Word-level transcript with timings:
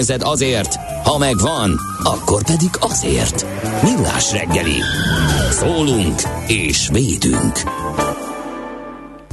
pénzed 0.00 0.22
azért, 0.22 0.74
ha 1.04 1.18
megvan, 1.18 1.80
akkor 2.02 2.44
pedig 2.44 2.68
azért. 2.80 3.46
Millás 3.82 4.32
reggeli. 4.32 4.80
Szólunk 5.50 6.20
és 6.46 6.88
védünk. 6.92 7.58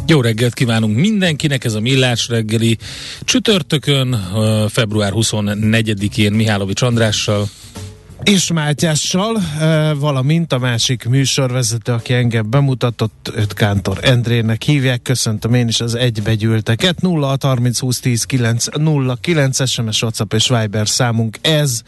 Jó 0.08 0.22
reggelt 0.22 0.54
kívánunk 0.54 0.98
mindenkinek, 0.98 1.64
ez 1.64 1.74
a 1.74 1.80
Millás 1.80 2.28
reggeli 2.28 2.78
csütörtökön, 3.22 4.30
február 4.70 5.12
24-én 5.16 6.32
Mihálovics 6.32 6.82
Andrással. 6.82 7.48
És 8.24 8.52
Mátyással, 8.52 9.42
valamint 9.96 10.54
a 10.54 10.58
másik 10.58 11.06
műsorvezető, 11.06 11.92
aki 11.92 12.14
engem 12.14 12.50
bemutatott, 12.50 13.32
őt 13.36 13.54
Kántor 13.54 13.98
Endrének 14.02 14.62
hívják. 14.62 15.02
Köszöntöm 15.02 15.54
én 15.54 15.68
is 15.68 15.82
az 15.82 15.96
egybegyűlteket. 15.96 17.02
0 17.02 17.38
30 17.42 17.80
20 17.80 18.00
10 18.00 18.24
9 18.24 18.66
0 18.78 19.18
9 19.22 19.70
SMS, 19.70 20.02
WhatsApp 20.02 20.34
és 20.34 20.48
Viber 20.48 20.88
számunk 20.88 21.38
ez. 21.42 21.82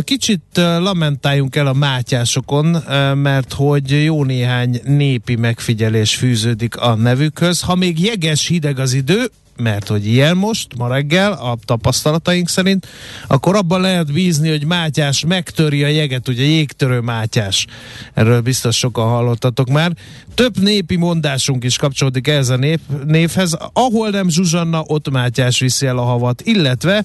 Kicsit 0.00 0.42
lamentáljunk 0.54 1.56
el 1.56 1.66
a 1.66 1.72
mátyásokon, 1.72 2.66
mert 3.14 3.52
hogy 3.52 4.04
jó 4.04 4.24
néhány 4.24 4.80
népi 4.84 5.36
megfigyelés 5.36 6.14
fűződik 6.14 6.76
a 6.76 6.94
nevükhöz. 6.94 7.60
Ha 7.60 7.74
még 7.74 8.00
jeges 8.00 8.46
hideg 8.46 8.78
az 8.78 8.92
idő, 8.92 9.30
mert 9.56 9.88
hogy 9.88 10.06
ilyen 10.06 10.36
most, 10.36 10.76
ma 10.76 10.88
reggel, 10.88 11.32
a 11.32 11.56
tapasztalataink 11.64 12.48
szerint, 12.48 12.86
akkor 13.26 13.56
abban 13.56 13.80
lehet 13.80 14.12
bízni, 14.12 14.48
hogy 14.48 14.66
Mátyás 14.66 15.24
megtöri 15.24 15.84
a 15.84 15.88
jeget, 15.88 16.28
ugye 16.28 16.42
jégtörő 16.42 17.00
Mátyás. 17.00 17.66
Erről 18.14 18.40
biztos 18.40 18.76
sokan 18.76 19.08
hallottatok 19.08 19.68
már. 19.68 19.92
Több 20.34 20.58
népi 20.58 20.96
mondásunk 20.96 21.64
is 21.64 21.76
kapcsolódik 21.76 22.28
ehhez 22.28 22.48
a 22.48 22.56
nép, 22.56 22.80
névhez. 23.06 23.56
Ahol 23.72 24.10
nem 24.10 24.28
Zsuzsanna, 24.28 24.82
ott 24.86 25.10
Mátyás 25.10 25.58
viszi 25.58 25.86
el 25.86 25.98
a 25.98 26.04
havat, 26.04 26.42
illetve 26.44 27.04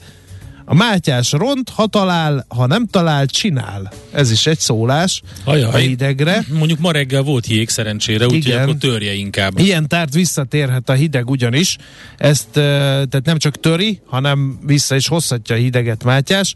a 0.71 0.73
Mátyás 0.73 1.31
ront, 1.31 1.69
ha 1.69 1.87
talál, 1.87 2.45
ha 2.47 2.65
nem 2.65 2.85
talál, 2.85 3.25
csinál. 3.25 3.91
Ez 4.11 4.31
is 4.31 4.47
egy 4.47 4.59
szólás 4.59 5.21
Ajaj. 5.43 5.73
a 5.73 5.77
hidegre. 5.77 6.43
Mondjuk 6.49 6.79
ma 6.79 6.91
reggel 6.91 7.21
volt 7.21 7.47
jég 7.47 7.69
szerencsére, 7.69 8.25
úgyhogy 8.25 8.51
akkor 8.51 8.75
törje 8.75 9.13
inkább. 9.13 9.59
Ilyen 9.59 9.87
tárt 9.87 10.13
visszatérhet 10.13 10.89
a 10.89 10.93
hideg 10.93 11.29
ugyanis. 11.29 11.77
Ezt 12.17 12.47
tehát 12.51 13.21
nem 13.23 13.37
csak 13.37 13.59
töri, 13.59 14.01
hanem 14.05 14.59
vissza 14.65 14.95
is 14.95 15.07
hozhatja 15.07 15.55
a 15.55 15.57
hideget 15.57 16.03
Mátyás. 16.03 16.53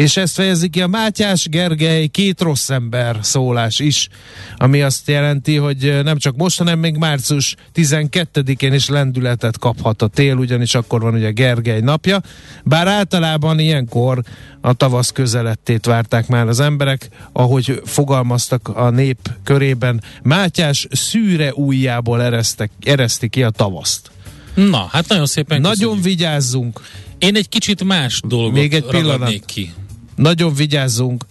És 0.00 0.16
ezt 0.16 0.34
fejezi 0.34 0.68
ki 0.68 0.80
a 0.82 0.86
Mátyás 0.86 1.48
Gergely 1.48 2.06
két 2.06 2.40
rossz 2.40 2.70
ember 2.70 3.18
szólás 3.20 3.78
is, 3.78 4.08
ami 4.56 4.82
azt 4.82 5.08
jelenti, 5.08 5.56
hogy 5.56 6.00
nem 6.02 6.18
csak 6.18 6.36
most, 6.36 6.58
hanem 6.58 6.78
még 6.78 6.96
március 6.96 7.54
12-én 7.74 8.72
is 8.72 8.88
lendületet 8.88 9.58
kaphat 9.58 10.02
a 10.02 10.06
tél, 10.06 10.36
ugyanis 10.36 10.74
akkor 10.74 11.00
van 11.00 11.14
ugye 11.14 11.30
Gergely 11.30 11.80
napja. 11.80 12.20
Bár 12.64 12.86
általában 12.86 13.58
ilyenkor 13.58 14.22
a 14.60 14.72
tavasz 14.72 15.10
közelettét 15.10 15.86
várták 15.86 16.28
már 16.28 16.48
az 16.48 16.60
emberek, 16.60 17.08
ahogy 17.32 17.80
fogalmaztak 17.84 18.68
a 18.68 18.90
nép 18.90 19.18
körében, 19.44 20.02
Mátyás 20.22 20.86
szűre 20.90 21.52
ujjából 21.54 22.22
eresztek, 22.22 22.70
ereszti 22.82 23.28
ki 23.28 23.42
a 23.42 23.50
tavaszt. 23.50 24.10
Na, 24.54 24.88
hát 24.90 25.08
nagyon 25.08 25.26
szépen 25.26 25.60
Nagyon 25.60 25.78
köszönjük. 25.96 26.04
vigyázzunk. 26.04 26.80
Én 27.18 27.36
egy 27.36 27.48
kicsit 27.48 27.84
más 27.84 28.20
dolgot 28.26 28.52
Még 28.52 28.74
egy 28.74 28.84
pillanat. 28.84 29.44
ki. 29.44 29.72
Nagyon 30.20 30.54
vigyázzunk, 30.54 31.24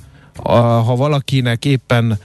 ha 0.85 0.95
valakinek 0.95 1.65
éppen 1.65 2.19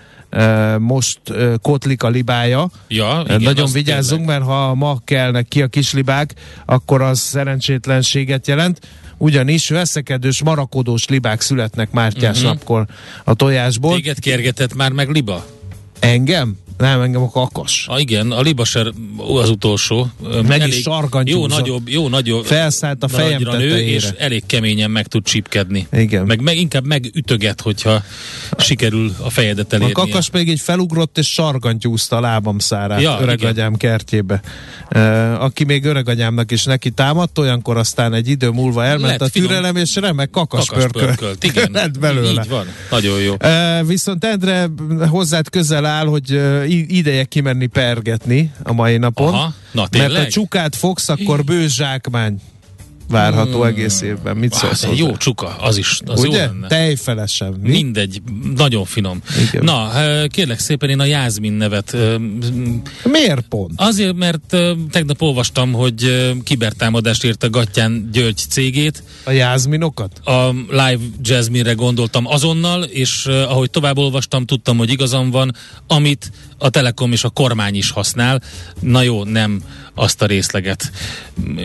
most 0.78 1.20
kotlik 1.62 2.02
a 2.02 2.08
libája. 2.08 2.70
Ja, 2.88 3.22
igen, 3.24 3.40
Nagyon 3.40 3.70
vigyázzunk, 3.72 4.20
tényleg. 4.20 4.38
mert 4.38 4.50
ha 4.50 4.74
ma 4.74 4.98
kelnek 5.04 5.48
ki 5.48 5.62
a 5.62 5.66
kislibák, 5.66 6.34
akkor 6.64 7.02
az 7.02 7.18
szerencsétlenséget 7.18 8.46
jelent 8.46 8.80
ugyanis 9.18 9.68
veszekedős, 9.68 10.42
marakodós 10.42 11.06
libák 11.06 11.40
születnek 11.40 11.90
Mártyás 11.90 12.36
uh-huh. 12.36 12.52
napkor 12.52 12.86
a 13.24 13.34
tojásból. 13.34 13.94
Téged 13.94 14.18
kérgetett 14.18 14.74
már 14.74 14.92
meg 14.92 15.08
liba? 15.08 15.46
Engem? 15.98 16.56
Nem, 16.78 17.00
engem 17.00 17.22
a 17.22 17.30
kakas. 17.30 17.86
A, 17.88 17.98
igen, 17.98 18.30
a 18.30 18.40
libaser 18.40 18.92
az 19.16 19.50
utolsó. 19.50 20.10
Meg 20.46 20.60
elég, 20.60 20.74
is 20.74 20.80
sargantyúzott. 20.80 21.50
Jó 21.50 21.56
nagyobb, 21.56 21.88
jó 21.88 22.08
nagyobb. 22.08 22.44
Felszállt 22.44 23.02
a 23.02 23.08
fejem 23.08 23.42
nő, 23.42 23.78
és 23.78 24.08
elég 24.18 24.46
keményen 24.46 24.90
meg 24.90 25.06
tud 25.06 25.24
csipkedni. 25.24 25.86
Igen. 25.92 26.26
Meg, 26.26 26.40
meg 26.40 26.56
inkább 26.56 26.86
megütöget, 26.86 27.60
hogyha 27.60 28.02
sikerül 28.58 29.14
a 29.18 29.30
fejedet 29.30 29.72
elérni. 29.72 29.92
A 29.92 29.94
kakas 29.94 30.28
pedig 30.28 30.48
egy 30.48 30.60
felugrott 30.60 31.18
és 31.18 31.32
sargantyúzta 31.32 32.16
a 32.16 32.20
lábam 32.20 32.58
szárát 32.58 33.00
ja, 33.00 33.18
öregagyám 33.20 33.74
kertjébe. 33.74 34.40
Aki 35.38 35.64
még 35.64 35.84
öregagyámnak 35.84 36.50
is 36.50 36.64
neki 36.64 36.90
támadt, 36.90 37.38
olyankor 37.38 37.76
aztán 37.76 38.14
egy 38.14 38.28
idő 38.28 38.48
múlva 38.50 38.84
elment 38.84 39.10
Lett 39.10 39.22
a 39.22 39.28
türelem, 39.28 39.76
és 39.76 39.96
remek 39.96 40.30
kakas, 40.30 40.66
kakas 40.66 40.84
pörkölt. 40.92 41.44
Igen, 41.44 41.70
Lett 41.72 41.98
belőle. 41.98 42.42
Így 42.42 42.48
van. 42.48 42.66
Nagyon 42.90 43.20
jó. 43.20 43.34
Viszont 43.86 44.24
Endre 44.24 44.68
hozzád 45.08 45.50
közel 45.50 45.84
áll, 45.84 46.06
hogy 46.06 46.40
ideje 46.68 47.24
kimenni 47.24 47.66
pergetni 47.66 48.52
a 48.62 48.72
mai 48.72 48.96
napon. 48.96 49.34
Aha, 49.34 49.54
na 49.72 49.88
tényleg? 49.88 50.10
Mert 50.10 50.24
ha 50.24 50.30
csukát 50.30 50.76
fogsz, 50.76 51.08
akkor 51.08 51.44
bős 51.44 51.74
zsákmány 51.74 52.40
várható 53.08 53.58
hmm. 53.58 53.66
egész 53.66 54.00
évben. 54.00 54.36
Mit 54.36 54.52
szólsz 54.52 54.84
hozzá? 54.84 54.96
Jó 54.96 55.16
csuka, 55.16 55.56
az 55.56 55.76
is. 55.76 56.00
Az 56.06 56.20
Ugye? 56.24 56.40
Jó 56.40 56.46
lenne. 56.46 56.66
Tejfelesen. 56.66 57.56
Mi? 57.62 57.70
Mindegy, 57.70 58.22
nagyon 58.56 58.84
finom. 58.84 59.22
Igen. 59.48 59.64
Na, 59.64 59.90
kérlek 60.28 60.58
szépen 60.58 60.88
én 60.88 61.00
a 61.00 61.04
Jászmin 61.04 61.52
nevet. 61.52 61.96
Miért 63.04 63.48
pont? 63.48 63.72
Azért, 63.76 64.16
mert 64.16 64.56
tegnap 64.90 65.22
olvastam, 65.22 65.72
hogy 65.72 66.32
kibertámadást 66.44 67.24
ért 67.24 67.42
a 67.42 67.50
Gattyán 67.50 68.08
György 68.12 68.40
cégét. 68.48 69.02
A 69.24 69.30
Jászminokat? 69.30 70.18
A 70.24 70.54
live 70.70 71.00
jazzminre 71.20 71.72
gondoltam 71.72 72.26
azonnal, 72.26 72.82
és 72.82 73.26
ahogy 73.26 73.70
tovább 73.70 73.98
olvastam, 73.98 74.46
tudtam, 74.46 74.76
hogy 74.76 74.90
igazam 74.90 75.30
van, 75.30 75.54
amit 75.86 76.30
a 76.58 76.70
Telekom 76.70 77.12
és 77.12 77.24
a 77.24 77.28
kormány 77.28 77.74
is 77.74 77.90
használ. 77.90 78.42
Na 78.80 79.02
jó, 79.02 79.24
nem 79.24 79.62
azt 79.94 80.22
a 80.22 80.26
részleget. 80.26 80.90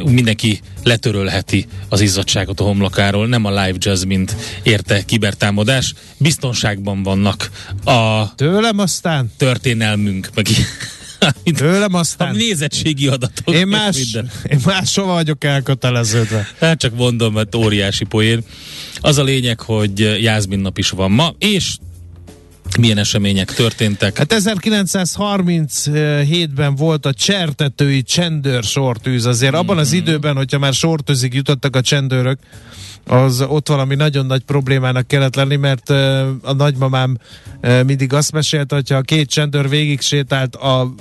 Mindenki 0.06 0.60
letörölheti 0.84 1.66
az 1.90 2.02
izzadságot 2.02 2.60
a 2.60 2.64
homlokáról, 2.64 3.28
nem 3.28 3.46
a 3.46 3.50
live 3.50 3.78
jazz, 3.78 4.04
mint 4.04 4.36
érte 4.64 5.06
kibertámadás. 5.06 5.94
Biztonságban 6.18 7.04
vannak 7.04 7.50
a 7.84 8.36
Tőlem 8.36 8.80
aztán? 8.80 9.32
történelmünk, 9.38 10.30
meg 10.34 10.48
Tőlem 11.58 11.94
aztán? 11.94 12.30
A 12.30 12.32
nézettségi 12.38 13.08
adatok. 13.08 13.56
Én, 13.56 13.68
más, 13.68 13.98
én 14.50 14.60
máshova 14.66 15.14
vagyok 15.14 15.44
elköteleződve. 15.44 16.48
Hát 16.60 16.80
csak 16.80 16.96
mondom, 16.96 17.34
mert 17.34 17.56
óriási 17.56 18.06
poén. 18.06 18.44
Az 19.02 19.18
a 19.18 19.24
lényeg, 19.24 19.60
hogy 19.60 20.00
Jászmin 20.22 20.60
nap 20.60 20.78
is 20.78 20.90
van 20.90 21.12
ma, 21.12 21.36
és 21.38 21.78
milyen 22.80 22.98
események 22.98 23.54
történtek. 23.54 24.18
Hát 24.18 24.34
1937-ben 24.38 26.76
volt 26.76 27.06
a 27.06 27.14
csertetői 27.14 28.04
csendőr 28.04 28.64
sortűz. 28.64 29.26
Azért 29.26 29.54
abban 29.54 29.78
az 29.78 29.88
Mhm. 29.90 29.98
időben, 29.98 30.36
hogyha 30.36 30.60
már 30.60 30.74
sortűzig 30.74 31.34
jutottak 31.34 31.76
a 31.76 31.82
csendőrök, 31.82 32.40
az 33.06 33.42
ott 33.42 33.68
valami 33.68 33.96
nagyon 33.96 34.26
nagy 34.26 34.42
problémának 34.44 35.08
kellett 35.08 35.36
lenni, 35.36 35.56
mert 35.56 35.90
a 36.42 36.54
nagymamám 36.58 37.18
mindig 37.86 38.14
azt 38.14 38.32
mesélte, 38.32 38.76
hogyha 38.76 38.96
a 38.96 39.02
két 39.02 39.30
csendőr 39.30 39.70
végig 39.70 40.02
sétált 40.02 40.56
a 40.56 40.94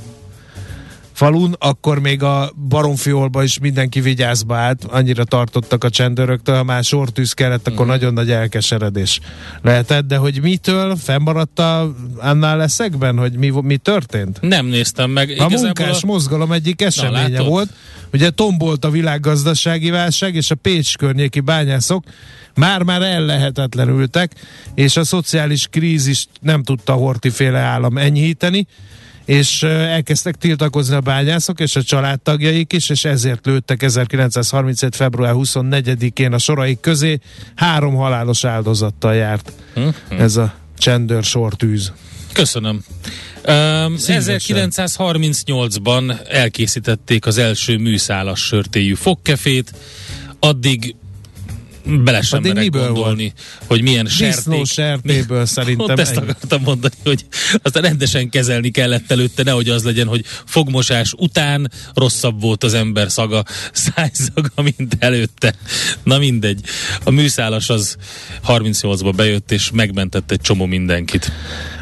falun, 1.19 1.55
akkor 1.59 1.99
még 1.99 2.23
a 2.23 2.53
baromfiolba 2.69 3.43
is 3.43 3.59
mindenki 3.59 4.00
vigyázba 4.00 4.56
állt, 4.56 4.85
annyira 4.85 5.25
tartottak 5.25 5.85
a 5.85 5.91
csendőröktől, 5.91 6.56
ha 6.56 6.62
már 6.62 6.85
sortűz 6.85 7.32
kellett, 7.32 7.67
akkor 7.67 7.81
Mhm. 7.81 7.88
nagyon 7.94 8.12
nagy 8.12 8.31
elkeseredés 8.31 9.20
lehetett, 9.62 10.06
de 10.06 10.17
hogy 10.17 10.41
mitől 10.43 10.97
fennmaradt 10.97 11.59
a, 11.59 11.94
annál 12.17 12.56
leszekben, 12.56 13.19
hogy 13.19 13.32
mi, 13.32 13.53
mi 13.62 13.76
történt? 13.76 14.41
Nem 14.41 14.67
néztem 14.67 15.11
meg. 15.11 15.35
A 15.38 15.49
munkás 15.49 16.05
mozgalom 16.05 16.53
egyik 16.53 16.82
eseménye 16.82 17.29
látod? 17.29 17.47
volt. 17.47 17.69
Ugye 18.12 18.31
tombolt 18.31 18.85
a 18.85 18.91
világgazdasági 18.91 19.91
válság, 19.91 20.35
és 20.35 20.50
a 20.50 20.55
Pécs 20.55 20.97
környéki 20.97 21.41
bányászok 21.41 22.05
már-már 22.55 23.03
ellehetetlenültek, 23.03 24.32
és 24.75 24.97
a 24.97 25.05
szociális 25.05 25.67
krízist 25.70 26.29
nem 26.41 26.62
tudta 26.62 26.93
a 26.93 26.97
hortiféle 26.97 27.59
állam 27.59 27.99
enyhíteni, 27.99 28.67
és 29.29 29.63
elkezdtek 29.63 30.35
tiltakozni 30.35 30.95
a 30.95 31.01
bányászok 31.01 31.61
és 31.61 31.77
a 31.77 31.83
családtagjaik 31.83 32.73
is, 32.73 32.89
és 32.89 33.05
ezért 33.05 33.47
lőttek 33.47 33.83
1937. 33.83 34.97
február 34.97 35.33
24-én 35.37 36.33
a 36.33 36.39
soraik 36.39 36.81
közé. 36.81 37.19
Három 37.55 37.95
halálos 37.95 38.45
áldozattal 38.45 39.15
járt 39.15 39.53
Hm? 39.75 39.89
ez 40.19 40.37
a 40.37 40.55
csendőr 40.79 41.25
sortűz. 41.25 41.93
Köszönöm. 42.33 42.85
Um, 43.49 43.97
Szívesen. 43.97 44.71
1938-ban 44.71 46.29
elkészítették 46.29 47.27
az 47.27 47.39
első 47.39 47.79
műszálas 47.79 48.41
sörtéjű 48.41 48.95
fogkefét, 48.95 49.73
addig 50.41 50.95
bele 51.88 52.23
sem 52.23 52.38
Addig 52.38 52.55
merek 52.55 52.70
gondolni, 52.70 53.32
hogy 53.67 53.82
milyen 53.82 54.05
Disznó 54.05 54.31
serték. 54.31 54.67
sertéből 54.67 55.46
szerintem. 55.56 55.87
Pont 55.87 55.99
ezt 56.00 56.17
akartam 56.17 56.62
mondani, 56.62 56.94
hogy 57.05 57.25
aztán 57.62 57.82
rendesen 57.82 58.29
kezelni 58.29 58.70
kellett 58.70 59.11
előtte, 59.11 59.43
nehogy 59.43 59.69
az 59.69 59.85
legyen, 59.85 60.06
hogy 60.06 60.25
fogmosás 60.44 61.12
után 61.17 61.70
rosszabb 61.94 62.40
volt 62.40 62.64
az 62.64 62.75
ember 62.75 63.11
szaga, 63.11 63.44
szájszaga, 63.73 64.62
mint 64.76 64.96
előtte. 64.99 65.55
Na 66.02 66.19
mindegy. 66.19 66.61
A 67.05 67.11
műszálas 67.11 67.69
az 67.69 67.96
38-ba 68.46 69.12
bejött, 69.17 69.52
és 69.52 69.70
megmentett 69.73 70.31
egy 70.31 70.41
csomó 70.41 70.67
mindenkit. 70.67 71.32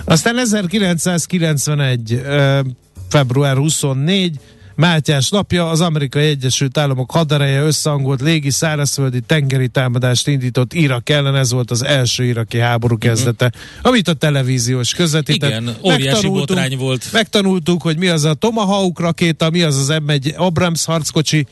Aztán 0.04 0.38
1991. 0.38 2.12
ö, 2.12 2.60
február 3.08 3.56
24. 3.56 4.38
Mátyás 4.76 5.28
napja 5.28 5.70
az 5.70 5.80
Amerikai 5.80 6.26
Egyesült 6.26 6.78
Államok 6.78 7.10
hadereje 7.10 7.62
összehangolt 7.62 8.20
légi, 8.20 8.50
szárazföldi, 8.50 9.20
tengeri 9.20 9.68
támadást 9.68 10.28
indított 10.28 10.72
Irak 10.72 11.08
ellen, 11.08 11.36
ez 11.36 11.52
volt 11.52 11.70
az 11.70 11.84
első 11.84 12.24
iraki 12.24 12.58
háború 12.58 12.98
kezdete, 12.98 13.52
amit 13.82 14.08
a 14.08 14.12
televíziós 14.12 14.94
közvetített. 14.94 15.50
Igen, 15.50 15.76
óriási 15.84 16.28
botrány 16.28 16.76
volt. 16.76 17.12
Megtanultuk, 17.12 17.82
hogy 17.82 17.98
mi 17.98 18.06
az 18.06 18.24
a 18.24 18.34
Tomahawk 18.34 19.00
rakéta, 19.00 19.50
mi 19.50 19.62
az 19.62 19.76
az 19.76 20.00
M1 20.06 20.36
Abrams 20.36 20.84
harckocsi, 20.84 21.46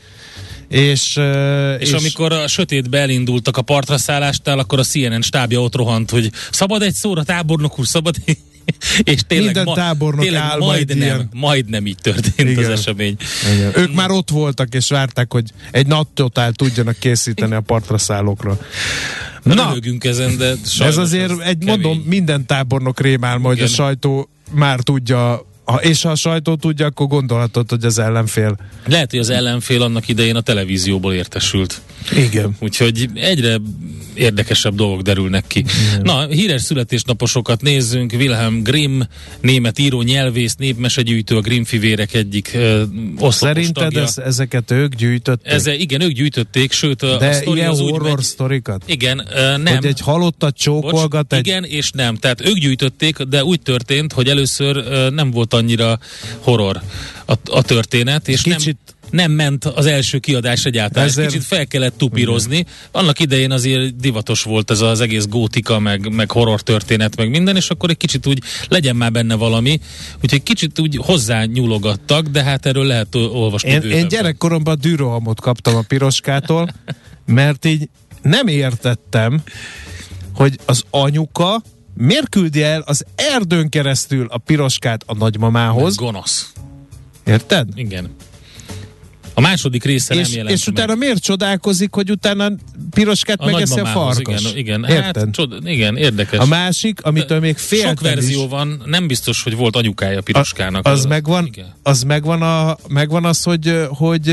és, 0.67 1.19
És, 1.79 1.89
és 1.89 1.91
amikor 1.91 2.31
a 2.31 2.47
sötétbe 2.47 2.99
elindultak 2.99 3.57
a 3.57 3.61
partra 3.61 3.97
szállásnál, 3.97 4.59
akkor 4.59 4.79
a 4.79 4.83
CNN 4.83 5.21
stábja 5.21 5.61
ott 5.61 5.75
rohant, 5.75 6.09
hogy 6.09 6.31
szabad 6.51 6.81
egy 6.81 6.93
szóra, 6.93 7.23
tábornok 7.23 7.79
úr, 7.79 7.87
szabad 7.87 8.15
és 9.03 9.21
tényleg, 9.27 9.55
Minden 9.55 9.73
tábornok 9.73 10.23
tényleg 10.23 10.41
áll 10.41 10.57
majd 10.57 10.87
majdnem, 10.87 10.97
ilyen. 10.97 11.29
majdnem 11.33 11.85
így 11.85 11.97
történt 12.01 12.49
Igen. 12.49 12.63
az 12.63 12.69
esemény. 12.79 13.15
Igen. 13.55 13.71
Ők 13.75 13.93
már 13.93 14.11
ott 14.11 14.29
voltak, 14.29 14.73
és 14.73 14.89
várták, 14.89 15.33
hogy 15.33 15.51
egy 15.71 15.87
nattotál 15.87 16.51
tudjanak 16.51 16.99
készíteni 16.99 17.53
a 17.53 17.61
partra 17.61 17.97
szállókra. 17.97 18.59
Na, 19.43 19.75
ezen, 19.99 20.37
de 20.37 20.53
ez 20.79 20.97
azért 20.97 21.31
az 21.31 21.39
egy, 21.39 21.57
kemény. 21.57 21.79
mondom, 21.81 22.03
minden 22.05 22.45
tábornok 22.45 22.99
rémálma, 22.99 23.47
hogy 23.47 23.59
a 23.59 23.67
sajtó 23.67 24.29
már 24.51 24.79
tudja, 24.79 25.45
ha, 25.65 25.81
és 25.81 26.01
ha 26.01 26.09
a 26.09 26.15
sajtó 26.15 26.55
tudja, 26.55 26.85
akkor 26.85 27.07
gondolhatod, 27.07 27.69
hogy 27.69 27.85
az 27.85 27.99
ellenfél. 27.99 28.57
Lehet, 28.85 29.11
hogy 29.11 29.19
az 29.19 29.29
ellenfél 29.29 29.81
annak 29.81 30.07
idején 30.07 30.35
a 30.35 30.41
televízióból 30.41 31.13
értesült. 31.13 31.81
Igen. 32.15 32.55
Úgyhogy 32.59 33.09
egyre 33.13 33.57
érdekesebb 34.15 34.75
dolgok 34.75 35.01
derülnek 35.01 35.43
ki. 35.47 35.65
Na, 36.01 36.27
híres 36.27 36.61
születésnaposokat 36.61 37.61
nézzünk. 37.61 38.13
Wilhelm 38.13 38.63
Grimm, 38.63 39.01
német 39.41 39.79
író, 39.79 40.01
nyelvész, 40.01 40.55
népmesegyűjtő, 40.55 41.35
a 41.37 41.41
Grimm 41.41 41.63
fivérek 41.63 42.13
egyik 42.13 42.51
uh, 42.55 42.61
oszlopos 43.15 43.35
Szerinted 43.35 43.83
tagja. 43.83 44.01
ez, 44.01 44.17
ezeket 44.17 44.71
ők 44.71 44.95
gyűjtötték? 44.95 45.51
Ez, 45.51 45.67
igen, 45.67 46.01
ők 46.01 46.11
gyűjtötték, 46.11 46.71
sőt 46.71 47.01
a, 47.01 47.17
De 47.17 47.31
sztori 47.33 47.57
ilyen 47.57 47.69
az 47.71 47.79
horror 47.79 48.15
megy, 48.15 48.23
sztorikat? 48.23 48.83
Igen, 48.85 49.27
ö, 49.35 49.57
nem. 49.57 49.75
Hogy 49.75 49.85
egy 49.85 49.99
halottat 49.99 50.57
csókolgat, 50.57 51.27
Bocs, 51.27 51.39
egy... 51.39 51.47
Igen 51.47 51.63
és 51.63 51.91
nem. 51.91 52.15
Tehát 52.15 52.47
ők 52.47 52.57
gyűjtötték, 52.57 53.17
de 53.17 53.43
úgy 53.43 53.61
történt, 53.61 54.13
hogy 54.13 54.27
először 54.27 54.77
ö, 54.77 55.09
nem 55.09 55.31
volt 55.31 55.53
annyira 55.53 55.99
horror 56.39 56.81
a, 57.25 57.33
a 57.45 57.61
történet, 57.61 58.27
és 58.27 58.41
Kicsit- 58.41 58.79
nem, 58.85 58.94
nem 59.15 59.31
ment 59.31 59.65
az 59.65 59.85
első 59.85 60.19
kiadás 60.19 60.65
egyáltalán. 60.65 61.07
Ezért-. 61.07 61.27
Kicsit 61.27 61.43
fel 61.43 61.67
kellett 61.67 61.97
tupírozni. 61.97 62.65
Annak 62.91 63.19
idején 63.19 63.51
azért 63.51 63.95
divatos 63.95 64.43
volt 64.43 64.71
ez 64.71 64.81
az 64.81 64.99
egész 65.01 65.25
gótika, 65.25 65.79
meg, 65.79 66.13
meg 66.13 66.31
horror 66.31 66.61
történet, 66.61 67.15
meg 67.15 67.29
minden, 67.29 67.55
és 67.55 67.69
akkor 67.69 67.89
egy 67.89 67.97
kicsit 67.97 68.27
úgy 68.27 68.39
legyen 68.67 68.95
már 68.95 69.11
benne 69.11 69.35
valami. 69.35 69.79
Úgyhogy 70.23 70.43
kicsit 70.43 70.79
úgy 70.79 70.99
hozzá 71.01 71.43
nyúlogattak, 71.43 72.27
de 72.27 72.43
hát 72.43 72.65
erről 72.65 72.85
lehet 72.85 73.15
olvasni 73.15 73.69
Én, 73.69 73.75
én 73.75 73.81
bővebben. 73.81 74.07
gyerekkoromban 74.07 74.77
dűrohamot 74.81 75.41
kaptam 75.41 75.75
a 75.75 75.81
piroskától, 75.81 76.69
mert 77.25 77.65
így 77.65 77.89
nem 78.21 78.47
értettem, 78.47 79.41
hogy 80.33 80.59
az 80.65 80.83
anyuka 80.89 81.61
miért 81.93 82.29
küldi 82.29 82.63
el 82.63 82.81
az 82.85 83.05
erdőn 83.15 83.69
keresztül 83.69 84.27
a 84.29 84.37
piroskát 84.37 85.03
a 85.05 85.15
nagymamához. 85.15 85.95
Gonosz. 85.95 86.51
Érted? 87.25 87.67
Igen. 87.75 88.15
A 89.37 89.41
második 89.41 89.83
része 89.83 90.13
nem 90.13 90.23
És, 90.23 90.33
jelent 90.35 90.55
és 90.57 90.67
utána 90.67 90.95
miért 90.95 91.21
csodálkozik, 91.23 91.93
hogy 91.93 92.11
utána 92.11 92.51
piroskát 92.89 93.39
a 93.39 93.45
megeszi 93.45 93.79
a 93.79 93.85
farkas? 93.85 94.41
Igen, 94.41 94.57
igen. 94.57 94.83
Érted? 94.89 95.15
Hát, 95.23 95.31
csod, 95.31 95.67
igen, 95.67 95.97
érdekes. 95.97 96.39
a 96.39 96.45
másik, 96.45 97.01
amitől 97.03 97.39
még 97.39 97.57
féltem 97.57 97.89
Sok 97.89 98.01
verzió 98.01 98.43
is, 98.43 98.49
van, 98.49 98.81
nem 98.85 99.07
biztos, 99.07 99.43
hogy 99.43 99.55
volt 99.55 99.75
anyukája 99.75 100.21
Piroskának. 100.21 100.87
az 100.87 101.05
megvan, 101.05 101.45
Igen. 101.45 101.73
az 101.83 102.03
megvan, 102.03 102.41
a, 102.41 102.77
megvan 102.87 103.25
az, 103.25 103.43
hogy, 103.43 103.85
hogy 103.87 104.29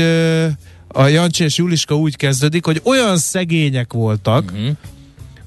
a 0.87 1.07
Jancsi 1.07 1.43
és 1.43 1.57
Juliska 1.57 1.95
úgy 1.97 2.15
kezdődik, 2.15 2.65
hogy 2.65 2.81
olyan 2.83 3.17
szegények 3.17 3.93
voltak, 3.93 4.51
Mhm. 4.51 4.69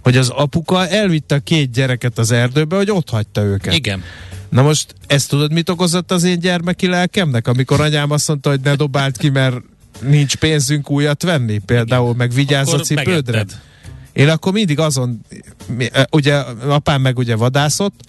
hogy 0.02 0.16
az 0.16 0.28
apuka 0.28 0.88
elvitte 0.88 1.34
a 1.34 1.38
két 1.38 1.70
gyereket 1.70 2.18
az 2.18 2.30
erdőbe, 2.30 2.76
hogy 2.76 2.90
ott 2.90 3.10
hagyta 3.10 3.42
őket. 3.42 3.74
Igen. 3.74 4.02
Na 4.56 4.62
most 4.62 4.94
ezt 5.06 5.28
tudod, 5.28 5.52
mit 5.52 5.68
okozott 5.68 6.10
az 6.10 6.22
én 6.24 6.38
gyermeki 6.38 6.86
lelkemnek, 6.86 7.48
amikor 7.48 7.80
anyám 7.80 8.10
azt 8.10 8.28
mondta, 8.28 8.50
hogy 8.50 8.60
ne 8.60 8.74
dobált 8.74 9.16
ki, 9.16 9.28
mert 9.28 9.56
nincs 10.00 10.36
pénzünk 10.36 10.90
újat 10.90 11.22
venni, 11.22 11.58
például, 11.58 12.14
meg 12.14 12.32
vigyázz 12.32 12.68
a 12.68 12.72
Akkor 12.72 12.84
cipődre. 12.84 13.12
megetted. 13.36 13.60
Én 14.12 14.28
akkor 14.28 14.52
mindig 14.52 14.78
azon, 14.78 15.20
ugye 16.10 16.34
apám 16.68 17.00
meg 17.00 17.18
ugye 17.18 17.36
vadászott, 17.36 18.00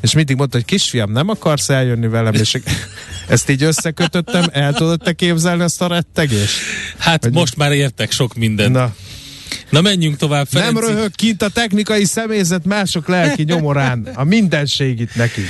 és 0.00 0.12
mindig 0.14 0.36
mondta, 0.36 0.56
hogy 0.56 0.66
kisfiam, 0.66 1.12
nem 1.12 1.28
akarsz 1.28 1.68
eljönni 1.68 2.08
velem, 2.08 2.34
és 2.34 2.60
ezt 3.28 3.50
így 3.50 3.62
összekötöttem, 3.62 4.44
el 4.52 4.72
tudod 4.72 5.00
te 5.00 5.12
képzelni 5.12 5.62
azt 5.62 5.82
a 5.82 5.86
rettegést? 5.86 6.58
Hát 6.98 7.24
Hogy- 7.24 7.32
most 7.32 7.56
már 7.56 7.72
értek 7.72 8.10
sok 8.10 8.34
mindent. 8.34 8.72
Na, 8.72 8.94
Na, 9.70 9.80
menjünk 9.80 10.16
tovább. 10.16 10.46
nem 10.50 10.62
Ferenci. 10.74 10.92
röhög 10.92 11.10
kint 11.14 11.42
a 11.42 11.48
technikai 11.48 12.04
személyzet 12.04 12.64
mások 12.64 13.08
lelki 13.08 13.42
nyomorán, 13.42 14.08
a 14.14 14.24
mindenség 14.24 15.00
itt 15.00 15.14
neki. 15.14 15.40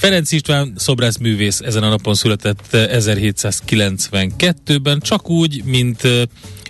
Ferenc 0.00 0.32
István 0.32 0.72
szobrászművész 0.76 1.60
ezen 1.60 1.82
a 1.82 1.88
napon 1.88 2.14
született 2.14 2.74
eh, 2.74 2.86
1792-ben, 2.90 5.00
csak 5.00 5.30
úgy, 5.30 5.64
mint 5.64 6.04
eh, 6.04 6.22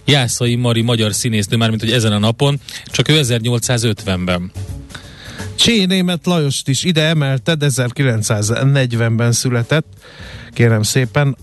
Jászai 0.04 0.54
Mari 0.54 0.80
magyar 0.80 1.14
színésznő, 1.14 1.56
mármint 1.56 1.80
hogy 1.80 1.92
ezen 1.92 2.12
a 2.12 2.18
napon, 2.18 2.60
csak 2.86 3.08
ő 3.08 3.20
1850-ben. 3.22 4.50
Csé 5.54 5.84
német 5.84 6.26
Lajost 6.26 6.68
is 6.68 6.84
ide 6.84 7.02
emelted, 7.02 7.62
1940-ben 7.64 9.32
született, 9.32 9.86
kérem 10.52 10.82
szépen, 10.82 11.36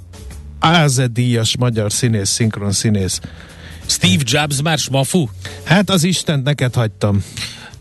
Áze 0.59 1.07
díjas 1.07 1.57
magyar 1.57 1.91
színész, 1.91 2.29
szinkron 2.29 2.71
színész. 2.71 3.19
Steve 3.85 4.23
Jobs 4.25 4.61
már 4.61 4.77
smafu? 4.77 5.27
Hát 5.63 5.89
az 5.89 6.03
Istent 6.03 6.43
neked 6.43 6.73
hagytam. 6.73 7.23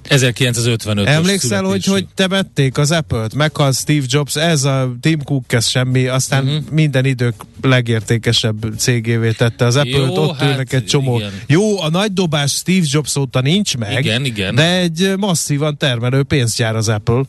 1955 0.09 1.07
Emlékszel, 1.07 1.63
hogy 1.63 1.85
hogy 1.85 2.07
temették 2.15 2.79
az 2.79 2.91
Apple-t? 2.91 3.35
Meghalt 3.35 3.77
Steve 3.77 4.05
Jobs, 4.09 4.37
ez 4.37 4.65
a 4.65 4.97
Tim 5.01 5.23
Cook, 5.23 5.53
ez 5.53 5.67
semmi, 5.69 6.07
aztán 6.07 6.45
uh-huh. 6.45 6.63
minden 6.71 7.05
idők 7.05 7.35
legértékesebb 7.63 8.75
cégévé 8.77 9.31
tette 9.31 9.65
az 9.65 9.77
Apple-t, 9.77 10.19
ott 10.19 10.37
hát 10.37 10.51
ülnek 10.51 10.73
egy 10.73 10.85
csomó. 10.85 11.17
igen. 11.17 11.33
Jó, 11.47 11.81
a 11.81 11.91
nagy 11.91 12.13
dobás 12.13 12.53
Steve 12.53 12.87
Jobs 12.91 13.17
óta 13.17 13.41
nincs 13.41 13.77
meg, 13.77 13.99
Igen, 13.99 14.25
igen. 14.25 14.55
de 14.55 14.79
egy 14.79 15.13
masszívan 15.17 15.77
termelő 15.77 16.23
pénzgyár 16.23 16.77
az 16.77 16.89
Apple. 16.89 17.23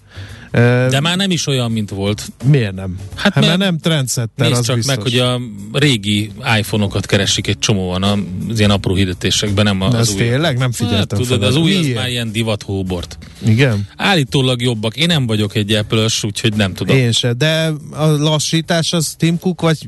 De 0.52 1.00
már 1.00 1.18
nem 1.18 1.32
is 1.32 1.48
olyan, 1.48 1.72
mint 1.72 1.90
volt. 1.90 2.32
Miért 2.46 2.76
nem? 2.76 3.00
Hát 3.16 3.34
Hát, 3.34 3.36
mert- 3.36 3.48
mert 3.48 3.60
nem 3.72 3.78
trendsetter, 3.80 4.52
az 4.52 4.66
csak 4.66 4.76
biztos. 4.76 4.96
meg, 4.96 5.04
hogy 5.04 5.18
a 5.20 5.40
régi 5.74 6.32
iPhone-okat 6.60 7.06
keresik 7.06 7.48
egy 7.48 7.60
csomóan 7.60 8.04
az 8.50 8.60
ilyen 8.60 8.72
apró 8.72 8.96
hirdetésekben, 8.96 9.64
nem 9.64 9.82
az 9.82 9.94
ez 9.94 10.10
új. 10.10 10.16
tényleg? 10.18 10.54
Nem 10.58 10.62
Hát, 10.62 10.76
figyeltem 10.76 11.20
tudod, 11.20 11.40
fel. 11.40 11.48
az 11.48 11.56
új 11.56 11.76
az 11.76 11.80
Miért? 11.82 11.96
már 11.98 12.10
ilyen 12.10 12.32
divat 12.32 12.64
hóbort. 12.64 13.18
Igen? 13.46 13.88
Állítólag 13.98 14.62
jobbak. 14.62 14.96
Én 14.98 15.08
nem 15.08 15.26
vagyok 15.28 15.56
egy 15.56 15.72
apple 15.72 16.06
úgyhogy 16.22 16.54
nem 16.54 16.74
tudom. 16.74 16.98
Én 16.98 17.12
se, 17.12 17.34
de 17.34 17.72
a 17.92 18.06
lassítás 18.06 18.94
az 18.94 19.14
Tim 19.18 19.40
Cook 19.40 19.62
vagy 19.62 19.88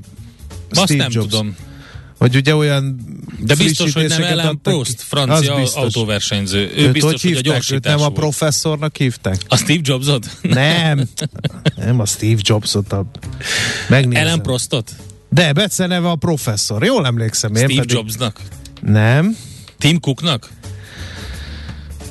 Azt 0.70 0.84
Steve 0.84 1.02
nem 1.04 1.12
Jobs? 1.12 1.28
tudom. 1.30 1.56
Hogy 2.20 2.36
ugye 2.36 2.56
olyan 2.56 3.00
De 3.40 3.56
biztos, 3.56 3.94
hogy 3.94 4.08
nem 4.08 4.24
Ellen. 4.24 4.62
Prost, 4.62 5.02
francia 5.02 5.56
autóversenyző. 5.74 6.72
Ő 6.76 6.86
Őt 6.86 6.92
biztos, 6.92 7.12
hogy 7.12 7.22
hogy 7.22 7.32
a 7.32 7.36
hívták? 7.36 7.44
Gyorsítás 7.44 7.92
nem 7.92 8.02
a 8.02 8.10
volt. 8.10 8.14
professzornak 8.14 8.98
hívták? 8.98 9.42
A 9.48 9.56
Steve 9.56 9.80
Jobsot? 9.84 10.38
Nem. 10.42 11.08
nem 11.76 12.00
a 12.00 12.06
Steve 12.06 12.40
Jobsot. 12.44 12.94
A... 12.94 13.06
Megnézem. 13.90 14.24
Ellen 14.26 14.42
Prostot? 14.42 14.92
De 15.30 15.54
beceneve 15.54 16.10
a 16.10 16.16
professzor. 16.16 16.84
Jól 16.84 17.06
emlékszem 17.06 17.56
én 17.56 17.64
Steve 17.64 17.82
pedig. 17.82 17.96
Jobsnak? 17.96 18.40
Nem. 18.82 19.38
Tim 19.78 20.00
Cooknak? 20.00 20.50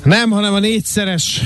Nem, 0.03 0.29
hanem 0.29 0.53
a 0.53 0.59
négyszeres 0.59 1.41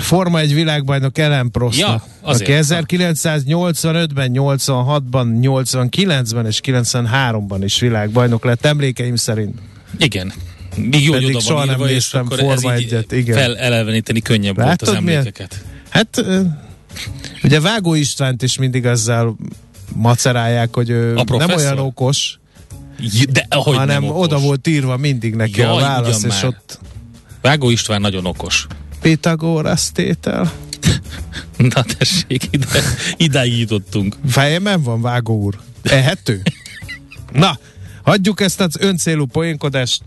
Forma 0.00 0.38
egy 0.38 0.54
világbajnok 0.54 1.18
Ellen 1.18 1.50
Prost. 1.50 1.78
Ja, 1.78 2.02
aki 2.20 2.44
1985-ben, 2.46 4.30
86-ban, 4.34 5.26
89-ben 5.42 6.46
és 6.46 6.60
93-ban 6.64 7.60
is 7.64 7.80
világbajnok 7.80 8.44
lett, 8.44 8.64
emlékeim 8.64 9.16
szerint. 9.16 9.58
Igen. 9.98 10.32
Még 10.76 11.04
jó, 11.04 11.12
Pedig 11.12 11.38
soha 11.38 11.64
nem 11.64 11.74
írva, 11.74 11.84
néztem 11.86 12.26
Forma 12.28 12.72
egyet, 12.74 13.12
igen. 13.12 13.36
feleleveníteni 13.36 14.20
könnyebb 14.20 14.56
volt 14.56 14.68
Látod, 14.68 14.88
az 14.88 14.94
milyen- 15.02 15.18
emlékeket. 15.18 15.64
Hát, 15.88 16.18
ö, 16.18 16.40
ugye 17.42 17.60
Vágó 17.60 17.94
Istvánt 17.94 18.42
is 18.42 18.58
mindig 18.58 18.84
ezzel 18.84 19.36
macerálják, 19.94 20.74
hogy 20.74 20.90
ő 20.90 21.14
nem 21.28 21.50
olyan 21.56 21.78
okos, 21.78 22.38
De 23.30 23.46
hanem 23.50 23.86
nem 23.86 24.04
okos. 24.04 24.24
oda 24.24 24.38
volt 24.38 24.66
írva 24.66 24.96
mindig 24.96 25.34
neki 25.34 25.60
Jaj, 25.60 25.76
a 25.76 25.80
válasz, 25.80 26.22
és 26.24 26.28
már. 26.32 26.44
ott 26.44 26.78
Vágó 27.46 27.70
István 27.70 28.00
nagyon 28.00 28.26
okos. 28.26 28.66
Pitagorasz 29.00 29.90
tétel. 29.90 30.52
Na 31.74 31.82
tessék, 31.82 32.48
ide, 32.50 32.66
idáig 33.16 33.58
jutottunk. 33.58 34.16
Fejemen 34.28 34.82
van, 34.82 35.00
Vágó 35.00 35.42
úr. 35.42 35.58
Ehető? 35.82 36.42
Na, 37.32 37.58
hagyjuk 38.06 38.40
ezt 38.40 38.60
az 38.60 38.76
öncélú 38.80 39.24
poénkodást, 39.24 40.02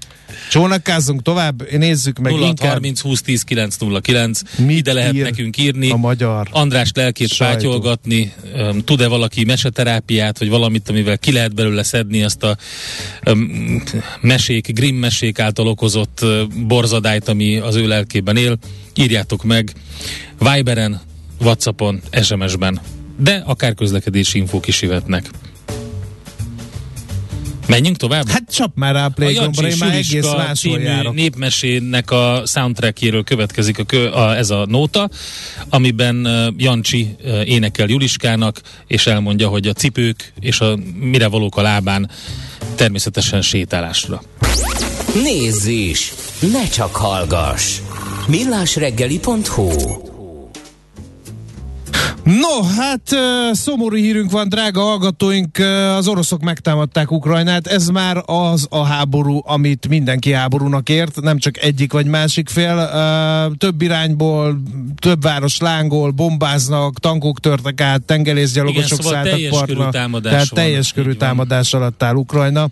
csónakázzunk 0.50 1.22
tovább, 1.22 1.72
nézzük 1.72 2.20
meg 2.20 2.32
0 2.32 2.46
inkább 2.48 2.72
30 2.72 3.02
20 3.02 3.22
10 3.22 3.42
909. 3.44 4.42
Mit 4.58 4.78
Ide 4.78 4.94
lehet 4.94 5.14
ír 5.14 5.24
nekünk 5.24 5.58
írni. 5.58 5.90
a 5.90 5.96
magyar 5.96 6.48
András 6.52 6.92
lelkét 6.94 7.28
sajtó. 7.28 7.54
pátyolgatni, 7.54 8.34
tud-e 8.84 9.08
valaki 9.08 9.46
meseterápiát, 9.46 10.40
vagy 10.40 10.50
valamit, 10.50 10.90
amivel 10.90 11.18
ki 11.18 11.32
lehet 11.32 11.56
belőle 11.56 11.84
szedni 11.84 12.24
azt 12.24 12.44
a 12.44 12.58
öm, 13.24 13.84
mesék, 14.22 14.74
Grimm 14.74 14.96
mesék 14.96 15.40
által 15.40 15.68
okozott 15.68 16.20
ö, 16.22 16.44
borzadályt, 16.68 17.28
ami 17.28 17.58
az 17.58 17.76
ő 17.76 17.88
lelkében 17.88 18.38
él. 18.38 18.58
Írjátok 18.96 19.44
meg 19.44 19.74
Viberen, 20.38 21.02
Whatsappon, 21.42 22.02
SMS-ben, 22.22 22.80
de 23.18 23.44
akár 23.46 23.74
közlekedési 23.74 24.38
infók 24.38 24.68
is 24.68 24.82
jöhetnek. 24.82 25.30
Menjünk 27.70 27.98
tovább? 27.98 28.30
Hát 28.30 28.44
csap 28.52 28.72
már 28.76 28.94
rá 28.94 29.04
a 29.04 29.06
A 29.06 29.10
playgombra, 29.10 29.68
én 29.68 29.76
már 29.80 29.96
egész 29.96 30.26
máshol 30.26 30.80
járok. 30.80 31.14
népmesének 31.14 32.12
a 32.12 32.44
soundtrackjéről 32.46 33.24
következik 33.24 33.80
a, 33.80 33.84
kö, 33.84 34.10
a, 34.12 34.38
ez 34.38 34.50
a 34.50 34.66
nóta, 34.66 35.10
amiben 35.70 36.26
uh, 36.26 36.54
Jancsi 36.58 37.16
uh, 37.24 37.50
énekel 37.50 37.88
Juliskának, 37.88 38.62
és 38.88 39.08
elmondja, 39.08 39.48
hogy 39.48 39.68
a 39.68 39.74
cipők 39.74 40.34
és 40.40 40.60
a 40.60 40.78
mire 41.00 41.28
valók 41.28 41.58
a 41.58 41.62
lábán 41.62 42.10
természetesen 42.76 43.42
sétálásra. 43.42 44.22
Nézz 45.24 45.66
is! 45.66 46.14
Ne 46.52 46.68
csak 46.68 46.96
hallgass! 46.96 47.80
millásreggeli.hu 48.30 50.09
No, 52.30 52.64
hát 52.64 53.02
szomorú 53.52 53.96
hírünk 53.96 54.32
van, 54.32 54.50
drága 54.50 54.82
hallgatóink, 54.82 55.58
az 55.98 56.08
oroszok 56.08 56.42
megtámadták 56.42 57.12
Ukrajnát, 57.12 57.68
ez 57.68 57.88
már 57.88 58.24
az 58.26 58.68
a 58.70 58.84
háború, 58.84 59.42
amit 59.46 59.88
mindenki 59.88 60.32
háborúnak 60.32 60.90
ért, 60.90 61.22
nem 61.22 61.38
csak 61.38 61.58
egyik 61.58 61.92
vagy 61.92 62.06
másik 62.06 62.50
fél, 62.50 62.90
több 63.58 63.82
irányból, 63.82 64.62
több 65.02 65.22
város 65.22 65.60
lángol, 65.60 66.12
bombáznak, 66.12 67.00
tankok 67.00 67.40
törtek 67.40 67.82
át, 67.82 68.02
tengerészgyalogosok 68.02 69.00
Igen, 69.00 69.02
szóval 69.02 69.24
szálltak 69.24 69.50
partra, 69.50 69.90
tehát 70.22 70.54
teljes 70.54 70.92
körű 70.94 71.12
támadás 71.12 71.74
alatt 71.74 72.04
áll 72.04 72.16
Ukrajna. 72.16 72.70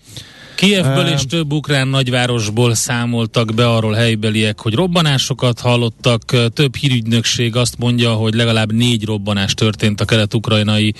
Kijevből 0.57 1.05
Ö, 1.05 1.13
és 1.13 1.25
több 1.25 1.51
ukrán 1.53 1.87
nagyvárosból 1.87 2.73
számoltak 2.73 3.53
be 3.53 3.69
arról 3.69 3.93
helybeliek, 3.93 4.59
hogy 4.59 4.73
robbanásokat 4.73 5.59
hallottak. 5.59 6.23
Több 6.53 6.75
hírügynökség 6.75 7.55
azt 7.55 7.77
mondja, 7.77 8.13
hogy 8.13 8.33
legalább 8.33 8.73
négy 8.73 9.05
robbanás 9.05 9.53
történt 9.53 10.01
a 10.01 10.05
kelet-ukrajnai 10.05 10.93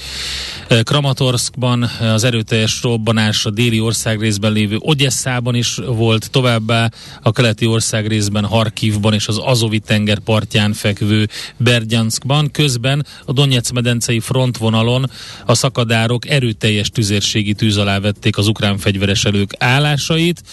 eh, 0.68 0.82
Kramatorskban. 0.84 1.90
Az 2.00 2.24
erőteljes 2.24 2.82
robbanás 2.82 3.46
a 3.46 3.50
déli 3.50 3.80
országrészben 3.80 4.52
lévő 4.52 4.76
Ogyesszában 4.80 5.56
is 5.56 5.80
volt, 5.88 6.32
továbbá 6.32 6.90
a 7.22 7.32
keleti 7.32 7.66
országrészben 7.66 8.46
Harkivban 8.46 9.14
és 9.14 9.28
az 9.28 9.38
Azovi 9.38 9.80
tenger 9.80 10.20
partján 10.20 10.74
fekvő 10.74 11.28
Berdjanskban. 11.58 12.52
Közben 12.52 13.06
a 13.26 13.34
Donetsz-medencei 13.34 14.20
frontvonalon 14.20 15.12
a 15.46 15.54
szakadárok 15.54 16.30
erőteljes 16.30 16.90
tüzérségi 16.90 17.54
tűz 17.54 17.78
alá 17.78 18.00
vették 18.00 18.38
az 18.38 18.48
ukrán 18.48 18.78
fegyveres 18.78 19.26
erők 19.48 19.75
állásait. 19.75 20.44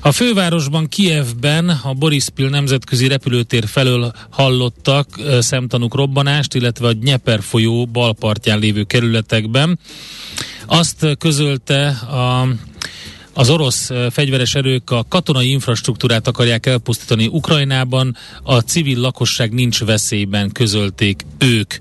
A 0.00 0.12
fővárosban, 0.12 0.88
Kievben 0.88 1.68
a 1.68 1.92
Borispil 1.92 2.48
nemzetközi 2.48 3.08
repülőtér 3.08 3.66
felől 3.66 4.12
hallottak 4.30 5.06
szemtanúk 5.38 5.94
robbanást, 5.94 6.54
illetve 6.54 6.86
a 6.88 6.92
Dnieper 6.92 7.42
folyó 7.42 7.86
balpartján 7.86 8.58
lévő 8.58 8.82
kerületekben. 8.82 9.78
Azt 10.66 11.06
közölte 11.18 11.88
a 11.88 12.48
az 13.32 13.50
orosz 13.50 13.90
fegyveres 14.10 14.54
erők 14.54 14.90
a 14.90 15.04
katonai 15.08 15.50
infrastruktúrát 15.50 16.26
akarják 16.26 16.66
elpusztítani 16.66 17.26
Ukrajnában, 17.26 18.16
a 18.42 18.58
civil 18.58 19.00
lakosság 19.00 19.52
nincs 19.52 19.84
veszélyben, 19.84 20.52
közölték 20.52 21.24
ők. 21.38 21.74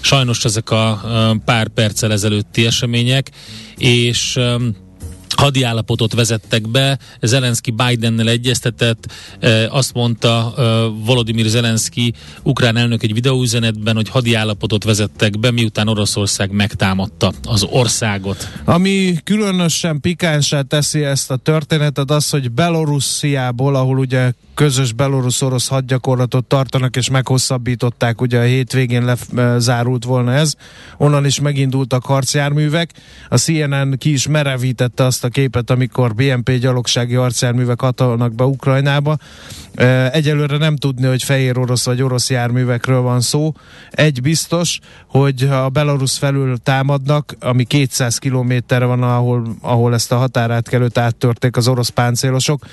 Sajnos 0.00 0.44
ezek 0.44 0.70
a 0.70 1.00
pár 1.44 1.68
perccel 1.68 2.12
ezelőtti 2.12 2.66
események, 2.66 3.30
és 3.76 4.38
hadi 5.32 5.62
állapotot 5.62 6.14
vezettek 6.14 6.68
be, 6.68 6.98
Zelenszky 7.20 7.70
Bidennel 7.70 8.28
egyeztetett, 8.28 9.12
azt 9.68 9.94
mondta 9.94 10.54
Volodymyr 11.04 11.46
Zelenszky, 11.46 12.12
ukrán 12.42 12.76
elnök 12.76 13.02
egy 13.02 13.14
videóüzenetben, 13.14 13.94
hogy 13.94 14.08
hadi 14.08 14.34
állapotot 14.34 14.84
vezettek 14.84 15.38
be, 15.38 15.50
miután 15.50 15.88
Oroszország 15.88 16.50
megtámadta 16.50 17.32
az 17.44 17.62
országot. 17.62 18.48
Ami 18.64 19.14
különösen 19.24 20.00
pikánsá 20.00 20.62
teszi 20.62 21.04
ezt 21.04 21.30
a 21.30 21.36
történetet 21.36 22.10
az, 22.10 22.30
hogy 22.30 22.50
Belorussziából, 22.50 23.74
ahol 23.74 23.98
ugye 23.98 24.32
közös 24.54 24.92
belorusz-orosz 24.92 25.68
hadgyakorlatot 25.68 26.44
tartanak, 26.44 26.96
és 26.96 27.10
meghosszabbították, 27.10 28.20
ugye 28.20 28.38
a 28.38 28.42
hétvégén 28.42 29.14
lezárult 29.34 30.04
volna 30.04 30.32
ez, 30.32 30.54
onnan 30.96 31.24
is 31.24 31.40
megindultak 31.40 32.04
harcjárművek. 32.04 32.90
A 33.28 33.36
CNN 33.38 33.98
ki 33.98 34.12
is 34.12 34.26
merevítette 34.26 35.04
azt 35.04 35.24
a 35.24 35.28
képet, 35.28 35.70
amikor 35.70 36.14
BNP 36.14 36.58
gyalogsági 36.58 37.14
harcjárművek 37.14 37.80
hatolnak 37.80 38.34
be 38.34 38.44
Ukrajnába. 38.44 39.16
E, 39.74 40.10
Egyelőre 40.10 40.56
nem 40.56 40.76
tudni, 40.76 41.06
hogy 41.06 41.22
fehér 41.22 41.58
orosz 41.58 41.84
vagy 41.84 42.02
orosz 42.02 42.30
járművekről 42.30 43.00
van 43.00 43.20
szó. 43.20 43.52
Egy 43.90 44.22
biztos, 44.22 44.78
hogy 45.06 45.42
a 45.42 45.68
Belarus 45.68 46.18
felül 46.18 46.58
támadnak, 46.58 47.36
ami 47.40 47.64
200 47.64 48.18
kilométerre 48.18 48.84
van, 48.84 49.02
ahol, 49.02 49.56
ahol 49.60 49.94
ezt 49.94 50.12
a 50.12 50.16
határátkelőt 50.16 50.98
áttörték 50.98 51.56
az 51.56 51.68
orosz 51.68 51.88
páncélosok, 51.88 52.64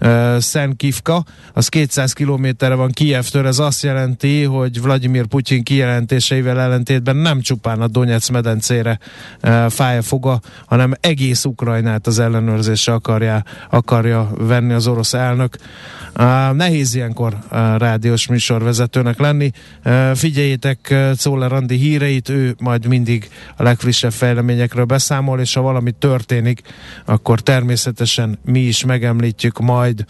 uh, 0.00 1.22
az 1.52 1.68
200 1.68 2.12
kilométerre 2.12 2.74
van 2.74 2.90
Kijevtől, 2.90 3.46
ez 3.46 3.58
azt 3.58 3.82
jelenti, 3.82 4.42
hogy 4.42 4.82
Vladimir 4.82 5.26
Putyin 5.26 5.62
kijelentéseivel 5.62 6.60
ellentétben 6.60 7.16
nem 7.16 7.40
csupán 7.40 7.80
a 7.80 7.86
Donetsz 7.86 8.28
medencére 8.28 8.98
uh, 9.42 9.64
a 9.64 10.02
foga, 10.02 10.40
hanem 10.66 10.94
egész 11.00 11.44
Ukrajnát 11.44 12.06
az 12.06 12.18
ellenőrzésre 12.18 12.92
akarja, 12.92 13.42
akarja 13.70 14.30
venni 14.38 14.72
az 14.72 14.86
orosz 14.86 15.14
elnök. 15.14 15.56
Nehéz 16.52 16.94
ilyenkor 16.94 17.32
uh, 17.32 17.58
rádiós 17.76 18.26
műsorvezetőnek 18.26 19.18
lenni. 19.18 19.50
Uh, 19.84 20.14
figyeljétek 20.14 20.94
Czoller 21.16 21.52
Andi 21.52 21.76
híreit, 21.76 22.28
ő 22.28 22.54
majd 22.58 22.86
mindig 22.86 23.30
a 23.56 23.62
legfrissebb 23.62 24.12
fejleményekről 24.12 24.84
beszámol, 24.84 25.40
és 25.40 25.54
ha 25.54 25.60
valami 25.60 25.92
történik, 25.92 26.60
akkor 27.04 27.40
természetesen 27.40 28.38
mi 28.44 28.60
is 28.60 28.84
megemlítjük 28.84 29.58
majd. 29.58 29.93
Pride. 29.96 30.06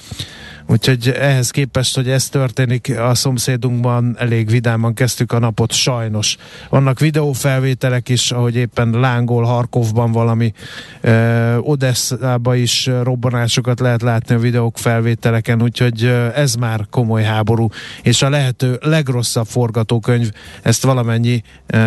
Úgyhogy 0.67 1.09
ehhez 1.09 1.51
képest, 1.51 1.95
hogy 1.95 2.09
ez 2.09 2.29
történik 2.29 2.99
a 2.99 3.15
szomszédunkban, 3.15 4.17
elég 4.19 4.51
vidáman 4.51 4.95
kezdtük 4.95 5.33
a 5.33 5.39
napot, 5.39 5.73
sajnos. 5.73 6.37
Vannak 6.69 6.99
videófelvételek 6.99 8.09
is, 8.09 8.31
ahogy 8.31 8.57
éppen 8.57 8.91
lángol 8.91 9.45
Harkovban 9.45 10.13
valami, 10.13 10.53
ö, 11.01 11.57
Odesszába 11.57 12.55
is 12.55 12.87
robbanásokat 13.03 13.81
lehet 13.81 14.03
látni 14.03 14.35
a 14.35 14.39
videók 14.39 14.79
felvételeken, 14.79 15.63
úgyhogy 15.63 16.05
ez 16.35 16.55
már 16.55 16.87
komoly 16.91 17.23
háború, 17.23 17.69
és 18.03 18.23
a 18.23 18.29
lehető 18.29 18.79
legrosszabb 18.81 19.47
forgatókönyv, 19.47 20.31
ezt 20.63 20.83
valamennyi 20.83 21.43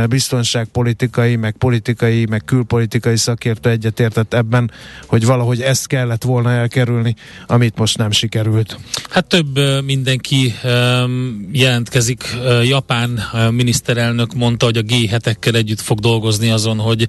biztonságpolitikai, 0.10 1.36
meg 1.36 1.56
politikai, 1.58 2.26
meg 2.26 2.42
külpolitikai 2.46 3.18
szakértő 3.18 3.70
egyetértett 3.70 4.34
ebben, 4.34 4.72
hogy 5.06 5.26
valahogy 5.26 5.62
ezt 5.62 5.88
kellett 5.88 6.24
volna 6.24 6.52
elkerülni, 6.52 7.16
amit 7.48 7.78
most 7.78 7.98
nem 7.98 8.12
sikerült. 8.12 8.67
Hát 9.10 9.26
több 9.26 9.60
mindenki 9.84 10.54
jelentkezik. 11.52 12.38
Japán 12.64 13.20
miniszterelnök 13.52 14.34
mondta, 14.34 14.66
hogy 14.66 14.78
a 14.78 14.82
G7-ekkel 14.82 15.56
együtt 15.56 15.82
fog 15.82 16.00
dolgozni 16.00 16.50
azon, 16.50 16.80
hogy 16.80 17.08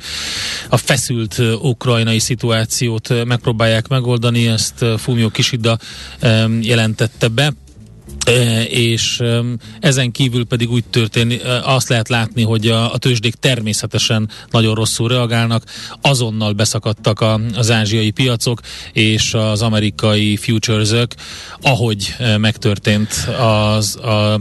a 0.69 0.77
feszült 0.77 1.39
ukrajnai 1.63 2.19
szituációt 2.19 3.25
megpróbálják 3.25 3.89
megoldani. 3.89 4.49
Ezt 4.49 4.85
Fumio 4.97 5.29
Kishida 5.29 5.79
jelentette 6.61 7.29
be 7.29 7.53
és 8.69 9.23
ezen 9.81 10.13
kívül 10.13 10.47
pedig 10.47 10.71
úgy 10.71 10.85
történik, 10.85 11.43
azt 11.63 11.89
lehet 11.89 12.09
látni, 12.09 12.43
hogy 12.43 12.67
a, 12.67 12.93
a 12.93 12.99
tőzsdék 12.99 13.35
természetesen 13.35 14.29
nagyon 14.51 14.75
rosszul 14.75 15.09
reagálnak, 15.09 15.65
azonnal 16.01 16.53
beszakadtak 16.53 17.21
a, 17.21 17.41
az 17.55 17.71
ázsiai 17.71 18.11
piacok, 18.11 18.61
és 18.93 19.35
az 19.35 19.63
amerikai 19.63 20.37
futures 20.37 20.91
ahogy 21.63 22.15
megtörtént 22.39 23.13
az 23.39 23.97
a 23.97 24.41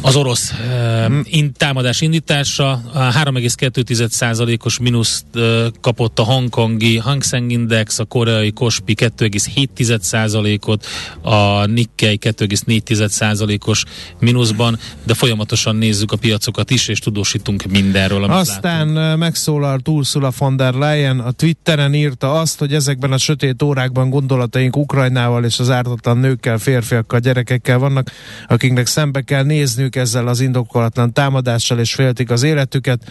az 0.00 0.16
orosz 0.16 0.52
uh, 0.52 1.46
támadás 1.56 2.00
indítása 2.00 2.70
a 2.70 3.12
3,2%-os 3.12 4.78
mínuszt 4.78 5.24
uh, 5.34 5.66
kapott 5.80 6.18
a 6.18 6.22
hongkongi 6.22 6.98
Hang 6.98 7.22
Seng 7.22 7.50
Index, 7.50 7.98
a 7.98 8.04
koreai 8.04 8.52
Kospi 8.52 8.94
2,7%-ot, 8.98 10.86
a 11.22 11.66
Nikkei 11.66 12.18
2,4%-os 12.22 13.84
mínuszban, 14.20 14.78
de 15.02 15.14
folyamatosan 15.14 15.76
nézzük 15.76 16.12
a 16.12 16.16
piacokat 16.16 16.70
is, 16.70 16.88
és 16.88 16.98
tudósítunk 16.98 17.64
mindenről, 17.64 18.24
amit 18.24 18.36
Aztán 18.36 18.92
látunk. 18.92 19.18
megszólalt 19.18 19.88
Ursula 19.88 20.32
von 20.38 20.56
der 20.56 20.74
Leyen, 20.74 21.20
a 21.20 21.30
Twitteren 21.30 21.94
írta 21.94 22.40
azt, 22.40 22.58
hogy 22.58 22.74
ezekben 22.74 23.12
a 23.12 23.18
sötét 23.18 23.62
órákban 23.62 24.10
gondolataink 24.10 24.76
Ukrajnával 24.76 25.44
és 25.44 25.58
az 25.58 25.70
ártatlan 25.70 26.18
nőkkel, 26.18 26.58
férfiakkal, 26.58 27.18
gyerekekkel 27.18 27.78
vannak, 27.78 28.10
akiknek 28.48 28.86
szembe 28.86 29.20
kell 29.20 29.42
nézniük 29.42 29.81
élniük 29.82 29.96
ezzel 29.96 30.26
az 30.26 30.40
indokolatlan 30.40 31.12
támadással, 31.12 31.78
és 31.78 31.94
féltik 31.94 32.30
az 32.30 32.42
életüket 32.42 33.02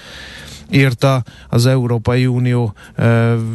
írta 0.70 1.24
az 1.50 1.66
Európai 1.66 2.26
Unió 2.26 2.74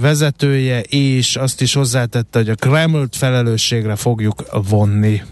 vezetője, 0.00 0.80
és 0.80 1.36
azt 1.36 1.60
is 1.60 1.74
hozzátette, 1.74 2.38
hogy 2.38 2.48
a 2.48 2.54
Kremlt 2.54 3.16
felelősségre 3.16 3.96
fogjuk 3.96 4.44
vonni. 4.68 5.22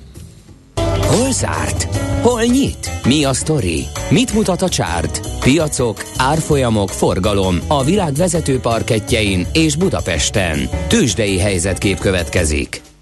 Hol 1.00 1.32
zárt? 1.32 1.96
Hol 2.22 2.42
nyit? 2.42 2.90
Mi 3.04 3.24
a 3.24 3.32
sztori? 3.32 3.84
Mit 4.10 4.34
mutat 4.34 4.62
a 4.62 4.68
csárt? 4.68 5.20
Piacok, 5.40 6.04
árfolyamok, 6.16 6.88
forgalom 6.88 7.58
a 7.68 7.84
világ 7.84 8.14
vezető 8.14 8.58
parketjein 8.58 9.46
és 9.52 9.76
Budapesten. 9.76 10.58
Tősdei 10.88 11.38
helyzetkép 11.38 11.98
következik. 11.98 12.93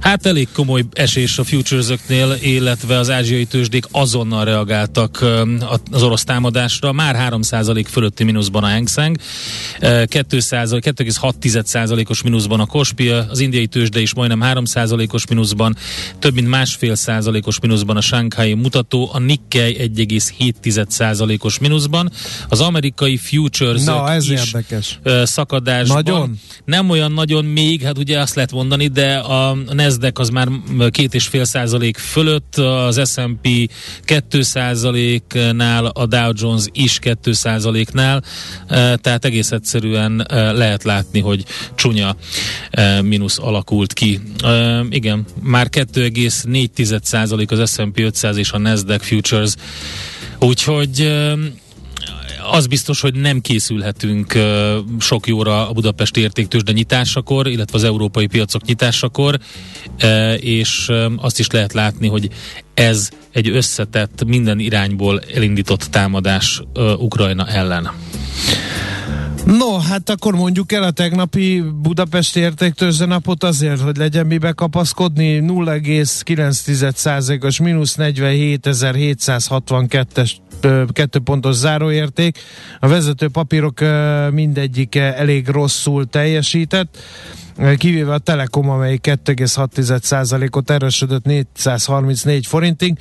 Hát 0.00 0.26
elég 0.26 0.48
komoly 0.52 0.84
esés 0.92 1.38
a 1.38 1.44
futures 1.44 1.86
illetve 2.40 2.98
az 2.98 3.10
ázsiai 3.10 3.44
tőzsdék 3.44 3.84
azonnal 3.90 4.44
reagáltak 4.44 5.24
az 5.90 6.02
orosz 6.02 6.24
támadásra. 6.24 6.92
Már 6.92 7.28
3% 7.30 7.84
fölötti 7.88 8.24
mínuszban 8.24 8.64
a 8.64 8.68
Hang 8.68 8.88
Seng, 8.88 9.16
2,6%-os 9.80 12.22
mínuszban 12.22 12.60
a 12.60 12.66
Kospi, 12.66 13.08
az 13.08 13.40
indiai 13.40 13.66
tőzsde 13.66 14.00
is 14.00 14.14
majdnem 14.14 14.40
3%-os 14.44 15.26
mínuszban, 15.26 15.76
több 16.18 16.34
mint 16.34 16.48
másfél 16.48 16.94
százalékos 16.94 17.60
mínuszban 17.60 17.96
a 17.96 18.00
Shanghai 18.00 18.54
mutató, 18.54 19.10
a 19.12 19.18
Nikkei 19.18 19.90
1,7%-os 19.94 21.58
mínuszban, 21.58 22.10
az 22.48 22.60
amerikai 22.60 23.16
futures 23.16 23.84
Na, 23.84 24.12
ez 24.12 24.30
is 24.30 24.40
érdekes. 24.40 24.98
szakadásban. 25.22 26.02
Nagyon? 26.02 26.38
Nem 26.64 26.90
olyan 26.90 27.12
nagyon 27.12 27.44
még, 27.44 27.82
hát 27.82 27.98
ugye 27.98 28.18
azt 28.18 28.34
lehet 28.34 28.52
mondani, 28.52 28.86
de 28.86 29.16
a 29.16 29.56
Nasdaq 29.88 30.20
az 30.20 30.28
már 30.28 30.48
két 30.90 31.14
és 31.14 31.26
fél 31.26 31.44
százalék 31.44 31.96
fölött, 31.96 32.56
az 32.56 33.10
S&P 33.10 33.70
2 34.02 34.42
százaléknál, 34.42 35.86
a 35.86 36.06
Dow 36.06 36.32
Jones 36.34 36.64
is 36.72 36.98
2 36.98 37.32
százaléknál, 37.32 38.24
tehát 38.68 39.24
egész 39.24 39.50
egyszerűen 39.50 40.26
lehet 40.30 40.84
látni, 40.84 41.20
hogy 41.20 41.44
csúnya 41.74 42.16
mínusz 43.02 43.38
alakult 43.38 43.92
ki. 43.92 44.20
Igen, 44.90 45.24
már 45.42 45.68
2,4 45.70 47.02
százalék 47.02 47.50
az 47.50 47.70
S&P 47.72 47.98
500 47.98 48.36
és 48.36 48.52
a 48.52 48.58
Nasdaq 48.58 49.04
Futures, 49.04 49.54
úgyhogy 50.38 51.12
az 52.50 52.66
biztos, 52.66 53.00
hogy 53.00 53.14
nem 53.14 53.40
készülhetünk 53.40 54.38
sok 54.98 55.26
jóra 55.26 55.68
a 55.68 55.72
Budapesti 55.72 56.20
értéktősde 56.20 56.72
nyitásakor, 56.72 57.46
illetve 57.46 57.76
az 57.76 57.84
európai 57.84 58.26
piacok 58.26 58.64
nyitásakor, 58.64 59.38
és 60.36 60.90
azt 61.16 61.38
is 61.38 61.50
lehet 61.50 61.72
látni, 61.72 62.08
hogy 62.08 62.28
ez 62.74 63.10
egy 63.32 63.48
összetett, 63.48 64.24
minden 64.26 64.58
irányból 64.58 65.20
elindított 65.34 65.82
támadás 65.82 66.62
Ukrajna 66.98 67.46
ellen. 67.46 67.90
No, 69.44 69.78
hát 69.78 70.10
akkor 70.10 70.34
mondjuk 70.34 70.72
el 70.72 70.82
a 70.82 70.90
tegnapi 70.90 71.62
Budapesti 71.82 72.40
értéktőző 72.40 73.06
napot 73.06 73.44
azért, 73.44 73.80
hogy 73.80 73.96
legyen 73.96 74.26
mibe 74.26 74.52
kapaszkodni. 74.52 75.42
0,9%-os 75.46 77.60
mínusz 77.60 77.94
47.762-es 77.98 80.32
kettő 80.92 81.18
pontos 81.18 81.54
záróérték. 81.54 82.38
A 82.80 82.88
vezető 82.88 83.28
papírok 83.28 83.80
mindegyike 84.30 85.16
elég 85.16 85.48
rosszul 85.48 86.06
teljesített 86.06 86.98
kivéve 87.78 88.12
a 88.12 88.18
Telekom, 88.18 88.70
amely 88.70 88.98
2,6%-ot 89.02 90.70
erősödött 90.70 91.24
434 91.24 92.46
forintig. 92.46 92.98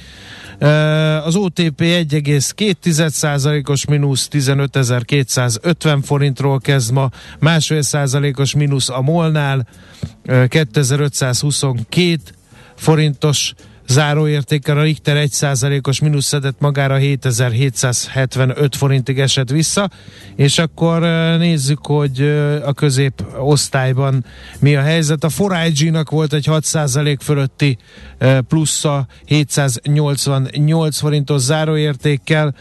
Az 1.23 1.35
OTP 1.35 1.81
1,2%-os 1.81 3.85
mínusz 3.85 4.27
15.250 4.31 5.99
forintról 6.03 6.59
kezd 6.59 6.91
ma, 6.91 7.09
másfél 7.39 7.81
százalékos 7.81 8.55
mínusz 8.55 8.89
a 8.89 9.01
Molnál 9.01 9.67
2522 10.47 12.19
forintos 12.75 13.53
záróértékkel 13.87 14.77
a 14.77 14.81
Richter 14.81 15.27
1%-os 15.29 15.99
mínusz 15.99 16.25
szedett 16.25 16.59
magára 16.59 16.95
7775 16.95 18.75
forintig 18.75 19.19
esett 19.19 19.49
vissza, 19.49 19.89
és 20.35 20.57
akkor 20.57 21.01
nézzük, 21.37 21.85
hogy 21.85 22.21
a 22.65 22.73
közép 22.73 23.23
osztályban 23.37 24.25
mi 24.59 24.75
a 24.75 24.81
helyzet. 24.81 25.23
A 25.23 25.29
4IG-nak 25.29 26.05
volt 26.09 26.33
egy 26.33 26.45
6% 26.49 27.17
fölötti 27.21 27.77
plusza 28.47 29.07
788 29.25 30.97
forintos 30.97 31.41
záróértékkel, 31.41 32.55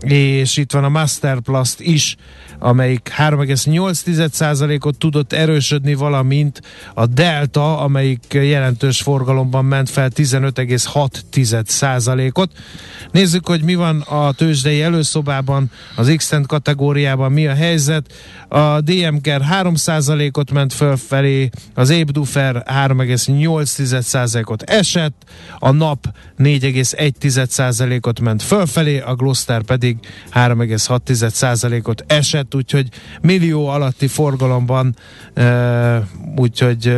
és 0.00 0.56
itt 0.56 0.72
van 0.72 0.84
a 0.84 0.88
Masterplast 0.88 1.80
is, 1.80 2.16
amelyik 2.58 3.12
3,8%-ot 3.18 4.98
tudott 4.98 5.32
erősödni, 5.32 5.94
valamint 5.94 6.62
a 6.94 7.06
Delta, 7.06 7.78
amelyik 7.78 8.24
jelentős 8.28 9.02
forgalomban 9.02 9.64
ment 9.64 9.90
fel 9.90 10.10
15,6%-ot. 10.14 12.52
Nézzük, 13.12 13.46
hogy 13.46 13.62
mi 13.62 13.74
van 13.74 14.00
a 14.00 14.32
tőzsdei 14.32 14.82
előszobában, 14.82 15.70
az 15.96 16.12
x 16.16 16.32
kategóriában 16.46 17.32
mi 17.32 17.46
a 17.46 17.54
helyzet. 17.54 18.12
A 18.48 18.80
DMKR 18.80 19.42
3%-ot 19.50 20.50
ment 20.50 20.72
fölfelé, 20.72 21.50
az 21.74 21.90
Ébdufer 21.90 22.62
3,8%-ot 22.66 24.62
esett, 24.62 25.24
a 25.58 25.70
NAP 25.70 26.06
4,1%-ot 26.38 28.20
ment 28.20 28.42
fölfelé, 28.42 29.00
a 29.00 29.14
Gloster 29.14 29.62
pedig 29.62 29.96
3,6%-ot 30.32 32.04
esett, 32.06 32.45
úgyhogy 32.54 32.88
millió 33.20 33.66
alatti 33.66 34.06
forgalomban, 34.06 34.96
úgyhogy 36.36 36.94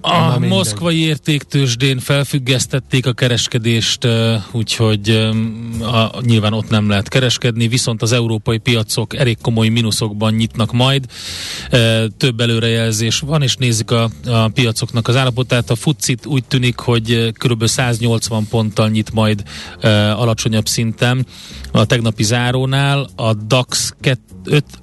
a 0.00 0.38
moszkvai 0.38 0.98
értéktősdén 0.98 1.98
felfüggesztették 1.98 3.06
a 3.06 3.12
kereskedést, 3.12 4.08
úgyhogy 4.52 5.10
a, 5.80 6.20
nyilván 6.20 6.52
ott 6.52 6.70
nem 6.70 6.88
lehet 6.88 7.08
kereskedni, 7.08 7.68
viszont 7.68 8.02
az 8.02 8.12
európai 8.12 8.58
piacok 8.58 9.16
elég 9.16 9.38
komoly 9.40 9.68
mínuszokban 9.68 10.34
nyitnak 10.34 10.72
majd. 10.72 11.04
Több 12.16 12.40
előrejelzés 12.40 13.18
van, 13.20 13.42
és 13.42 13.56
nézzük 13.56 13.90
a, 13.90 14.10
a 14.26 14.48
piacoknak 14.48 15.08
az 15.08 15.16
állapotát. 15.16 15.70
A 15.70 15.76
FUCIT 15.76 16.26
úgy 16.26 16.44
tűnik, 16.44 16.78
hogy 16.78 17.32
kb. 17.32 17.66
180 17.66 18.46
ponttal 18.50 18.88
nyit 18.88 19.12
majd 19.12 19.42
alacsonyabb 20.16 20.66
szinten 20.66 21.26
a 21.80 21.84
tegnapi 21.84 22.22
zárónál. 22.22 23.08
A 23.16 23.34
DAX 23.34 23.94
2 24.00 24.18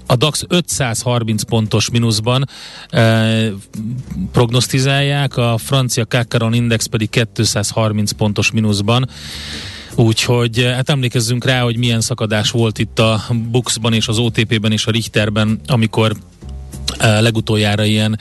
a 0.05 0.15
DAX 0.15 0.45
530 0.47 1.43
pontos 1.43 1.89
mínuszban 1.89 2.47
e, 2.89 3.51
prognosztizálják, 4.31 5.37
a 5.37 5.57
francia 5.57 6.05
Kakaron 6.05 6.53
Index 6.53 6.85
pedig 6.85 7.09
230 7.09 8.11
pontos 8.11 8.51
mínuszban. 8.51 9.09
Úgyhogy 9.95 10.59
eh, 10.59 10.73
hát 10.73 10.89
emlékezzünk 10.89 11.45
rá, 11.45 11.61
hogy 11.61 11.77
milyen 11.77 12.01
szakadás 12.01 12.51
volt 12.51 12.79
itt 12.79 12.99
a 12.99 13.21
Buxban 13.51 13.93
és 13.93 14.07
az 14.07 14.17
OTP-ben 14.17 14.71
és 14.71 14.85
a 14.85 14.91
Richterben, 14.91 15.59
amikor 15.67 16.15
legutoljára 17.01 17.83
ilyen 17.83 18.19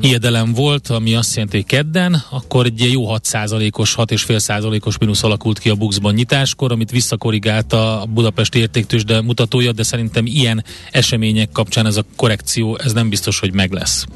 ijedelem 0.00 0.52
volt, 0.52 0.88
ami 0.88 1.14
azt 1.14 1.34
jelenti, 1.34 1.56
hogy 1.56 1.66
kedden, 1.66 2.24
akkor 2.30 2.66
egy 2.66 2.92
jó 2.92 3.06
6%-os, 3.08 3.94
6,5%-os 3.94 4.98
mínusz 4.98 5.22
alakult 5.22 5.58
ki 5.58 5.68
a 5.68 5.74
Buxban 5.74 6.14
nyitáskor, 6.14 6.72
amit 6.72 6.90
visszakorrigálta 6.90 8.00
a 8.00 8.04
Budapesti 8.04 8.58
értéktős, 8.58 9.04
de 9.04 9.20
mutatója, 9.20 9.72
de 9.72 9.82
szerintem 9.82 10.26
ilyen 10.26 10.64
események 10.90 11.48
kapcsán 11.52 11.86
ez 11.86 11.96
a 11.96 12.04
korrekció, 12.16 12.78
ez 12.84 12.92
nem 12.92 13.08
biztos, 13.08 13.38
hogy 13.38 13.52
meg 13.52 13.72
lesz. 13.72 14.06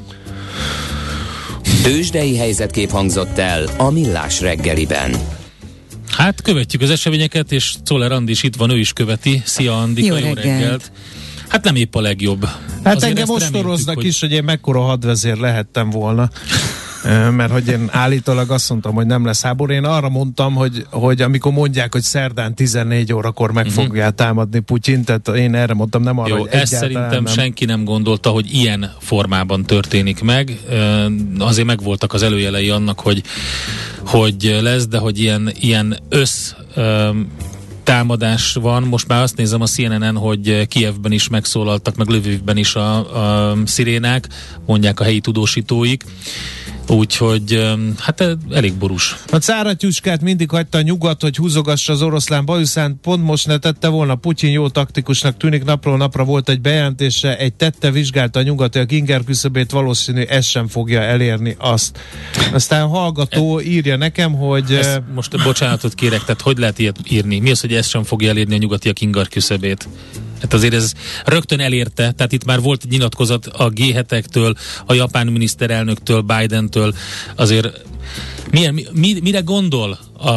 Tőzsdei 1.83 2.37
helyzetkép 2.37 2.89
hangzott 2.89 3.37
el 3.37 3.69
a 3.77 3.89
Millás 3.89 4.41
reggeliben. 4.41 5.15
Hát 6.09 6.41
követjük 6.41 6.81
az 6.81 6.89
eseményeket, 6.89 7.51
és 7.51 7.73
Czoller 7.83 8.11
Andi 8.11 8.31
is 8.31 8.43
itt 8.43 8.55
van, 8.55 8.69
ő 8.69 8.77
is 8.77 8.93
követi. 8.93 9.41
Szia 9.45 9.77
Andi, 9.77 10.05
jó, 10.05 10.15
jó 10.15 10.21
reggelt. 10.21 10.43
reggelt. 10.43 10.91
Hát 11.49 11.63
nem 11.63 11.75
épp 11.75 11.95
a 11.95 12.01
legjobb. 12.01 12.45
Hát 12.83 12.95
Azért 12.95 13.17
engem 13.17 13.35
ostoroznak 13.35 13.95
hogy... 13.95 14.05
is, 14.05 14.19
hogy 14.19 14.31
én 14.31 14.43
mekkora 14.43 14.79
hadvezér 14.79 15.37
lehettem 15.37 15.89
volna 15.89 16.29
mert 17.35 17.51
hogy 17.51 17.67
én 17.67 17.89
állítólag 17.91 18.51
azt 18.51 18.69
mondtam, 18.69 18.93
hogy 18.93 19.05
nem 19.05 19.25
lesz 19.25 19.41
háború. 19.41 19.73
Én 19.73 19.83
arra 19.83 20.09
mondtam, 20.09 20.55
hogy, 20.55 20.85
hogy 20.89 21.21
amikor 21.21 21.51
mondják, 21.51 21.93
hogy 21.93 22.01
szerdán 22.01 22.55
14 22.55 23.13
órakor 23.13 23.51
meg 23.51 23.65
uh-huh. 23.65 23.83
fogják 23.83 24.15
támadni 24.15 24.59
Putyin, 24.59 25.03
tehát 25.03 25.27
én 25.27 25.55
erre 25.55 25.73
mondtam, 25.73 26.03
nem 26.03 26.17
arra, 26.17 26.35
Jó, 26.35 26.41
hogy 26.41 26.49
ezt 26.51 26.73
szerintem 26.73 27.23
nem. 27.23 27.25
senki 27.25 27.65
nem 27.65 27.83
gondolta, 27.83 28.29
hogy 28.29 28.53
ilyen 28.53 28.91
formában 28.99 29.63
történik 29.65 30.21
meg. 30.21 30.59
Azért 31.39 31.67
megvoltak 31.67 32.13
az 32.13 32.21
előjelei 32.21 32.69
annak, 32.69 32.99
hogy, 32.99 33.23
hogy 34.05 34.57
lesz, 34.61 34.87
de 34.87 34.97
hogy 34.97 35.19
ilyen, 35.19 35.51
ilyen 35.59 35.97
össz 36.09 36.51
támadás 37.89 38.53
van. 38.53 38.83
Most 38.83 39.07
már 39.07 39.21
azt 39.21 39.37
nézem 39.37 39.61
a 39.61 39.65
CNN-en, 39.65 40.17
hogy 40.17 40.67
Kievben 40.67 41.11
is 41.11 41.27
megszólaltak, 41.27 41.95
meg 41.95 42.07
Lövivben 42.07 42.57
is 42.57 42.75
a, 42.75 43.49
a 43.51 43.57
szirénák, 43.65 44.27
mondják 44.65 44.99
a 44.99 45.03
helyi 45.03 45.19
tudósítóik. 45.19 46.03
Úgyhogy 46.89 47.75
hát 47.97 48.37
elég 48.51 48.73
borús. 48.73 49.17
A 49.31 49.37
cáratyuskát 49.37 50.21
mindig 50.21 50.49
hagyta 50.49 50.77
a 50.77 50.81
nyugat, 50.81 51.21
hogy 51.21 51.35
húzogassa 51.35 51.93
az 51.93 52.01
oroszlán 52.01 52.45
bajuszán, 52.45 52.99
pont 53.01 53.23
most 53.23 53.47
ne 53.47 53.57
tette 53.57 53.87
volna. 53.87 54.15
Putyin 54.15 54.51
jó 54.51 54.69
taktikusnak 54.69 55.37
tűnik, 55.37 55.63
napról 55.63 55.97
napra 55.97 56.23
volt 56.23 56.49
egy 56.49 56.61
bejelentése, 56.61 57.37
egy 57.37 57.53
tette 57.53 57.91
vizsgálta 57.91 58.39
a 58.39 58.43
nyugati 58.43 58.79
a 58.79 58.85
ginger 58.85 59.23
küszöbét, 59.23 59.71
valószínű 59.71 60.21
ez 60.21 60.45
sem 60.45 60.67
fogja 60.67 61.01
elérni 61.01 61.55
azt. 61.59 61.99
Aztán 62.53 62.87
hallgató 62.87 63.61
írja 63.61 63.95
nekem, 63.95 64.33
hogy... 64.33 64.71
Ezt 64.71 65.01
most 65.13 65.43
bocsánatot 65.43 65.93
kérek, 65.93 66.19
tehát 66.19 66.41
hogy 66.41 66.57
lehet 66.57 66.79
ilyet 66.79 66.97
írni? 67.09 67.39
Mi 67.39 67.51
az, 67.51 67.61
hogy 67.61 67.73
ez 67.73 67.87
sem 67.87 68.03
fogja 68.03 68.29
elérni 68.29 68.53
a 68.55 68.57
nyugati 68.57 68.89
a 68.89 68.93
ginger 68.93 69.27
küszöbét? 69.27 69.87
Hát 70.41 70.53
azért 70.53 70.73
ez 70.73 70.93
rögtön 71.25 71.59
elérte, 71.59 72.11
tehát 72.11 72.31
itt 72.31 72.45
már 72.45 72.61
volt 72.61 72.85
nyilatkozat 72.89 73.45
a 73.45 73.69
g 73.69 74.05
a 74.85 74.93
japán 74.93 75.27
miniszterelnöktől, 75.27 76.21
Bidentől, 76.21 76.93
azért 77.35 77.81
milyen, 78.51 78.79
mi, 78.91 79.19
mire 79.21 79.39
gondol 79.39 79.99
a, 80.13 80.29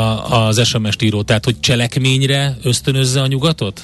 az 0.47 0.67
SMS-t 0.67 1.03
író? 1.03 1.23
Tehát, 1.23 1.45
hogy 1.45 1.61
cselekményre 1.61 2.57
ösztönözze 2.63 3.21
a 3.21 3.27
nyugatot? 3.27 3.83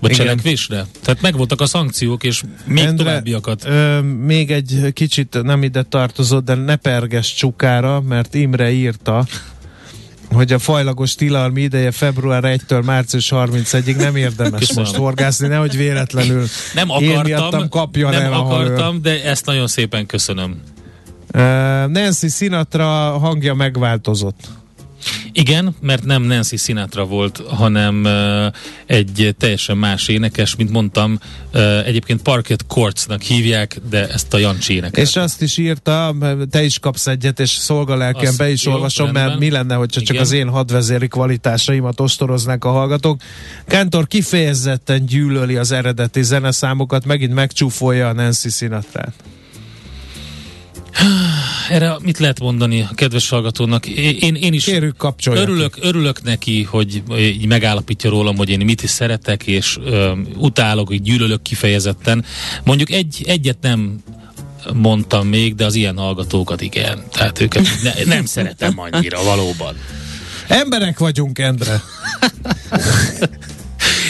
Vagy 0.00 0.10
Igen. 0.10 0.26
cselekvésre? 0.26 0.86
Tehát 1.02 1.20
megvoltak 1.20 1.60
a 1.60 1.66
szankciók, 1.66 2.24
és 2.24 2.42
még 2.64 2.84
Endre, 2.84 3.04
továbbiakat. 3.04 3.64
Ö, 3.64 4.00
még 4.00 4.50
egy 4.50 4.90
kicsit 4.92 5.42
nem 5.42 5.62
ide 5.62 5.82
tartozott, 5.82 6.44
de 6.44 6.54
ne 6.54 6.76
perges 6.76 7.34
csukára, 7.34 8.00
mert 8.00 8.34
Imre 8.34 8.70
írta, 8.70 9.26
hogy 10.32 10.52
a 10.52 10.58
fajlagos 10.58 11.14
tilalmi 11.14 11.60
ideje 11.60 11.90
február 11.90 12.42
1-től 12.46 12.84
március 12.84 13.32
31-ig 13.34 13.96
nem 13.96 14.16
érdemes 14.16 14.60
Köszönöm. 14.60 14.82
most 14.82 14.96
horgászni, 14.96 15.46
nehogy 15.46 15.76
véletlenül 15.76 16.46
nem 16.74 16.90
akartam, 16.90 17.68
kapjon 17.68 18.10
nem 18.10 18.22
el 18.22 18.32
akartam, 18.32 19.02
de 19.02 19.24
ezt 19.24 19.46
nagyon 19.46 19.66
szépen 19.66 20.06
köszönöm. 20.06 20.62
Uh, 21.34 21.40
Nancy 21.86 22.28
Sinatra 22.28 23.18
hangja 23.18 23.54
megváltozott. 23.54 24.48
Igen, 25.32 25.74
mert 25.80 26.04
nem 26.04 26.22
Nancy 26.22 26.56
Sinatra 26.56 27.04
volt, 27.04 27.42
hanem 27.48 28.06
egy 28.86 29.34
teljesen 29.38 29.76
más 29.76 30.08
énekes, 30.08 30.56
mint 30.56 30.70
mondtam, 30.70 31.18
egyébként 31.84 32.22
Parket 32.22 32.66
Courtsnak 32.66 33.22
hívják, 33.22 33.80
de 33.90 34.08
ezt 34.08 34.34
a 34.34 34.38
Jancsi 34.38 34.74
énekel. 34.74 35.04
És 35.04 35.16
azt 35.16 35.42
is 35.42 35.56
írta, 35.56 36.14
te 36.50 36.64
is 36.64 36.78
kapsz 36.78 37.06
egyet, 37.06 37.40
és 37.40 37.50
szolgalelken 37.50 38.34
be 38.36 38.50
is 38.50 38.64
jó, 38.64 38.72
olvasom, 38.72 39.04
rendben. 39.04 39.26
mert 39.26 39.38
mi 39.38 39.50
lenne, 39.50 39.74
hogyha 39.74 40.00
csak 40.00 40.10
Igen. 40.10 40.22
az 40.22 40.32
én 40.32 40.48
hadvezéri 40.48 41.08
kvalitásaimat 41.08 42.00
ostoroznák 42.00 42.64
a 42.64 42.70
hallgatók. 42.70 43.20
Kántor 43.66 44.06
kifejezetten 44.06 45.06
gyűlöli 45.06 45.56
az 45.56 45.72
eredeti 45.72 46.22
zeneszámokat, 46.22 47.04
megint 47.04 47.34
megcsúfolja 47.34 48.08
a 48.08 48.12
Nancy 48.12 48.48
Sinatra-t. 48.48 49.14
Erre 51.68 51.96
mit 52.02 52.18
lehet 52.18 52.40
mondani 52.40 52.80
a 52.80 52.90
kedves 52.94 53.28
hallgatónak? 53.28 53.86
Én, 53.86 54.34
én 54.34 54.52
is 54.52 54.64
Kérjük, 54.64 55.04
örülök, 55.24 55.76
örülök 55.80 56.22
neki, 56.22 56.62
hogy 56.62 57.02
így 57.16 57.46
megállapítja 57.46 58.10
rólam, 58.10 58.36
hogy 58.36 58.48
én 58.48 58.60
mit 58.60 58.82
is 58.82 58.90
szeretek, 58.90 59.46
és 59.46 59.78
ö, 59.84 60.12
utálok, 60.36 60.86
hogy 60.88 61.02
gyűlölök 61.02 61.42
kifejezetten. 61.42 62.24
Mondjuk 62.64 62.90
egy, 62.90 63.24
egyet 63.26 63.58
nem 63.60 64.02
mondtam 64.74 65.26
még, 65.26 65.54
de 65.54 65.64
az 65.64 65.74
ilyen 65.74 65.96
hallgatókat 65.96 66.60
igen. 66.60 67.04
Tehát 67.12 67.40
őket 67.40 67.68
ne, 67.82 67.92
nem 68.04 68.24
szeretem 68.24 68.74
annyira 68.76 69.22
valóban. 69.22 69.76
Emberek 70.48 70.98
vagyunk, 70.98 71.38
Endre. 71.38 71.82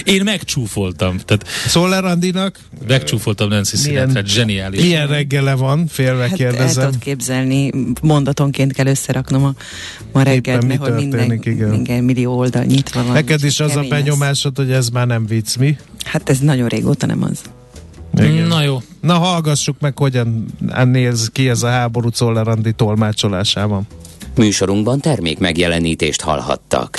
Én 0.05 0.23
megcsúfoltam. 0.25 1.17
Tehát 1.25 1.47
Szoller 1.67 2.05
Andinak? 2.05 2.59
Megcsúfoltam 2.87 3.49
Nancy 3.49 3.77
Sinatra, 3.77 4.27
zseniális. 4.27 4.81
Milyen 4.81 5.07
reggele 5.07 5.55
van? 5.55 5.87
Félve 5.87 6.29
hát 6.29 6.37
kérdezem. 6.37 6.83
El 6.83 6.91
tudod 6.91 6.99
képzelni, 6.99 7.71
mondatonként 8.03 8.73
kell 8.73 8.87
összeraknom 8.87 9.45
a 9.45 9.55
ma 10.13 10.23
reggelt, 10.23 10.67
mert 10.67 10.81
hogy 10.81 10.95
minden, 10.95 11.33
igen. 11.33 11.69
minden 11.69 12.05
millió 12.05 12.39
oldal 12.39 12.63
nyitva 12.65 13.03
van. 13.03 13.13
Neked 13.13 13.45
is 13.45 13.61
az 13.61 13.77
a 13.77 13.83
benyomásod, 13.89 14.57
hogy 14.57 14.71
ez 14.71 14.89
már 14.89 15.07
nem 15.07 15.27
vicc, 15.27 15.57
mi? 15.57 15.77
Hát 16.05 16.29
ez 16.29 16.39
nagyon 16.39 16.69
régóta 16.69 17.07
nem 17.07 17.23
az. 17.23 17.41
Igen. 18.19 18.47
Na 18.47 18.63
jó. 18.63 18.83
Na 19.01 19.19
hallgassuk 19.19 19.77
meg, 19.81 19.99
hogyan 19.99 20.47
néz 20.85 21.31
ki 21.33 21.49
ez 21.49 21.63
a 21.63 21.69
háború 21.69 22.09
Czoller 22.09 22.49
Andi 22.49 22.73
tolmácsolásában. 22.73 23.87
Műsorunkban 24.37 25.01
termék 25.01 25.39
megjelenítést 25.39 26.21
hallhattak. 26.21 26.99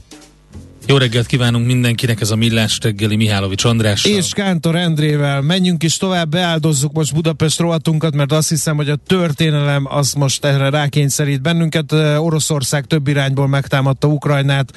Jó 0.91 0.97
reggelt 0.97 1.25
kívánunk 1.25 1.65
mindenkinek, 1.65 2.21
ez 2.21 2.31
a 2.31 2.35
Millás 2.35 2.79
reggeli 2.81 3.15
Mihálovics 3.15 3.63
András. 3.63 4.05
És 4.05 4.33
Kántor 4.33 4.75
Endrével. 4.75 5.41
Menjünk 5.41 5.83
is 5.83 5.97
tovább, 5.97 6.29
beáldozzuk 6.29 6.91
most 6.93 7.13
Budapest 7.13 7.59
rovatunkat, 7.59 8.15
mert 8.15 8.31
azt 8.31 8.49
hiszem, 8.49 8.75
hogy 8.75 8.89
a 8.89 8.95
történelem 8.95 9.87
az 9.89 10.13
most 10.13 10.45
erre 10.45 10.69
rákényszerít 10.69 11.41
bennünket. 11.41 11.91
Oroszország 12.17 12.85
több 12.85 13.07
irányból 13.07 13.47
megtámadta 13.47 14.07
Ukrajnát. 14.07 14.71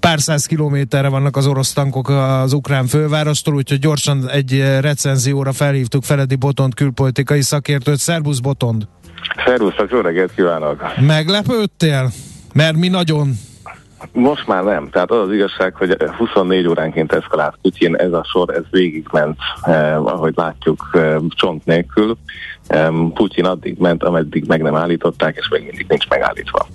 Pár 0.00 0.20
száz 0.20 0.46
kilométerre 0.46 1.08
vannak 1.08 1.36
az 1.36 1.46
orosz 1.46 1.72
tankok 1.72 2.08
az 2.08 2.52
ukrán 2.52 2.86
fővárostól, 2.86 3.54
úgyhogy 3.54 3.78
gyorsan 3.78 4.30
egy 4.30 4.62
recenzióra 4.80 5.52
felhívtuk 5.52 6.04
Feledi 6.04 6.34
Botond 6.34 6.74
külpolitikai 6.74 7.42
szakértőt. 7.42 7.98
Szerbusz 7.98 8.38
Botond! 8.38 8.86
Szervusztok, 9.46 9.90
jó 9.90 10.00
reggelt 10.00 10.34
kívánok! 10.34 10.82
Meglepődtél? 11.00 12.12
Mert 12.52 12.76
mi 12.76 12.88
nagyon 12.88 13.38
most 14.12 14.46
már 14.46 14.64
nem. 14.64 14.88
Tehát 14.90 15.10
az 15.10 15.18
az 15.18 15.32
igazság, 15.32 15.74
hogy 15.74 15.96
24 16.18 16.66
óránként 16.66 17.12
eszkalált 17.12 17.58
Putyin, 17.62 17.96
ez 17.96 18.12
a 18.12 18.24
sor, 18.24 18.54
ez 18.54 18.62
végigment, 18.70 19.38
eh, 19.62 20.06
ahogy 20.06 20.32
látjuk, 20.36 20.90
eh, 20.92 21.16
csont 21.28 21.64
nélkül. 21.64 22.16
Eh, 22.66 22.88
Putyin 23.14 23.44
addig 23.44 23.78
ment, 23.78 24.02
ameddig 24.02 24.44
meg 24.46 24.62
nem 24.62 24.74
állították, 24.74 25.36
és 25.36 25.48
még 25.48 25.62
mindig 25.62 25.86
nincs 25.88 26.08
megállítva. 26.08 26.66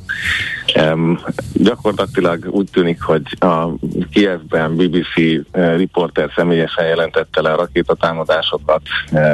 Eh, 0.73 0.93
gyakorlatilag 1.53 2.47
úgy 2.49 2.69
tűnik, 2.71 3.01
hogy 3.01 3.37
a 3.39 3.67
Kievben 4.11 4.75
BBC 4.75 5.45
eh, 5.51 5.77
riporter 5.77 6.31
személyesen 6.35 6.85
jelentette 6.85 7.41
le 7.41 7.51
a 7.51 7.55
rakétatámadásokat, 7.55 8.81
eh, 9.11 9.33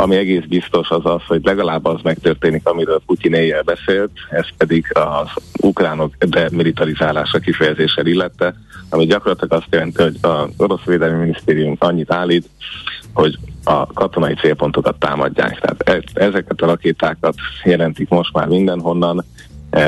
ami 0.00 0.16
egész 0.16 0.44
biztos 0.48 0.90
az 0.90 1.06
az, 1.06 1.22
hogy 1.26 1.40
legalább 1.44 1.84
az 1.84 2.00
megtörténik, 2.02 2.66
amiről 2.66 3.02
Putyin 3.06 3.34
éjjel 3.34 3.62
beszélt, 3.62 4.10
ez 4.30 4.46
pedig 4.56 4.86
az 4.92 5.28
ukránok 5.60 6.14
demilitarizálása 6.18 7.38
kifejezéssel 7.38 8.06
illette, 8.06 8.54
ami 8.90 9.06
gyakorlatilag 9.06 9.52
azt 9.52 9.66
jelenti, 9.70 10.02
hogy 10.02 10.16
az 10.20 10.48
orosz 10.56 10.84
védelmi 10.84 11.18
minisztérium 11.18 11.76
annyit 11.78 12.12
állít, 12.12 12.48
hogy 13.12 13.38
a 13.64 13.86
katonai 13.86 14.34
célpontokat 14.34 14.98
támadják. 14.98 15.60
Tehát 15.60 16.04
e- 16.14 16.24
ezeket 16.24 16.60
a 16.60 16.66
rakétákat 16.66 17.34
jelentik 17.64 18.08
most 18.08 18.32
már 18.32 18.46
mindenhonnan, 18.46 19.24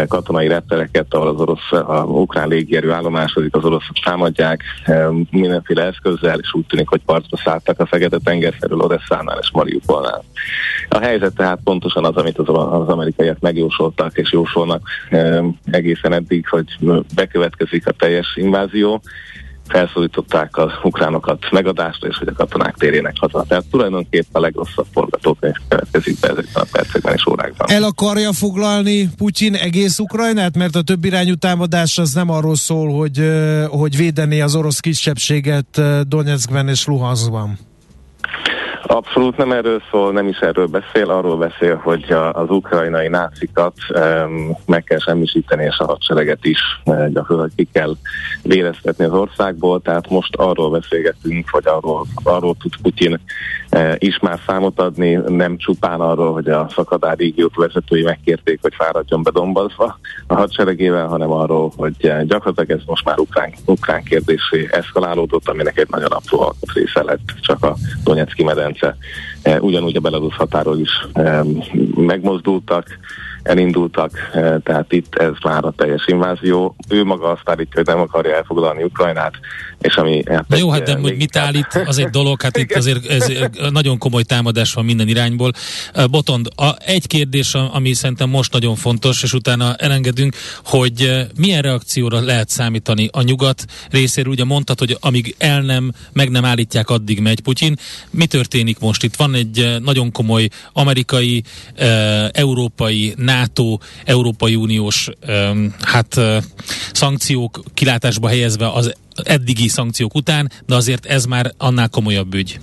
katonai 0.09 0.49
reptereket, 0.49 1.15
ahol 1.15 1.29
az 1.29 1.41
orosz, 1.41 1.73
a 1.73 2.05
ukrán 2.05 2.49
légierő 2.49 2.91
állomásodik, 2.91 3.55
az 3.55 3.65
oroszok 3.65 3.97
támadják 4.05 4.63
e, 4.85 5.09
mindenféle 5.31 5.85
eszközzel, 5.85 6.39
és 6.39 6.55
úgy 6.55 6.67
tűnik, 6.67 6.89
hogy 6.89 7.01
partra 7.05 7.37
szálltak 7.37 7.81
a 7.81 7.87
Fekete-tenger 7.87 8.55
felül 8.61 8.81
Odesszánál 8.81 9.39
és 9.41 9.51
Mariupolnál. 9.53 10.25
A 10.89 10.99
helyzet 10.99 11.35
tehát 11.35 11.59
pontosan 11.65 12.05
az, 12.05 12.17
amit 12.17 12.39
az, 12.39 12.49
az 12.49 12.89
amerikaiak 12.89 13.41
megjósoltak 13.41 14.17
és 14.17 14.33
jósolnak 14.33 14.89
e, 15.11 15.43
egészen 15.71 16.13
eddig, 16.13 16.49
hogy 16.49 16.77
bekövetkezik 17.15 17.87
a 17.87 17.93
teljes 17.93 18.37
invázió, 18.37 19.01
felszólították 19.71 20.57
az 20.57 20.71
ukránokat 20.83 21.51
megadásra, 21.51 22.09
és 22.09 22.17
hogy 22.17 22.29
a 22.29 22.33
katonák 22.33 22.75
térjenek 22.75 23.15
haza. 23.21 23.45
Tehát 23.49 23.65
tulajdonképpen 23.71 24.29
a 24.33 24.41
legrosszabb 24.41 24.87
forgatókönyv 24.93 25.55
következik 25.69 26.19
be 26.21 26.29
ezekben 26.29 26.63
a 26.63 26.67
percekben 26.73 27.15
és 27.15 27.27
órákban. 27.27 27.71
El 27.71 27.83
akarja 27.83 28.33
foglalni 28.33 29.09
Putyin 29.17 29.55
egész 29.55 29.99
Ukrajnát? 29.99 30.57
Mert 30.57 30.77
a 30.77 30.83
több 30.83 31.05
irányú 31.05 31.35
támadás 31.35 31.99
az 31.99 32.13
nem 32.13 32.31
arról 32.31 32.57
szól, 32.57 32.99
hogy, 32.99 33.31
hogy 33.69 33.97
védeni 33.97 34.41
az 34.41 34.55
orosz 34.55 34.81
kisebbséget 34.81 35.81
Donetskben 36.09 36.69
és 36.69 36.87
Luhanskban. 36.87 37.59
Abszolút 38.83 39.37
nem 39.37 39.53
erről 39.53 39.83
szól, 39.91 40.13
nem 40.13 40.29
is 40.29 40.39
erről 40.39 40.67
beszél, 40.67 41.11
arról 41.11 41.37
beszél, 41.37 41.77
hogy 41.77 42.13
az 42.33 42.51
ukrajnai 42.51 43.09
nácikat 43.09 43.75
um, 43.95 44.57
meg 44.67 44.85
kell 44.85 44.99
semmisíteni, 44.99 45.65
és 45.65 45.79
a 45.79 45.85
hadsereget 45.85 46.45
is 46.45 46.61
uh, 46.85 47.09
gyakorlatilag 47.09 47.53
ki 47.57 47.69
kell 47.73 47.95
véreztetni 48.43 49.05
az 49.05 49.13
országból, 49.13 49.81
tehát 49.81 50.11
most 50.11 50.37
arról 50.37 50.71
beszélgetünk, 50.71 51.49
hogy 51.51 51.67
arról, 51.67 52.07
arról 52.23 52.57
tud 52.61 52.73
Putyin 52.83 53.21
is 53.99 54.19
már 54.19 54.41
számot 54.47 54.81
adni, 54.81 55.15
nem 55.15 55.57
csupán 55.57 56.01
arról, 56.01 56.33
hogy 56.33 56.49
a 56.49 56.69
szakadár 56.75 57.17
régiót 57.17 57.55
vezetői 57.55 58.03
megkérték, 58.03 58.59
hogy 58.63 58.75
fáradjon 58.75 59.23
be 59.23 59.31
Dombazba 59.31 59.99
a 60.27 60.35
hadseregével, 60.35 61.07
hanem 61.07 61.31
arról, 61.31 61.73
hogy 61.77 61.95
uh, 62.03 62.23
gyakorlatilag 62.23 62.81
ez 62.81 62.87
most 62.87 63.05
már 63.05 63.19
ukrán, 63.19 63.53
ukrán 63.65 64.03
kérdésé 64.03 64.69
eszkalálódott, 64.71 65.49
aminek 65.49 65.79
egy 65.79 65.89
nagyon 65.91 66.11
apró 66.11 66.41
alkotrésze 66.41 67.03
lett 67.03 67.33
csak 67.41 67.65
a 67.65 67.77
Donetszki 68.05 68.45
medence 68.45 68.81
része. 68.81 68.97
E, 69.43 69.61
ugyanúgy 69.61 69.97
a 69.97 70.01
Belarus 70.01 70.37
határól 70.37 70.79
is 70.79 70.91
e, 71.13 71.45
megmozdultak, 71.95 72.87
elindultak, 73.43 74.11
e, 74.33 74.59
tehát 74.59 74.93
itt 74.93 75.15
ez 75.15 75.33
már 75.43 75.65
a 75.65 75.73
teljes 75.77 76.05
invázió. 76.07 76.77
Ő 76.89 77.05
maga 77.05 77.31
azt 77.31 77.43
állítja, 77.45 77.75
hogy 77.75 77.87
nem 77.87 78.01
akarja 78.01 78.35
elfoglalni 78.35 78.83
Ukrajnát, 78.83 79.33
és 79.81 79.95
ami... 79.95 80.23
Hát 80.27 80.49
Na 80.49 80.57
jó, 80.57 80.71
hát 80.71 80.83
de 80.83 80.99
hogy 80.99 81.17
mit 81.17 81.37
állít, 81.37 81.83
az 81.87 81.99
egy 81.99 82.09
dolog, 82.09 82.43
hát 82.43 82.57
itt 82.57 82.73
azért 82.81 83.07
ez 83.07 83.33
nagyon 83.71 83.99
komoly 83.99 84.23
támadás 84.23 84.73
van 84.73 84.85
minden 84.85 85.09
irányból. 85.09 85.53
Botond, 86.11 86.49
a, 86.57 86.69
egy 86.79 87.07
kérdés, 87.07 87.55
ami 87.55 87.93
szerintem 87.93 88.29
most 88.29 88.53
nagyon 88.53 88.75
fontos, 88.75 89.23
és 89.23 89.33
utána 89.33 89.75
elengedünk, 89.75 90.35
hogy 90.65 91.27
milyen 91.37 91.63
reakcióra 91.63 92.21
lehet 92.21 92.49
számítani 92.49 93.09
a 93.13 93.23
nyugat 93.23 93.65
részéről. 93.91 94.33
Ugye 94.33 94.45
mondtad, 94.45 94.79
hogy 94.79 94.97
amíg 95.01 95.35
el 95.39 95.61
nem, 95.61 95.93
meg 96.13 96.31
nem 96.31 96.45
állítják, 96.45 96.91
addig 96.91 97.21
megy 97.21 97.41
Putyin. 97.41 97.77
Mi 98.11 98.27
történik 98.27 98.79
most? 98.79 99.03
Itt 99.03 99.17
van 99.17 99.35
egy 99.35 99.77
nagyon 99.83 100.13
komoly 100.13 100.49
amerikai, 100.73 101.43
európai, 102.33 103.15
NATO, 103.31 103.79
Európai 104.05 104.55
Uniós 104.55 105.09
hát 105.81 106.21
szankciók 106.93 107.63
kilátásba 107.75 108.29
helyezve 108.29 108.73
az 108.73 108.95
eddigi 109.23 109.69
szankciók 109.69 110.15
után, 110.15 110.51
de 110.67 110.75
azért 110.75 111.07
ez 111.07 111.25
már 111.25 111.53
annál 111.57 111.89
komolyabb 111.89 112.35
ügy. 112.35 112.61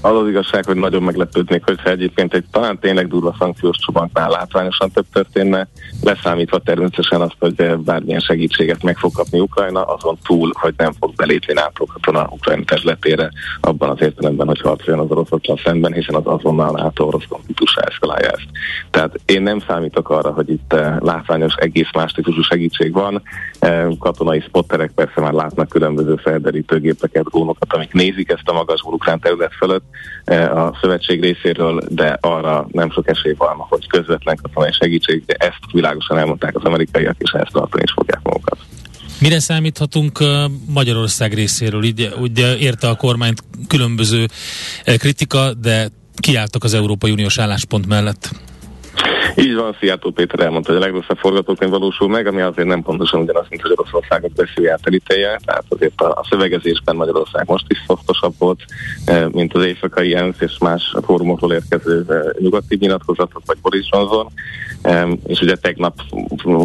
Az 0.00 0.16
az 0.16 0.28
igazság, 0.28 0.64
hogy 0.64 0.76
nagyon 0.76 1.02
meglepődnék, 1.02 1.64
hogyha 1.64 1.90
egyébként 1.90 2.34
egy 2.34 2.44
talán 2.50 2.78
tényleg 2.78 3.08
durva 3.08 3.34
szankciós 3.38 3.76
csomagnál 3.76 4.30
látványosan 4.30 4.90
több 4.90 5.06
történne, 5.12 5.68
leszámítva 6.02 6.58
természetesen 6.58 7.20
azt, 7.20 7.36
hogy 7.38 7.78
bármilyen 7.78 8.20
segítséget 8.20 8.82
meg 8.82 8.96
fog 8.96 9.12
kapni 9.12 9.40
Ukrajna, 9.40 9.82
azon 9.82 10.18
túl, 10.24 10.52
hogy 10.54 10.74
nem 10.76 10.92
fog 10.92 11.14
belépni 11.14 11.52
NATO 11.52 11.84
katona 11.84 12.28
Ukrajna 12.30 12.64
területére, 12.64 13.30
abban 13.60 13.90
az 13.90 14.00
értelemben, 14.00 14.46
hogy 14.46 14.60
harcoljon 14.60 15.04
az 15.04 15.10
oroszokkal 15.10 15.60
szemben, 15.64 15.92
hiszen 15.92 16.14
az 16.14 16.26
azonnal 16.26 16.70
NATO 16.70 17.04
orosz 17.04 17.26
konfliktusra 17.28 17.82
eszkalálja 17.82 18.30
ezt. 18.30 18.48
Tehát 18.90 19.20
én 19.26 19.42
nem 19.42 19.60
számítok 19.66 20.10
arra, 20.10 20.30
hogy 20.30 20.50
itt 20.50 20.72
eh, 20.72 20.96
látványos 21.00 21.54
egész 21.54 21.92
más 21.94 22.12
típusú 22.12 22.42
segítség 22.42 22.92
van. 22.92 23.22
Eh, 23.58 23.86
katonai 23.98 24.40
spotterek 24.40 24.90
persze 24.94 25.20
már 25.20 25.32
látnak 25.32 25.68
különböző 25.68 26.16
felderítőgépeket, 26.16 27.24
drónokat, 27.24 27.72
amik 27.72 27.92
nézik 27.92 28.30
ezt 28.30 28.48
a 28.48 28.52
magas 28.52 28.80
ukrán 28.82 29.20
terület 29.20 29.54
fölött 29.62 29.84
eh, 30.24 30.56
a 30.56 30.78
szövetség 30.80 31.22
részéről, 31.22 31.82
de 31.88 32.18
arra 32.20 32.66
nem 32.70 32.90
sok 32.90 33.08
esély 33.08 33.34
van, 33.38 33.56
hogy 33.56 33.86
közvetlen 33.86 34.38
katonai 34.42 34.72
segítség, 34.72 35.24
de 35.26 35.34
ezt 35.34 35.72
világosan 35.72 36.18
elmondták 36.18 36.56
az 36.56 36.64
amerikaiak, 36.64 37.16
és 37.18 37.30
ezt 37.30 37.52
tartani 37.52 37.82
is 37.86 37.92
fogják 37.92 38.20
magukat. 38.22 38.58
Mire 39.20 39.40
számíthatunk 39.40 40.18
Magyarország 40.66 41.34
részéről? 41.34 41.80
Ugye, 41.80 42.08
ugye 42.20 42.56
érte 42.56 42.88
a 42.88 42.94
kormányt 42.94 43.42
különböző 43.68 44.26
kritika, 44.84 45.54
de 45.54 45.88
kiálltak 46.14 46.64
az 46.64 46.74
Európai 46.74 47.10
Uniós 47.10 47.38
álláspont 47.38 47.86
mellett. 47.86 48.30
Így 49.36 49.54
van, 49.54 49.76
Szijjártó 49.78 50.10
Péter 50.10 50.40
elmondta, 50.40 50.72
hogy 50.72 50.82
a 50.82 50.84
legrosszabb 50.84 51.18
forgatókönyv 51.18 51.70
valósul 51.70 52.08
meg, 52.08 52.26
ami 52.26 52.40
azért 52.40 52.68
nem 52.68 52.82
pontosan 52.82 53.20
ugyanaz, 53.20 53.46
mint 53.48 53.62
hogy 53.62 53.72
Oroszországot 53.76 54.32
beszélje 54.32 54.78
elítelje, 54.82 55.40
tehát 55.44 55.64
azért 55.68 56.00
a, 56.00 56.10
a 56.10 56.26
szövegezésben 56.30 56.96
Magyarország 56.96 57.44
most 57.46 57.64
is 57.68 57.82
szoftosabb 57.86 58.34
volt, 58.38 58.60
eh, 59.04 59.28
mint 59.28 59.54
az 59.54 59.64
éjszakai 59.64 60.14
ENSZ 60.14 60.40
és 60.40 60.58
más 60.60 60.94
fórumokról 61.04 61.52
érkező 61.52 62.04
eh, 62.08 62.20
nyugati 62.38 62.76
nyilatkozatok, 62.80 63.42
vagy 63.46 63.58
Boris 63.62 63.88
Johnson. 63.90 64.26
És 65.26 65.40
ugye 65.40 65.56
tegnap 65.56 66.00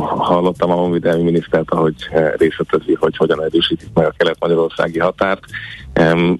hallottam 0.07 0.71
a 0.71 0.73
honvédelmi 0.73 1.23
minisztert, 1.23 1.71
ahogy 1.71 1.95
részletezi, 2.37 2.93
hogy 2.93 3.17
hogyan 3.17 3.43
erősítik 3.43 3.89
meg 3.93 4.05
a 4.05 4.13
kelet-magyarországi 4.17 4.99
határt. 4.99 5.43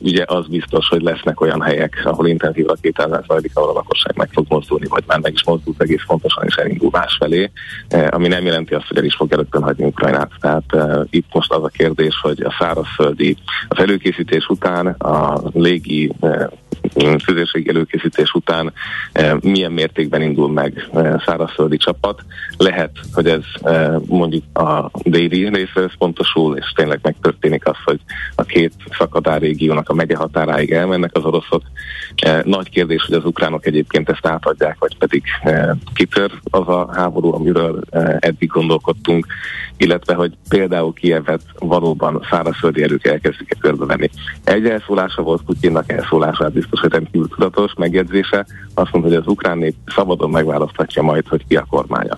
Ugye 0.02 0.24
az 0.28 0.48
biztos, 0.48 0.88
hogy 0.88 1.02
lesznek 1.02 1.42
olyan 1.42 1.62
helyek, 1.62 2.02
ahol 2.04 2.28
intenzív 2.28 2.66
rakétázás 2.66 3.26
zajlik, 3.28 3.52
ahol 3.54 3.70
a 3.70 3.74
lakosság 3.74 4.16
meg 4.16 4.30
fog 4.32 4.46
mozdulni, 4.50 4.88
vagy 4.88 5.04
már 5.08 5.20
meg 5.20 5.34
is 5.34 5.44
mozdult 5.46 5.77
egész 5.82 6.04
fontosan 6.06 6.46
is 6.46 6.56
elindul 6.56 6.90
másfelé, 6.92 7.52
eh, 7.88 8.08
ami 8.10 8.28
nem 8.28 8.46
jelenti 8.46 8.74
azt, 8.74 8.88
hogy 8.88 8.98
el 8.98 9.04
is 9.04 9.16
fog 9.16 9.32
rögtön 9.32 9.64
hagyni 9.64 9.86
Ukrajnát. 9.86 10.32
Tehát 10.40 10.64
uh, 10.74 11.06
itt 11.10 11.34
most 11.34 11.52
az 11.52 11.64
a 11.64 11.68
kérdés, 11.68 12.20
hogy 12.22 12.42
a 12.42 12.56
szárazföldi, 12.60 13.38
az 13.68 13.80
előkészítés 13.80 14.48
után 14.48 14.88
a 14.88 15.42
légi 15.54 16.12
tüzérségi 17.26 17.70
előkészítés 17.70 18.32
után 18.34 18.74
milyen 19.40 19.72
mértékben 19.72 20.22
indul 20.22 20.50
meg 20.50 20.90
szárazföldi 21.26 21.78
csapat. 21.78 22.22
Lehet, 22.58 22.92
hogy 23.14 23.28
ez 23.28 23.44
mondjuk 24.06 24.44
a 24.54 24.92
déli 25.04 25.50
részre 25.50 25.90
pontosul, 25.98 26.58
és 26.58 26.72
tényleg 26.76 27.00
megtörténik 27.02 27.68
az, 27.68 27.78
hogy 27.84 28.00
a 28.36 28.44
két 28.44 28.74
szakadár 28.98 29.42
régiónak 29.42 29.90
a 29.90 29.94
megye 29.94 30.16
határáig 30.16 30.72
elmennek 30.72 31.12
az 31.14 31.24
oroszok. 31.24 31.62
Nagy 32.44 32.70
kérdés, 32.70 33.04
hogy 33.04 33.16
az 33.16 33.26
ukránok 33.26 33.66
egyébként 33.66 34.10
ezt 34.10 34.28
átadják, 34.28 34.76
vagy 34.80 34.98
pedig 34.98 35.24
kitör 35.94 36.32
az 36.50 36.68
a 36.68 36.90
háború, 36.94 37.34
amiről 37.34 37.82
eddig 38.20 38.50
gondolkodtunk, 38.50 39.26
illetve 39.78 40.14
hogy 40.14 40.34
például 40.50 40.94
Kievet 40.94 41.42
valóban 41.60 42.26
szárazföldi 42.30 42.84
erők 42.84 43.06
elkezdik-e 43.06 43.56
körbevenni. 43.60 44.10
Egy 44.44 44.66
elszólása 44.66 45.22
volt 45.22 45.42
Putyinnak 45.42 45.92
elszólását 45.92 46.54
biztos, 46.54 46.77
hogy 46.80 46.92
rendkívül 46.92 47.28
tudatos 47.28 47.74
megjegyzése. 47.78 48.46
Azt 48.74 48.92
mondta, 48.92 49.10
hogy 49.12 49.20
az 49.22 49.28
ukrán 49.28 49.58
nép 49.58 49.76
szabadon 49.96 50.30
megválaszthatja 50.30 51.02
majd, 51.02 51.28
hogy 51.28 51.48
ki 51.48 51.56
a 51.56 51.66
kormánya. 51.70 52.18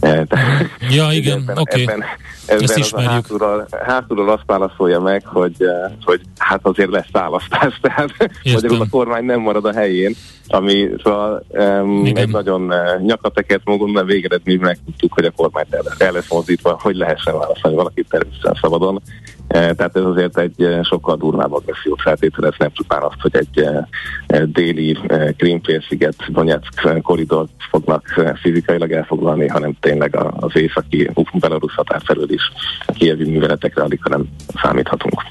E, 0.00 0.26
ja, 0.96 1.12
igen, 1.12 1.50
oké. 1.54 1.60
Okay. 1.60 1.82
Ebben, 1.82 2.04
ebben 2.46 2.62
Ezt 2.62 2.76
ismerjük. 2.76 3.10
hátulról, 3.10 3.66
hátulról 3.86 4.30
azt 4.30 4.42
válaszolja 4.46 5.00
meg, 5.00 5.26
hogy, 5.26 5.54
e, 5.58 5.96
hogy 6.04 6.20
hát 6.38 6.60
azért 6.62 6.90
lesz 6.90 7.10
választás, 7.12 7.78
tehát 7.82 8.14
magyarul 8.52 8.80
a 8.80 8.86
kormány 8.90 9.24
nem 9.24 9.40
marad 9.40 9.64
a 9.64 9.72
helyén, 9.72 10.14
ami 10.52 10.88
szóval 11.02 11.44
um, 11.48 12.04
egy 12.14 12.28
nagyon 12.28 12.62
uh, 12.62 13.00
nyakateket 13.00 13.60
magunk, 13.64 13.96
de 13.96 14.04
végeredményben 14.04 14.68
megtudtuk, 14.68 15.12
hogy 15.12 15.24
a 15.24 15.30
kormányt 15.30 15.74
el, 15.74 15.82
el 15.98 16.12
lesz 16.12 16.30
mozdítva, 16.30 16.78
hogy 16.82 16.96
lehessen 16.96 17.38
választani 17.38 17.74
valakit 17.74 18.06
természetesen 18.08 18.58
szabadon. 18.60 19.02
E, 19.50 19.74
tehát 19.74 19.96
ez 19.96 20.04
azért 20.04 20.38
egy 20.38 20.62
e, 20.62 20.82
sokkal 20.82 21.16
durvább 21.16 21.52
agressziót 21.52 22.00
feltételez, 22.00 22.54
nem 22.58 22.72
csupán 22.72 23.02
azt, 23.02 23.20
hogy 23.20 23.36
egy 23.36 23.58
e, 23.58 24.44
déli 24.44 24.98
Krímfélsziget, 25.36 26.14
Donetsk 26.28 27.02
koridort 27.02 27.50
fognak 27.70 28.34
fizikailag 28.40 28.92
elfoglalni, 28.92 29.48
hanem 29.48 29.76
tényleg 29.80 30.16
az 30.16 30.56
északi 30.56 31.10
Belarus 31.32 31.74
határ 31.74 32.00
felől 32.04 32.32
is 32.32 32.42
a 32.86 32.92
kievi 32.92 33.30
műveletekre 33.30 33.82
alig, 33.82 34.00
hanem 34.02 34.28
számíthatunk. 34.62 35.22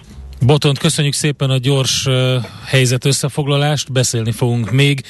Botont, 0.45 0.77
köszönjük 0.77 1.13
szépen 1.13 1.49
a 1.49 1.57
gyors 1.57 2.07
helyzet 2.65 3.05
összefoglalást, 3.05 3.91
beszélni 3.91 4.31
fogunk 4.31 4.71
még. 4.71 5.01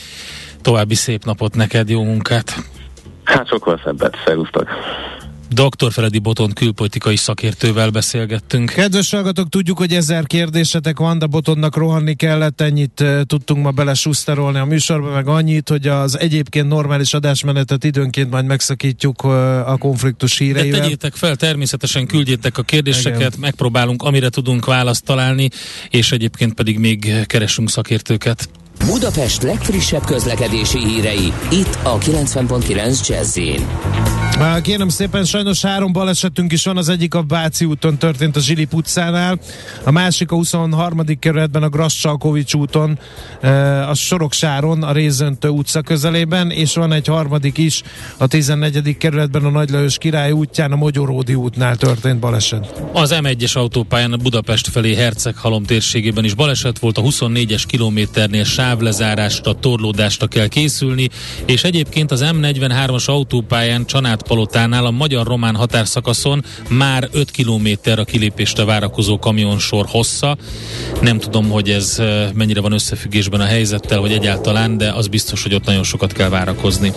További 0.62 0.96
szép 0.96 1.24
napot 1.26 1.56
neked, 1.56 1.90
jó 1.90 2.04
munkát! 2.04 2.54
Hát 3.24 3.48
sokkal 3.48 3.82
szebbet, 3.84 4.18
szervusztok! 4.26 4.68
Dr. 5.50 5.92
Feledi 5.92 6.20
Boton 6.20 6.54
külpolitikai 6.54 7.16
szakértővel 7.16 7.90
beszélgettünk. 7.90 8.70
Kedves 8.70 9.12
hallgatók, 9.12 9.50
tudjuk, 9.50 9.78
hogy 9.78 9.94
ezer 9.94 10.26
kérdésetek 10.26 10.98
van, 10.98 11.20
de 11.20 11.26
Botonnak 11.26 11.76
rohanni 11.76 12.16
kellett, 12.16 12.62
ennyit 12.62 13.00
uh, 13.00 13.22
tudtunk 13.22 13.64
ma 13.64 13.72
bele 13.72 13.94
suszterolni 13.94 14.60
a 14.60 14.66
műsorba, 14.66 15.10
meg 15.10 15.28
annyit, 15.28 15.70
hogy 15.70 15.88
az 15.88 16.20
egyébként 16.20 16.68
normális 16.68 17.14
adásmenetet 17.14 17.84
időnként 17.84 18.30
majd 18.30 18.46
megszakítjuk 18.46 19.24
uh, 19.24 19.32
a 19.70 19.78
konfliktus 19.78 20.38
híreivel. 20.38 20.72
De 20.72 20.80
tegyétek 20.80 21.16
fel, 21.16 21.36
természetesen 21.36 22.08
küldjétek 22.08 22.58
a 22.58 22.64
kérdéseket, 22.64 23.20
Igen. 23.20 23.40
megpróbálunk, 23.40 24.04
amire 24.04 24.30
tudunk 24.30 24.66
választ 24.66 25.04
találni, 25.04 25.50
és 25.90 26.12
egyébként 26.12 26.54
pedig 26.54 26.80
még 26.80 27.26
keresünk 27.26 27.70
szakértőket. 27.70 28.50
Budapest 28.86 29.42
legfrissebb 29.42 30.04
közlekedési 30.06 30.80
hírei, 30.86 31.34
itt 31.52 31.78
a 31.84 31.98
90.9 31.98 33.08
jazz 33.08 33.40
Kérem 34.62 34.90
szépen, 34.90 35.26
sajnos 35.26 35.62
három 35.62 35.92
balesetünk 35.92 36.52
is 36.52 36.64
van, 36.64 36.78
az 36.78 36.90
egyik 36.90 37.14
a 37.14 37.24
Váci 37.28 37.66
úton 37.66 37.98
történt 37.98 38.36
a 38.36 38.40
Zsili 38.40 38.68
utcánál, 38.72 39.40
a 39.84 39.92
másik 39.92 40.32
a 40.32 40.36
23. 40.36 41.20
kerületben 41.20 41.64
a 41.64 41.70
Grassalkovics 41.70 42.54
úton, 42.54 43.00
a 43.88 43.94
Soroksáron, 43.94 44.84
a 44.84 44.92
Rézöntő 44.92 45.48
utca 45.48 45.82
közelében, 45.82 46.52
és 46.52 46.74
van 46.74 46.92
egy 46.92 47.08
harmadik 47.08 47.58
is 47.58 47.82
a 48.18 48.28
14. 48.28 48.98
kerületben 48.98 49.46
a 49.46 49.50
Nagylajos 49.50 49.98
Király 49.98 50.32
útján, 50.32 50.72
a 50.72 50.76
Mogyoródi 50.76 51.36
útnál 51.36 51.76
történt 51.76 52.20
baleset. 52.20 52.84
Az 52.94 53.16
M1-es 53.22 53.54
autópályán 53.54 54.14
a 54.14 54.18
Budapest 54.18 54.68
felé 54.68 54.96
Herceghalom 54.96 55.64
térségében 55.64 56.24
is 56.24 56.34
baleset 56.34 56.80
volt, 56.80 56.98
a 56.98 57.02
24-es 57.02 57.64
kilométernél 57.68 58.44
sávlezárásra, 58.70 59.54
torlódásra 59.54 60.28
kell 60.28 60.48
készülni, 60.48 61.10
és 61.46 61.64
egyébként 61.64 62.12
az 62.12 62.26
M43-as 62.26 63.06
autópályán 63.06 63.86
Csanát 63.86 64.22
Palotánál 64.22 64.86
a 64.86 64.92
magyar-román 64.92 65.56
határszakaszon 65.56 66.44
már 66.68 67.10
5 67.12 67.32
kilométer 67.32 68.00
a 68.00 68.04
kilépésre 68.04 68.64
várakozó 68.64 69.20
kamionsor 69.20 69.86
hossza. 69.88 70.38
Nem 71.02 71.20
tudom, 71.20 71.50
hogy 71.50 71.70
ez 71.70 72.02
mennyire 72.34 72.62
van 72.62 72.72
összefüggésben 72.72 73.42
a 73.42 73.46
helyzettel, 73.46 74.00
vagy 74.00 74.12
egyáltalán, 74.12 74.78
de 74.78 74.92
az 74.92 75.08
biztos, 75.08 75.44
hogy 75.44 75.54
ott 75.54 75.66
nagyon 75.66 75.84
sokat 75.84 76.14
kell 76.14 76.30
várakozni. 76.30 76.94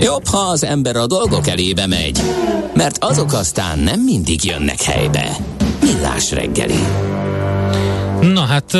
Jobb, 0.00 0.26
ha 0.26 0.38
az 0.38 0.64
ember 0.64 0.96
a 0.96 1.06
dolgok 1.06 1.48
elébe 1.48 1.86
megy, 1.86 2.20
mert 2.74 3.04
azok 3.04 3.32
aztán 3.32 3.78
nem 3.78 4.00
mindig 4.00 4.44
jönnek 4.44 4.82
helybe. 4.82 5.36
Millás 5.82 6.30
reggeli. 6.30 6.78
Na 8.20 8.40
hát 8.40 8.78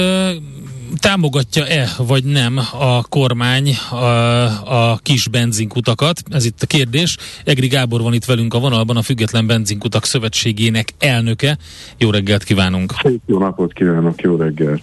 támogatja-e 1.00 1.88
vagy 1.98 2.24
nem 2.24 2.59
a 2.78 3.02
kormány 3.02 3.76
a, 3.90 4.90
a 4.90 4.98
kis 5.02 5.28
benzinkutakat? 5.28 6.22
Ez 6.30 6.44
itt 6.44 6.62
a 6.62 6.66
kérdés. 6.66 7.16
Egri 7.44 7.66
Gábor 7.66 8.00
van 8.00 8.14
itt 8.14 8.24
velünk 8.24 8.54
a 8.54 8.59
vonalban, 8.59 8.96
a 8.96 9.02
Független 9.02 9.46
Benzinkutak 9.46 10.04
Szövetségének 10.04 10.88
elnöke. 10.98 11.59
Jó 11.98 12.11
reggelt 12.11 12.44
kívánunk! 12.44 12.92
Jó 13.26 13.38
napot 13.38 13.72
kívánok, 13.72 14.20
jó 14.20 14.37
reggelt! 14.37 14.82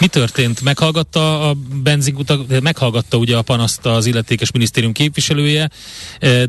Mi 0.00 0.06
történt? 0.06 0.62
Meghallgatta 0.62 1.48
a 1.48 1.54
benzinkutak, 1.82 2.60
meghallgatta 2.60 3.16
ugye 3.16 3.36
a 3.36 3.42
panaszt 3.42 3.86
az 3.86 4.06
illetékes 4.06 4.50
minisztérium 4.50 4.92
képviselője, 4.92 5.70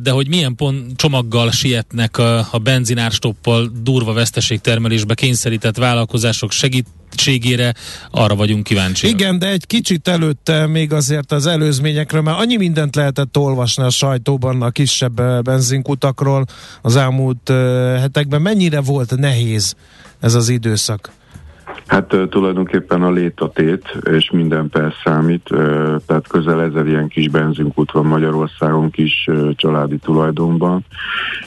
de 0.02 0.12
hogy 0.12 0.28
milyen 0.28 0.56
pont 0.56 0.96
csomaggal 0.96 1.52
sietnek 1.52 2.18
a, 2.18 2.48
a 2.52 2.58
benzinárstoppal 2.58 3.72
durva 3.82 4.14
veszteségtermelésbe 4.14 5.14
kényszerített 5.14 5.78
vállalkozások 5.78 6.52
segít, 6.52 6.86
segítségére, 7.18 7.74
arra 8.12 8.36
vagyunk 8.36 8.64
kíváncsi. 8.64 9.08
Igen, 9.08 9.40
de 9.40 9.50
egy 9.50 9.68
kicsit 9.68 10.08
előtte 10.08 10.68
még 10.68 10.94
azért 10.94 11.32
az 11.32 11.46
előzményekről, 11.46 12.22
mert 12.22 12.40
annyi 12.40 12.58
mindent 12.58 12.96
lehetett 12.96 13.38
olvasni 13.38 13.84
a 13.84 13.90
sajtóban 13.90 14.62
a 14.62 14.70
kisebb 14.70 15.20
eh, 15.20 15.42
benzinkutakról 15.42 16.46
az 16.82 16.96
elmúlt 16.96 17.50
eh, 17.50 18.00
hetekben. 18.00 18.42
Mennyire 18.42 18.82
volt 18.82 19.18
nehéz 19.18 19.76
ez 20.20 20.34
az 20.34 20.50
időszak? 20.50 21.12
Hát 21.88 22.16
tulajdonképpen 22.30 23.02
a 23.02 23.12
létatét, 23.12 23.98
és 24.12 24.32
minden 24.32 24.70
perc 24.70 24.94
számít, 25.04 25.44
tehát 26.06 26.28
közel 26.28 26.62
ezer 26.62 26.88
ilyen 26.88 27.08
kis 27.08 27.30
benzinkút 27.30 27.92
van 27.92 28.06
Magyarországon 28.06 28.90
kis 28.90 29.30
családi 29.56 29.98
tulajdonban, 29.98 30.86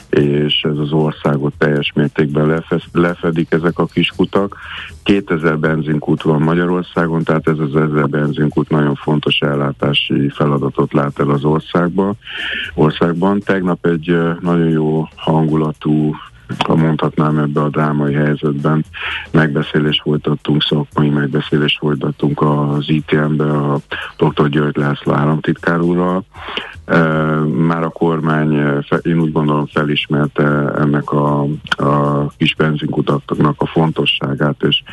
és 0.09 0.61
ez 0.63 0.77
az 0.77 0.91
országot 0.91 1.53
teljes 1.57 1.91
mértékben 1.95 2.63
lefedik 2.91 3.51
ezek 3.51 3.79
a 3.79 3.85
kis 3.85 4.13
kutak. 4.15 4.57
2000 5.03 5.59
benzinkút 5.59 6.21
van 6.21 6.41
Magyarországon, 6.41 7.23
tehát 7.23 7.47
ez 7.47 7.59
az 7.59 7.75
ezer 7.75 8.09
benzinkút 8.09 8.69
nagyon 8.69 8.95
fontos 8.95 9.39
ellátási 9.39 10.29
feladatot 10.29 10.93
lát 10.93 11.19
el 11.19 11.29
az 11.29 11.43
országban. 11.43 12.17
országban. 12.75 13.39
Tegnap 13.39 13.85
egy 13.85 14.17
nagyon 14.39 14.69
jó 14.69 15.07
hangulatú 15.15 16.15
ha 16.57 16.75
mondhatnám 16.75 17.37
ebbe 17.37 17.61
a 17.61 17.69
drámai 17.69 18.13
helyzetben, 18.13 18.85
megbeszélést 19.31 20.01
folytattunk, 20.01 20.63
szakmai 20.63 21.09
megbeszélést 21.09 21.77
folytattunk 21.77 22.41
az 22.41 22.89
ITM-be 22.89 23.51
a 23.51 23.79
dr. 24.17 24.49
György 24.49 24.77
László 24.77 25.13
államtitkár 25.13 25.79
úrral, 25.79 26.25
már 27.45 27.83
a 27.83 27.89
kormány, 27.89 28.51
én 29.01 29.19
úgy 29.19 29.31
gondolom 29.31 29.65
felismerte 29.65 30.43
ennek 30.77 31.11
a, 31.11 31.41
a 31.69 32.27
kis 32.37 32.55
benzinkutaknak 32.55 33.61
a 33.61 33.65
fontosságát 33.65 34.63
és 34.63 34.83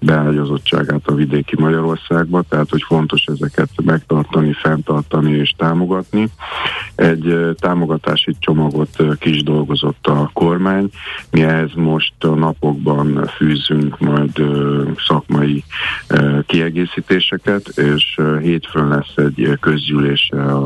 beágyazottságát 0.00 1.06
a 1.06 1.14
vidéki 1.14 1.54
Magyarországba, 1.58 2.42
tehát 2.48 2.70
hogy 2.70 2.82
fontos 2.82 3.24
ezeket 3.24 3.68
megtartani, 3.84 4.52
fenntartani 4.52 5.32
és 5.32 5.54
támogatni. 5.56 6.28
Egy 6.94 7.54
támogatási 7.58 8.36
csomagot 8.38 9.18
kis 9.18 9.42
dolgozott 9.42 10.06
a 10.06 10.30
kormány, 10.32 10.90
mi 11.30 11.42
ehhez 11.42 11.72
most 11.74 12.12
a 12.18 12.34
napokban 12.34 13.30
fűzünk 13.36 13.98
majd 13.98 14.42
szakmai 15.06 15.64
kiegészítéseket, 16.46 17.68
és 17.68 18.20
hétfőn 18.40 18.88
lesz 18.88 19.12
egy 19.16 19.56
közgyűlése 19.60 20.56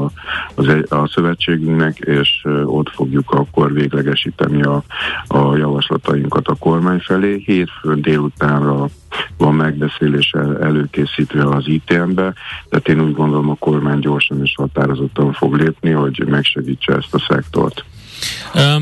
az 0.55 0.67
a 0.89 1.09
szövetségünknek, 1.09 1.99
és 1.99 2.47
ott 2.65 2.89
fogjuk 2.89 3.31
akkor 3.31 3.73
véglegesíteni 3.73 4.63
a, 4.63 4.83
a 5.27 5.57
javaslatainkat 5.57 6.49
a 6.49 6.55
kormány 6.55 6.99
felé. 6.99 7.43
Hétfőn 7.47 8.01
délutánra 8.01 8.89
van 9.37 9.55
megbeszélés 9.55 10.33
előkészítve 10.61 11.45
az 11.45 11.69
ITM-be, 11.69 12.35
tehát 12.69 12.89
én 12.89 13.01
úgy 13.01 13.15
gondolom 13.15 13.51
a 13.51 13.55
kormány 13.55 13.99
gyorsan 13.99 14.45
és 14.45 14.55
határozottan 14.57 15.33
fog 15.33 15.55
lépni, 15.55 15.91
hogy 15.91 16.25
megsegítse 16.27 16.95
ezt 16.95 17.15
a 17.15 17.25
szektort. 17.29 17.85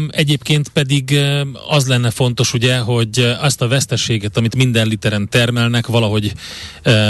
Egyébként 0.08 0.68
pedig 0.68 1.18
az 1.68 1.86
lenne 1.86 2.10
fontos 2.10 2.54
ugye, 2.54 2.78
hogy 2.78 3.36
azt 3.40 3.62
a 3.62 3.68
veszteséget, 3.68 4.36
amit 4.36 4.56
minden 4.56 4.86
literen 4.86 5.28
termelnek, 5.28 5.86
valahogy 5.86 6.32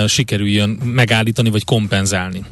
sikerüljön 0.07 0.69
megállítani 0.71 1.51
vagy 1.51 1.65
kompenzálni. 1.65 2.45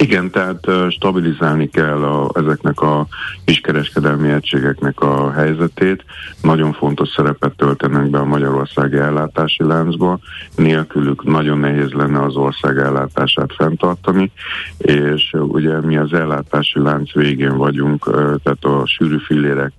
Igen, 0.00 0.30
tehát 0.30 0.66
stabilizálni 0.88 1.68
kell 1.68 2.02
a, 2.02 2.30
ezeknek 2.34 2.80
a 2.80 3.06
kiskereskedelmi 3.44 4.28
egységeknek 4.28 5.00
a 5.00 5.32
helyzetét. 5.32 6.04
Nagyon 6.42 6.72
fontos 6.72 7.08
szerepet 7.08 7.56
töltenek 7.56 8.10
be 8.10 8.18
a 8.18 8.24
magyarországi 8.24 8.96
ellátási 8.96 9.64
láncba. 9.64 10.18
Nélkülük 10.56 11.24
nagyon 11.24 11.58
nehéz 11.58 11.90
lenne 11.92 12.22
az 12.22 12.36
ország 12.36 12.78
ellátását 12.78 13.54
fenntartani, 13.56 14.30
és 14.78 15.32
ugye 15.32 15.80
mi 15.80 15.96
az 15.96 16.12
ellátási 16.12 16.78
lánc 16.78 17.12
végén 17.12 17.56
vagyunk, 17.56 18.04
tehát 18.42 18.64
a 18.64 18.86
sűrű 18.86 19.18
fillérek 19.18 19.72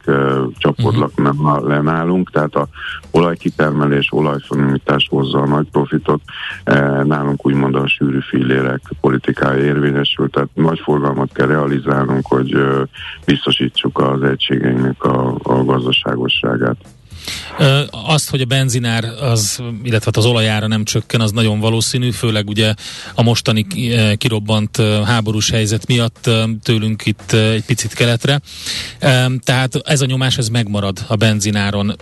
csapodlak 0.58 1.12
uh-huh. 1.18 1.68
le 1.68 1.82
nálunk, 1.82 2.32
tehát 2.32 2.56
a 2.56 2.68
olajkitermelés, 3.12 4.08
olajfinomítás 4.12 5.08
hozza 5.10 5.40
a 5.40 5.48
nagy 5.48 5.68
profitot, 5.72 6.22
nálunk 7.04 7.46
úgymond 7.46 7.76
a 7.76 7.88
sűrű 7.88 8.20
fillérek 8.20 8.82
politikája 9.02 9.64
érvényes 9.64 10.11
érvényesül, 10.12 10.30
tehát 10.30 10.50
nagy 10.54 10.80
forgalmat 10.80 11.34
kell 11.34 11.48
realizálnunk, 11.48 12.28
hogy 12.28 12.56
biztosítsuk 13.26 14.00
az 14.00 14.24
egységeinknek 14.24 15.04
a, 15.04 15.36
a 15.44 15.64
gazdaságosságát. 15.64 16.78
Azt, 17.92 18.30
hogy 18.30 18.42
a 18.42 18.46
benzinár, 18.46 19.04
az, 19.04 19.60
illetve 19.84 20.06
hát 20.06 20.18
az 20.18 20.26
olajára 20.26 20.68
nem 20.68 20.84
csökken, 20.84 21.22
az 21.22 21.32
nagyon 21.32 21.60
valószínű, 21.60 22.12
főleg 22.12 22.48
ugye 22.48 22.74
a 23.16 23.24
mostani 23.24 23.68
kirobbant 24.18 24.82
háborús 25.06 25.50
helyzet 25.50 25.88
miatt 25.88 26.30
tőlünk 26.64 27.06
itt 27.06 27.32
egy 27.32 27.66
picit 27.66 27.94
keletre. 27.94 28.42
Tehát 29.44 29.82
ez 29.84 30.02
a 30.02 30.06
nyomás, 30.06 30.38
ez 30.38 30.50
megmarad 30.50 31.06
a 31.08 31.16
benzináron. 31.16 31.96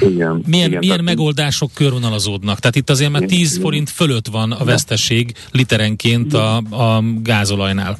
Igen, 0.00 0.42
milyen, 0.46 0.68
igen, 0.68 0.78
milyen 0.78 1.04
megoldások 1.04 1.70
körvonalazódnak? 1.74 2.58
Tehát 2.58 2.76
itt 2.76 2.90
azért 2.90 3.10
már 3.10 3.22
10 3.22 3.58
forint 3.58 3.90
fölött 3.90 4.26
van 4.28 4.52
a 4.52 4.64
veszteség 4.64 5.34
literenként 5.50 6.34
a, 6.34 6.56
a 6.56 7.02
gázolajnál. 7.22 7.98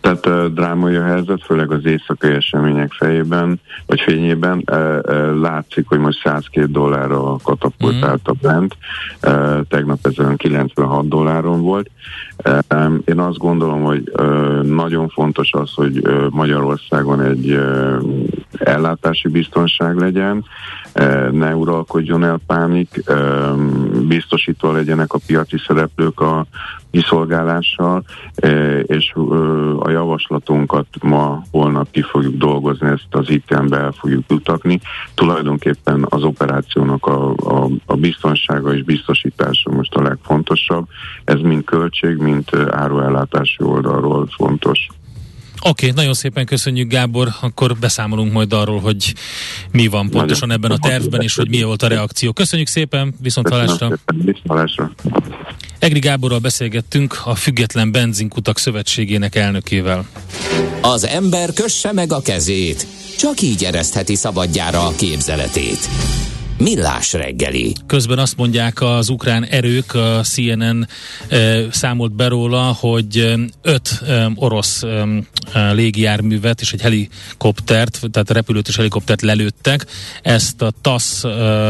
Tehát 0.00 0.26
uh, 0.26 0.44
drámai 0.44 0.94
a 0.94 1.04
helyzet, 1.04 1.42
főleg 1.44 1.72
az 1.72 1.84
éjszakai 1.84 2.32
események 2.32 2.92
fejében, 2.92 3.60
vagy 3.86 4.00
fényében. 4.00 4.62
Uh, 4.70 4.98
uh, 5.02 5.40
látszik, 5.40 5.88
hogy 5.88 5.98
most 5.98 6.20
102 6.24 6.70
dollárra 6.70 7.36
katapultált 7.42 8.28
a 8.28 8.32
Brent, 8.32 8.76
uh, 9.22 9.60
tegnap 9.68 10.06
ezen 10.06 10.36
96 10.36 11.08
dolláron 11.08 11.62
volt. 11.62 11.90
Én 13.04 13.18
azt 13.18 13.38
gondolom, 13.38 13.82
hogy 13.82 14.12
nagyon 14.62 15.08
fontos 15.08 15.52
az, 15.52 15.72
hogy 15.74 16.02
Magyarországon 16.30 17.20
egy 17.20 17.60
ellátási 18.58 19.28
biztonság 19.28 19.96
legyen, 19.96 20.44
ne 21.30 21.54
uralkodjon 21.54 22.24
el 22.24 22.40
pánik, 22.46 23.04
biztosítva 24.08 24.72
legyenek 24.72 25.12
a 25.12 25.18
piaci 25.26 25.56
szereplők 25.66 26.20
a 26.20 26.46
kiszolgálással, 26.90 28.04
és 28.82 29.14
a 29.78 29.90
javaslatunkat 29.90 30.86
ma, 31.02 31.42
holnap 31.50 31.90
ki 31.90 32.02
fogjuk 32.02 32.36
dolgozni, 32.36 32.88
ezt 32.88 33.06
az 33.10 33.30
ITM-be 33.30 33.76
el 33.76 33.92
fogjuk 33.92 34.24
jutatni. 34.28 34.80
Tulajdonképpen 35.14 36.06
az 36.08 36.22
operációnak 36.22 37.06
a, 37.06 37.30
a, 37.30 37.68
a 37.86 37.96
biztonsága 37.96 38.74
és 38.74 38.82
biztosítása 38.82 39.70
most 39.70 39.94
a 39.94 40.02
legfontosabb. 40.02 40.86
Ez 41.24 41.40
mind 41.40 41.64
költség, 41.64 42.16
mint 42.30 42.50
áruellátási 42.70 43.62
oldalról 43.62 44.28
fontos. 44.36 44.86
Oké, 45.62 45.68
okay, 45.68 45.90
nagyon 45.90 46.14
szépen 46.14 46.46
köszönjük 46.46 46.90
Gábor, 46.90 47.28
akkor 47.40 47.76
beszámolunk 47.76 48.32
majd 48.32 48.52
arról, 48.52 48.80
hogy 48.80 49.14
mi 49.70 49.86
van 49.86 50.10
pontosan 50.10 50.50
ebben 50.50 50.70
a 50.70 50.78
tervben, 50.78 51.20
és 51.20 51.34
hogy 51.34 51.48
mi 51.48 51.62
volt 51.62 51.82
a 51.82 51.88
reakció. 51.88 52.32
Köszönjük 52.32 52.68
szépen, 52.68 53.14
viszont 53.22 53.48
hallásra. 53.48 53.90
Egri 55.78 55.98
Gáborral 55.98 56.38
beszélgettünk 56.38 57.20
a 57.24 57.34
Független 57.34 57.92
Benzinkutak 57.92 58.58
Szövetségének 58.58 59.34
elnökével. 59.34 60.06
Az 60.80 61.04
ember 61.04 61.52
kösse 61.52 61.92
meg 61.92 62.12
a 62.12 62.22
kezét, 62.22 62.86
csak 63.18 63.40
így 63.40 63.64
eresztheti 63.64 64.14
szabadjára 64.14 64.86
a 64.86 64.92
képzeletét. 64.96 65.88
Millás 66.58 67.12
reggeli. 67.12 67.74
Közben 67.86 68.18
azt 68.18 68.36
mondják 68.36 68.80
az 68.82 69.08
ukrán 69.08 69.44
erők, 69.44 69.94
a 69.94 70.20
CNN 70.22 70.88
e, 71.28 71.60
számolt 71.70 72.12
be 72.12 72.28
róla, 72.28 72.62
hogy 72.62 73.34
öt 73.62 74.02
e, 74.06 74.30
orosz 74.34 74.82
e, 74.82 75.72
légijárművet 75.72 76.60
és 76.60 76.72
egy 76.72 76.80
helikoptert, 76.80 78.00
tehát 78.10 78.30
repülőt 78.30 78.68
és 78.68 78.76
helikoptert 78.76 79.22
lelőttek. 79.22 79.86
Ezt 80.22 80.62
a 80.62 80.72
TASZ 80.80 81.24
e, 81.24 81.28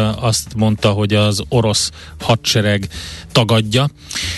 azt 0.09 0.55
mondta, 0.57 0.91
hogy 0.91 1.15
az 1.15 1.43
orosz 1.49 1.91
hadsereg 2.21 2.89
tagadja, 3.33 3.89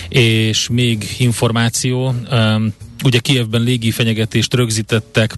és 0.09 0.69
még 0.69 1.15
információ, 1.17 2.13
e, 2.29 2.59
ugye 3.03 3.19
Kievben 3.19 3.61
légi 3.61 3.91
fenyegetést 3.91 4.53
rögzítettek 4.53 5.35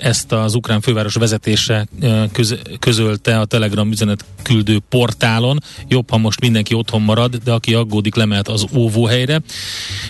ezt 0.00 0.32
az 0.32 0.54
ukrán 0.54 0.80
főváros 0.80 1.14
vezetése 1.14 1.86
közölte 2.78 3.38
a 3.38 3.44
Telegram 3.44 3.90
üzenet 3.90 4.24
küldő 4.42 4.80
portálon. 4.88 5.58
Jobb, 5.88 6.10
ha 6.10 6.18
most 6.18 6.40
mindenki 6.40 6.74
otthon 6.74 7.02
marad, 7.02 7.36
de 7.36 7.52
aki 7.52 7.74
aggódik, 7.74 8.14
lemehet 8.14 8.48
az 8.48 8.66
óvóhelyre. 8.74 9.40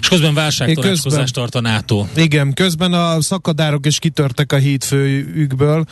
És 0.01 0.09
közben 0.09 0.35
válságtanácskozást 0.35 1.35
tart 1.35 1.55
a 1.55 1.61
NATO. 1.61 2.07
Igen, 2.17 2.55
közben 2.55 2.93
a 2.93 3.21
szakadárok 3.21 3.87
is 3.87 3.99
kitörtek 3.99 4.53
a 4.53 4.57
hídfőjükből. 4.57 5.85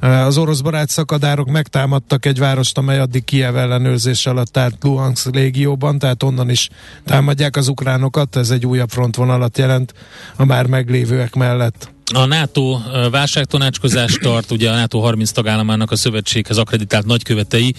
Az 0.00 0.38
orosz 0.38 0.60
barát 0.60 0.88
szakadárok 0.88 1.50
megtámadtak 1.50 2.26
egy 2.26 2.38
várost, 2.38 2.78
amely 2.78 2.98
addig 2.98 3.24
Kiev 3.24 3.56
ellenőrzés 3.56 4.26
alatt 4.26 4.56
állt 4.56 4.76
Luhansk 4.80 5.34
légióban, 5.34 5.98
tehát 5.98 6.22
onnan 6.22 6.50
is 6.50 6.68
támadják 7.04 7.56
az 7.56 7.68
ukránokat, 7.68 8.36
ez 8.36 8.50
egy 8.50 8.66
újabb 8.66 8.90
frontvonalat 8.90 9.58
jelent 9.58 9.94
a 10.36 10.44
már 10.44 10.66
meglévőek 10.66 11.34
mellett. 11.34 11.90
A 12.12 12.24
NATO 12.24 12.80
válságtanácskozást 13.10 14.20
tart, 14.20 14.50
ugye 14.50 14.70
a 14.70 14.74
NATO 14.74 14.98
30 14.98 15.30
tagállamának 15.30 15.90
a 15.90 15.96
szövetséghez 15.96 16.56
akreditált 16.56 17.06
nagykövetei. 17.06 17.74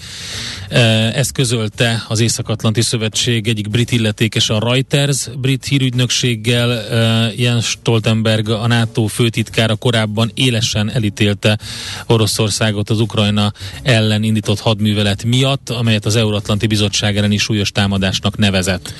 Ezt 1.14 1.32
közölte 1.32 2.04
az 2.08 2.20
Észak-Atlanti 2.20 2.80
Szövetség 2.80 3.48
egyik 3.48 3.70
brit 3.70 3.90
illetékes 3.90 4.50
a 4.50 4.58
Reuters 4.58 5.28
brit 5.36 5.64
hírügynökséggel. 5.64 6.82
Jens 7.36 7.66
Stoltenberg, 7.66 8.48
a 8.48 8.66
NATO 8.66 9.06
főtitkára 9.06 9.74
korábban 9.74 10.30
élesen 10.34 10.90
elítélte 10.90 11.58
Oroszországot 12.06 12.90
az 12.90 13.00
Ukrajna 13.00 13.52
ellen 13.82 14.22
indított 14.22 14.60
hadművelet 14.60 15.24
miatt, 15.24 15.70
amelyet 15.70 16.04
az 16.04 16.16
Euróatlanti 16.16 16.66
Bizottság 16.66 17.16
elleni 17.16 17.36
súlyos 17.36 17.70
támadásnak 17.70 18.36
nevezett. 18.36 18.94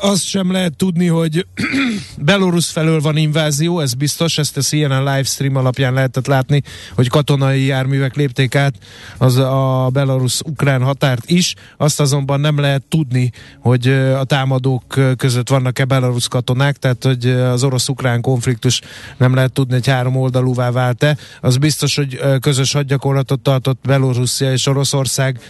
Azt 0.00 0.24
sem 0.24 0.52
lehet 0.52 0.76
tudni, 0.76 1.06
hogy 1.06 1.46
Belarus 2.18 2.70
felől 2.70 3.00
van 3.00 3.16
invázió, 3.16 3.80
ez 3.80 3.94
biztos, 3.94 4.38
ezt 4.38 4.56
a 4.56 4.60
CNN 4.60 4.98
livestream 4.98 5.56
alapján 5.56 5.92
lehetett 5.92 6.26
látni, 6.26 6.62
hogy 6.94 7.08
katonai 7.08 7.64
járművek 7.64 8.14
lépték 8.14 8.54
át 8.54 8.74
az 9.18 9.36
a 9.36 9.88
Belarus-ukrán 9.92 10.82
határt 10.82 11.30
is. 11.30 11.54
Azt 11.76 12.00
azonban 12.00 12.40
nem 12.40 12.58
lehet 12.58 12.82
tudni, 12.88 13.32
hogy 13.60 13.88
a 14.18 14.24
támadók 14.24 14.84
között 15.16 15.48
vannak-e 15.48 15.84
Belarus 15.84 16.28
katonák, 16.28 16.76
tehát 16.76 17.04
hogy 17.04 17.26
az 17.30 17.64
orosz-ukrán 17.64 18.20
konfliktus 18.20 18.80
nem 19.16 19.34
lehet 19.34 19.52
tudni, 19.52 19.72
hogy 19.72 19.86
három 19.86 20.16
oldalúvá 20.16 20.70
vált-e. 20.70 21.16
Az 21.40 21.56
biztos, 21.56 21.96
hogy 21.96 22.20
közös 22.40 22.72
hadgyakorlatot 22.72 23.40
tartott 23.40 23.78
Belorusszia 23.82 24.52
és 24.52 24.66
Oroszország, 24.66 25.40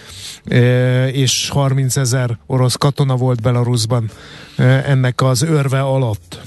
és 1.13 1.49
30 1.49 1.97
ezer 1.97 2.39
orosz 2.47 2.75
katona 2.75 3.17
volt 3.17 3.43
Belarusban 3.43 4.02
ennek 4.87 5.23
az 5.23 5.43
örve 5.43 5.81
alatt. 5.81 6.41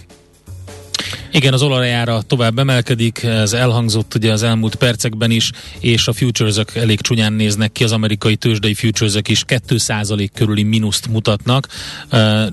Igen, 1.36 1.54
az 1.54 1.62
olajára 1.62 2.22
tovább 2.22 2.60
emelkedik, 2.60 3.24
ez 3.24 3.54
elhangzott 3.54 4.16
ugye 4.16 4.32
az 4.32 4.44
elmúlt 4.44 4.76
percekben 4.76 5.32
is, 5.32 5.52
és 5.80 6.08
a 6.08 6.14
futures 6.14 6.56
elég 6.74 7.02
csúnyán 7.02 7.34
néznek 7.34 7.72
ki, 7.72 7.84
az 7.84 7.92
amerikai 7.92 8.36
tőzsdei 8.36 8.74
futures 8.74 9.14
is 9.28 9.44
2% 9.48 10.30
körüli 10.34 10.64
mínuszt 10.64 11.08
mutatnak, 11.08 11.68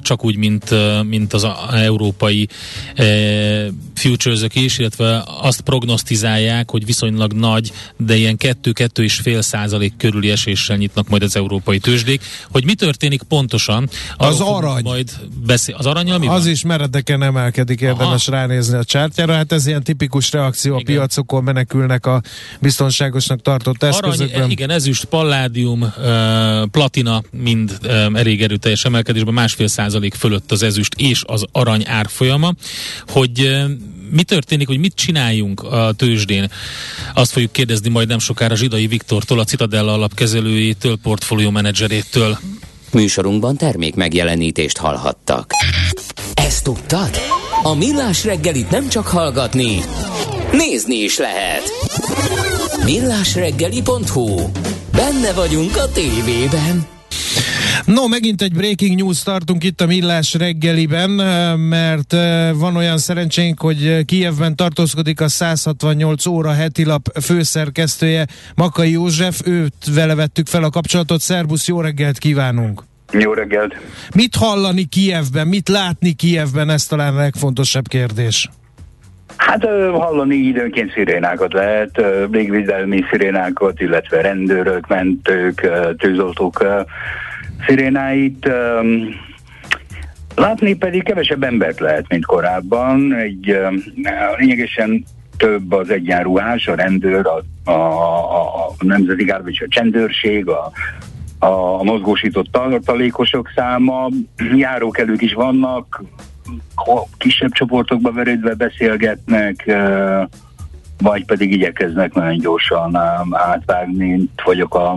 csak 0.02 0.24
úgy, 0.24 0.36
mint, 0.36 0.74
mint 1.08 1.32
az 1.32 1.46
európai 1.72 2.48
futures 4.02 4.40
is, 4.52 4.78
illetve 4.78 5.24
azt 5.40 5.60
prognosztizálják, 5.60 6.70
hogy 6.70 6.84
viszonylag 6.86 7.32
nagy, 7.32 7.72
de 7.96 8.16
ilyen 8.16 8.36
2-2,5 8.38 9.40
százalék 9.40 9.92
körüli 9.96 10.30
eséssel 10.30 10.76
nyitnak 10.76 11.08
majd 11.08 11.22
az 11.22 11.36
európai 11.36 11.78
tőzsdék. 11.78 12.22
Hogy 12.50 12.64
mi 12.64 12.74
történik 12.74 13.22
pontosan? 13.22 13.88
Az 14.16 14.40
arany. 14.40 14.82
Majd 14.82 15.10
beszél. 15.46 15.74
Az 15.78 15.86
aranyal 15.86 16.18
mi 16.18 16.26
Az 16.26 16.42
van? 16.42 16.52
is 16.52 16.62
meredeken 16.62 17.22
emelkedik, 17.22 17.80
érdemes 17.80 18.28
Aha. 18.28 18.36
ránézni 18.36 18.72
nézni 18.72 18.78
a 18.78 18.84
csártyára. 18.84 19.34
Hát 19.34 19.52
ez 19.52 19.66
ilyen 19.66 19.82
tipikus 19.82 20.32
reakció, 20.32 20.78
igen. 20.78 20.96
a 20.96 20.98
piacokon 20.98 21.44
menekülnek 21.44 22.06
a 22.06 22.22
biztonságosnak 22.60 23.42
tartott 23.42 23.82
eszközökben. 23.82 24.36
Arany, 24.36 24.50
igen, 24.50 24.70
ezüst, 24.70 25.04
palládium, 25.04 25.92
platina 26.70 27.22
mind 27.30 27.78
elég 28.12 28.42
erőteljes 28.42 28.84
emelkedésben, 28.84 29.34
másfél 29.34 29.68
százalék 29.68 30.14
fölött 30.14 30.52
az 30.52 30.62
ezüst 30.62 30.94
és 30.96 31.22
az 31.26 31.44
arany 31.52 31.84
árfolyama. 31.86 32.52
Hogy 33.06 33.64
mi 34.10 34.22
történik, 34.22 34.66
hogy 34.66 34.78
mit 34.78 34.94
csináljunk 34.94 35.62
a 35.62 35.92
tőzsdén? 35.96 36.50
Azt 37.14 37.32
fogjuk 37.32 37.52
kérdezni 37.52 37.88
majd 37.88 38.08
nem 38.08 38.18
sokára 38.18 38.56
Zsidai 38.56 38.86
Viktortól, 38.86 39.38
a 39.38 39.44
Citadella 39.44 39.92
alapkezelőjétől, 39.92 40.96
portfólió 41.02 41.50
menedzserétől. 41.50 42.38
Műsorunkban 42.92 43.56
termék 43.56 43.94
megjelenítést 43.94 44.76
hallhattak. 44.76 45.50
Ezt 46.34 46.64
tudtad? 46.64 47.10
A 47.62 47.74
Millás 47.74 48.24
reggelit 48.24 48.70
nem 48.70 48.88
csak 48.88 49.06
hallgatni, 49.06 49.80
nézni 50.52 50.96
is 50.96 51.18
lehet. 51.18 51.62
Millásreggeli.hu 52.84 54.50
Benne 54.92 55.32
vagyunk 55.32 55.76
a 55.76 55.92
tévében. 55.92 56.86
No, 57.84 58.06
megint 58.06 58.42
egy 58.42 58.52
breaking 58.52 58.98
news 58.98 59.22
tartunk 59.22 59.64
itt 59.64 59.80
a 59.80 59.86
Millás 59.86 60.34
reggeliben, 60.34 61.10
mert 61.58 62.12
van 62.54 62.76
olyan 62.76 62.98
szerencsénk, 62.98 63.60
hogy 63.60 64.04
Kijevben 64.04 64.56
tartózkodik 64.56 65.20
a 65.20 65.28
168 65.28 66.26
óra 66.26 66.52
heti 66.52 66.84
lap 66.84 67.18
főszerkesztője, 67.22 68.26
Makai 68.54 68.90
József, 68.90 69.40
őt 69.44 69.94
vele 69.94 70.14
vettük 70.14 70.46
fel 70.46 70.64
a 70.64 70.70
kapcsolatot. 70.70 71.20
Szerbusz, 71.20 71.66
jó 71.68 71.80
reggelt 71.80 72.18
kívánunk! 72.18 72.82
Jó 73.12 73.32
reggelt! 73.32 73.74
Mit 74.14 74.36
hallani 74.36 74.84
Kijevben, 74.84 75.48
mit 75.48 75.68
látni 75.68 76.12
Kijevben, 76.12 76.70
ez 76.70 76.86
talán 76.86 77.16
a 77.16 77.20
legfontosabb 77.20 77.88
kérdés. 77.88 78.50
Hát 79.46 79.64
hallani 79.92 80.34
időnként 80.34 80.92
szirénákat 80.92 81.52
lehet, 81.52 82.02
légvédelmi 82.30 83.04
szirénákat, 83.10 83.80
illetve 83.80 84.20
rendőrök, 84.20 84.86
mentők, 84.86 85.70
tűzoltók 85.98 86.64
szirénáit. 87.66 88.50
Látni 90.36 90.76
pedig 90.76 91.02
kevesebb 91.02 91.42
embert 91.42 91.80
lehet, 91.80 92.04
mint 92.08 92.26
korábban. 92.26 93.14
Egy 93.14 93.58
lényegesen 94.36 95.04
több 95.36 95.72
az 95.72 95.90
egyenruhás, 95.90 96.68
a 96.68 96.74
rendőr, 96.74 97.26
a, 97.26 97.70
a, 97.70 97.80
a, 98.40 98.66
a 98.78 98.84
nemzeti 98.84 99.24
gárd, 99.24 99.46
a 99.46 99.66
csendőrség, 99.68 100.48
a, 100.48 100.72
a 101.38 101.82
mozgósított 101.82 102.52
tartalékosok 102.52 103.50
száma, 103.54 104.08
járókelők 104.54 105.22
is 105.22 105.32
vannak, 105.32 106.02
kisebb 107.16 107.52
csoportokba 107.52 108.12
verődve 108.12 108.54
beszélgetnek, 108.54 109.72
vagy 110.98 111.24
pedig 111.24 111.52
igyekeznek 111.52 112.14
nagyon 112.14 112.38
gyorsan 112.38 112.96
átvágni. 113.30 114.08
Itt 114.08 114.40
vagyok 114.44 114.74
a 114.74 114.96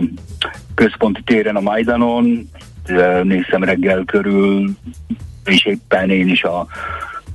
központi 0.74 1.22
téren 1.22 1.56
a 1.56 1.60
Majdanon, 1.60 2.50
néztem 3.22 3.64
reggel 3.64 4.04
körül, 4.04 4.70
és 5.44 5.64
éppen 5.64 6.10
én 6.10 6.28
is 6.28 6.44
a 6.44 6.66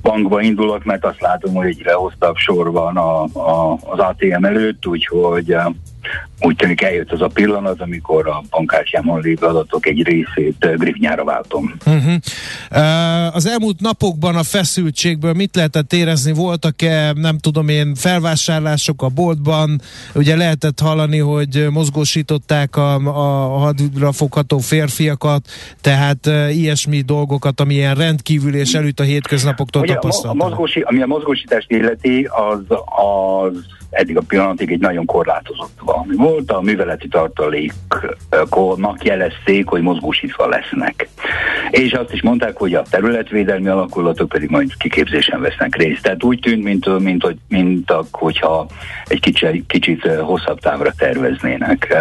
bankba 0.01 0.41
indulok, 0.41 0.84
mert 0.84 1.05
azt 1.05 1.22
látom, 1.22 1.53
hogy 1.53 1.68
egyre 1.68 1.93
hosszabb 1.93 2.36
sor 2.36 2.72
van 2.72 2.97
a, 2.97 3.24
a, 3.24 3.78
az 3.82 3.99
ATM 3.99 4.45
előtt, 4.45 4.88
úgyhogy 4.88 5.55
úgy 6.39 6.55
tűnik 6.55 6.82
eljött 6.82 7.12
az 7.12 7.22
a 7.22 7.28
pillanat, 7.28 7.82
amikor 7.82 8.28
a 8.28 8.43
bankkártyámon 8.49 9.22
lévő 9.22 9.45
adatok 9.45 9.86
egy 9.88 10.03
részét 10.03 10.78
grifnyára 10.78 11.24
váltom. 11.24 11.74
Uh-huh. 11.86 12.14
Uh, 12.72 13.36
az 13.36 13.47
elmúlt 13.47 13.80
napokban 13.80 14.36
a 14.36 14.43
feszültségből 14.43 15.34
mit 15.34 15.55
lehetett 15.55 15.93
érezni? 15.93 16.34
Voltak-e, 16.34 17.14
nem 17.16 17.38
tudom 17.38 17.68
én, 17.68 17.95
felvásárlások 17.95 19.01
a 19.01 19.09
boltban? 19.09 19.82
Ugye 20.16 20.36
lehetett 20.36 20.80
hallani, 20.80 21.18
hogy 21.18 21.68
mozgósították 21.70 22.76
a, 22.76 22.93
a 22.93 23.57
hadra 23.57 24.12
fogható 24.12 24.57
férfiakat, 24.57 25.47
tehát 25.82 26.26
uh, 26.28 26.57
ilyesmi 26.57 27.01
dolgokat, 27.01 27.59
ami 27.59 27.74
ilyen 27.74 27.95
rendkívül 27.95 28.55
és 28.55 28.74
előtt 28.74 28.99
a 28.99 29.03
hétköznapoktól 29.03 29.86
mozgósi, 30.34 30.82
ami 30.82 31.01
a 31.01 31.07
mozgósítást 31.07 31.72
illeti, 31.72 32.30
az, 32.32 32.78
az 33.43 33.80
eddig 33.92 34.18
a 34.18 34.22
pillanatig 34.28 34.72
egy 34.72 34.80
nagyon 34.80 35.06
korlátozott 35.06 35.80
valami 35.80 36.16
volt. 36.16 36.52
A 36.52 36.62
műveleti 36.62 37.08
tartaléknak 37.08 39.04
jelezték, 39.04 39.68
hogy 39.68 39.82
mozgósítva 39.82 40.48
lesznek. 40.48 41.08
És 41.70 41.94
azt 41.94 42.14
is 42.14 42.22
mondták, 42.22 42.58
hogy 42.58 42.74
a 42.74 42.84
területvédelmi 42.89 43.68
alakulatok 43.68 44.30
pedig 44.30 44.50
majd 44.50 44.78
kiképzésen 44.78 45.42
vesznek 45.42 45.76
részt. 45.76 46.02
Tehát 46.02 46.24
úgy 46.24 46.39
tűnt, 46.39 46.64
mint, 46.64 47.00
mint, 47.00 47.24
mint, 47.24 47.39
mint 47.48 47.94
hogyha 48.12 48.68
egy 49.06 49.20
kicsit, 49.20 49.64
kicsit 49.68 50.06
hosszabb 50.06 50.60
távra 50.60 50.92
terveznének. 50.98 51.96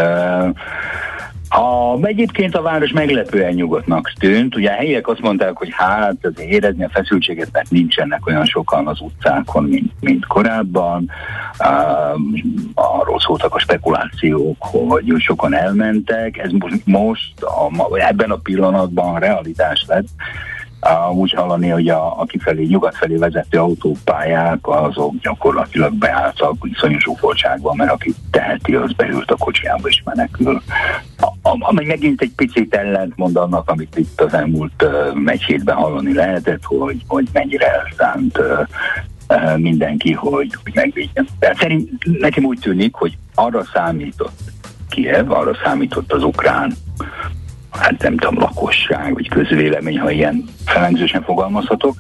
A, 1.52 1.98
egyébként 2.02 2.56
a 2.56 2.62
város 2.62 2.92
meglepően 2.92 3.52
nyugodtnak 3.52 4.12
tűnt. 4.18 4.56
Ugye 4.56 4.70
a 4.70 4.74
helyiek 4.74 5.08
azt 5.08 5.20
mondták, 5.20 5.56
hogy 5.56 5.68
hát 5.72 6.16
azért 6.22 6.50
érezni 6.50 6.84
a 6.84 6.88
feszültséget, 6.88 7.48
mert 7.52 7.70
nincsenek 7.70 8.26
olyan 8.26 8.44
sokan 8.44 8.86
az 8.86 9.00
utcákon, 9.00 9.64
mint, 9.64 9.92
mint 10.00 10.26
korábban. 10.26 11.10
Uh, 11.58 12.20
arról 12.74 13.20
szóltak 13.20 13.54
a 13.54 13.58
spekulációk, 13.58 14.62
hogy 14.62 15.14
sokan 15.18 15.54
elmentek. 15.54 16.38
Ez 16.38 16.50
most 16.84 17.42
a, 17.42 17.98
ebben 17.98 18.30
a 18.30 18.36
pillanatban 18.36 19.18
realitás 19.18 19.84
lett 19.88 20.08
úgy 21.12 21.32
hallani, 21.32 21.68
hogy 21.68 21.88
a, 21.88 22.20
a 22.20 22.24
kifelé, 22.24 22.64
nyugat 22.64 22.96
felé 22.96 23.16
vezető 23.16 23.58
autópályák 23.58 24.58
azok 24.62 25.14
gyakorlatilag 25.20 25.92
beálltak 25.92 26.54
iszonyú 26.62 26.98
zsúfoltságban, 26.98 27.76
mert 27.76 27.90
aki 27.90 28.14
teheti, 28.30 28.74
az 28.74 28.92
beült 28.92 29.30
a 29.30 29.36
kocsiába 29.36 29.88
és 29.88 30.02
menekül. 30.04 30.62
Ami 31.42 31.84
megint 31.84 32.20
egy 32.20 32.32
picit 32.36 32.74
ellentmond 32.74 33.36
annak, 33.36 33.70
amit 33.70 33.96
itt 33.96 34.20
az 34.20 34.34
elmúlt 34.34 34.82
uh, 34.82 35.30
egy 35.30 35.42
hétben 35.42 35.76
hallani 35.76 36.14
lehetett, 36.14 36.64
hogy, 36.64 37.02
hogy 37.06 37.28
mennyire 37.32 37.66
elszánt 37.66 38.38
uh, 38.38 39.56
mindenki, 39.56 40.12
hogy, 40.12 40.54
hogy 40.62 40.74
megvédjen. 40.74 41.28
De 41.38 41.54
szerint 41.58 41.90
nekem 42.20 42.44
úgy 42.44 42.58
tűnik, 42.58 42.94
hogy 42.94 43.16
arra 43.34 43.64
számított 43.72 44.40
Kiev, 44.88 45.30
arra 45.30 45.56
számított 45.64 46.12
az 46.12 46.22
ukrán 46.22 46.74
hát 47.70 48.02
nem 48.02 48.16
tudom, 48.16 48.38
lakosság, 48.38 49.14
vagy 49.14 49.28
közvélemény, 49.28 49.98
ha 49.98 50.10
ilyen 50.10 50.44
felengzősen 50.64 51.22
fogalmazhatok, 51.22 51.94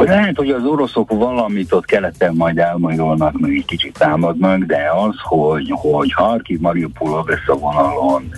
hogy 0.00 0.08
lehet, 0.08 0.36
hogy 0.36 0.50
az 0.50 0.64
oroszok 0.64 1.10
valamit 1.10 1.72
ott 1.72 1.84
keleten 1.84 2.34
majd 2.34 2.58
elmajolnak, 2.58 3.40
meg 3.40 3.54
egy 3.54 3.64
kicsit 3.64 3.98
támadnak, 3.98 4.58
de 4.58 4.90
az, 4.96 5.14
hogy, 5.22 5.72
hogy 5.72 6.12
Harkiv, 6.12 6.60
Mariupol 6.60 7.24
lesz 7.26 7.48
a 7.48 7.54
vonalon, 7.54 8.30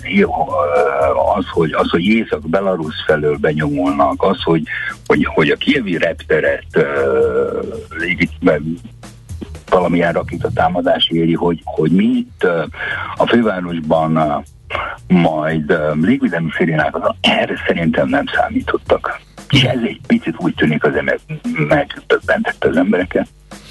az, 1.35 1.45
hogy, 1.51 1.73
az, 1.73 1.89
hogy 1.89 2.03
Észak-Belarus 2.03 2.95
felől 3.05 3.37
benyomulnak, 3.37 4.23
az, 4.23 4.43
hogy, 4.43 4.63
hogy, 5.05 5.25
hogy 5.25 5.49
a 5.49 5.55
kievi 5.55 5.97
repteret 5.97 6.65
uh, 8.41 8.57
valamilyen 9.69 10.13
rakita 10.13 10.49
támadás 10.53 11.09
éri, 11.09 11.33
hogy, 11.33 11.61
hogy 11.63 11.91
mi 11.91 12.03
itt 12.03 12.43
uh, 12.43 12.63
a 13.15 13.27
fővárosban 13.27 14.17
uh, 14.17 14.43
majd 15.07 15.71
uh, 15.71 15.95
légvédelmi 16.01 16.49
szirénákat, 16.57 17.15
erre 17.21 17.55
szerintem 17.67 18.07
nem 18.07 18.25
számítottak. 18.35 19.21
És 19.49 19.63
ez 19.63 19.79
egy 19.83 19.99
picit 20.07 20.35
úgy 20.37 20.53
tűnik 20.55 20.83
az 20.83 20.95
ember 20.95 21.19
megtöbbentette 21.67 22.67
az 22.67 22.77
embereket. 22.77 23.27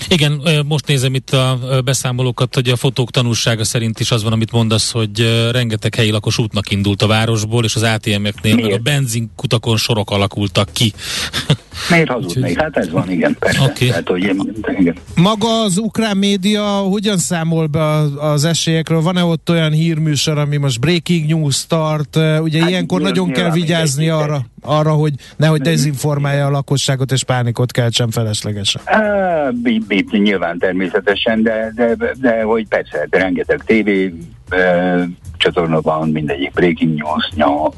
Igen, 0.09 0.43
most 0.67 0.87
nézem 0.87 1.15
itt 1.15 1.31
a 1.31 1.59
beszámolókat, 1.85 2.55
hogy 2.55 2.69
a 2.69 2.77
fotók 2.77 3.11
tanulsága 3.11 3.65
szerint 3.65 4.01
is 4.01 4.11
az 4.11 4.23
van, 4.23 4.33
amit 4.33 4.53
mondasz, 4.53 4.91
hogy 4.91 5.49
rengeteg 5.51 5.95
helyi 5.95 6.11
lakos 6.11 6.39
útnak 6.39 6.71
indult 6.71 7.03
a 7.03 7.07
városból, 7.07 7.65
és 7.65 7.75
az 7.75 7.83
ATM-eknél 7.83 8.55
meg 8.55 8.73
a 8.73 8.79
benzinkutakon 8.79 9.77
sorok 9.77 10.11
alakultak 10.11 10.69
ki. 10.73 10.93
Miért 11.91 12.09
hazudnék? 12.09 12.61
Hát 12.61 12.77
ez 12.77 12.91
van, 12.91 13.11
igen, 13.11 13.37
persze. 13.39 13.63
Okay. 13.63 13.89
Tehát, 13.89 14.09
hogy 14.09 14.23
én, 14.23 14.55
igen. 14.79 14.97
Maga 15.15 15.63
az 15.63 15.79
ukrán 15.79 16.17
média 16.17 16.65
hogyan 16.65 17.19
számol 17.19 17.67
be 17.67 17.85
az 18.21 18.45
esélyekről? 18.45 19.01
Van-e 19.01 19.25
ott 19.25 19.51
olyan 19.51 19.73
hírműsor, 19.73 20.39
ami 20.39 20.57
most 20.57 20.81
breaking 20.81 21.27
news 21.27 21.67
tart? 21.67 22.17
Ugye 22.41 22.61
hát 22.61 22.69
ilyenkor 22.69 23.01
nagyon 23.01 23.33
kell 23.33 23.51
vigyázni 23.51 24.09
arra, 24.09 24.47
arra, 24.61 24.93
hogy 24.93 25.13
nehogy 25.37 25.61
dezinformálja 25.61 26.47
a 26.47 26.51
lakosságot 26.51 27.13
és 27.13 27.25
pánikot 27.25 27.73
keltsen 27.73 28.11
feleslegesen. 28.11 28.83
Uh, 28.87 29.63
nyilván 30.11 30.59
természetesen, 30.59 31.43
de, 31.43 31.73
de, 31.75 31.97
de 32.21 32.43
hogy 32.43 32.69
persze, 32.69 33.07
de 33.11 33.19
rengeteg 33.19 33.63
tévé 33.65 34.15
uh, 34.51 35.03
csatorna 35.37 35.81
van, 35.81 36.09
mindegyik 36.09 36.53
breaking 36.53 36.99
news 36.99 37.31
nya, 37.35 37.51
uh, 37.51 37.73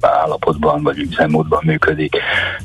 állapotban 0.00 0.82
vagy 0.82 0.98
üzemmódban 0.98 1.62
működik. 1.64 2.16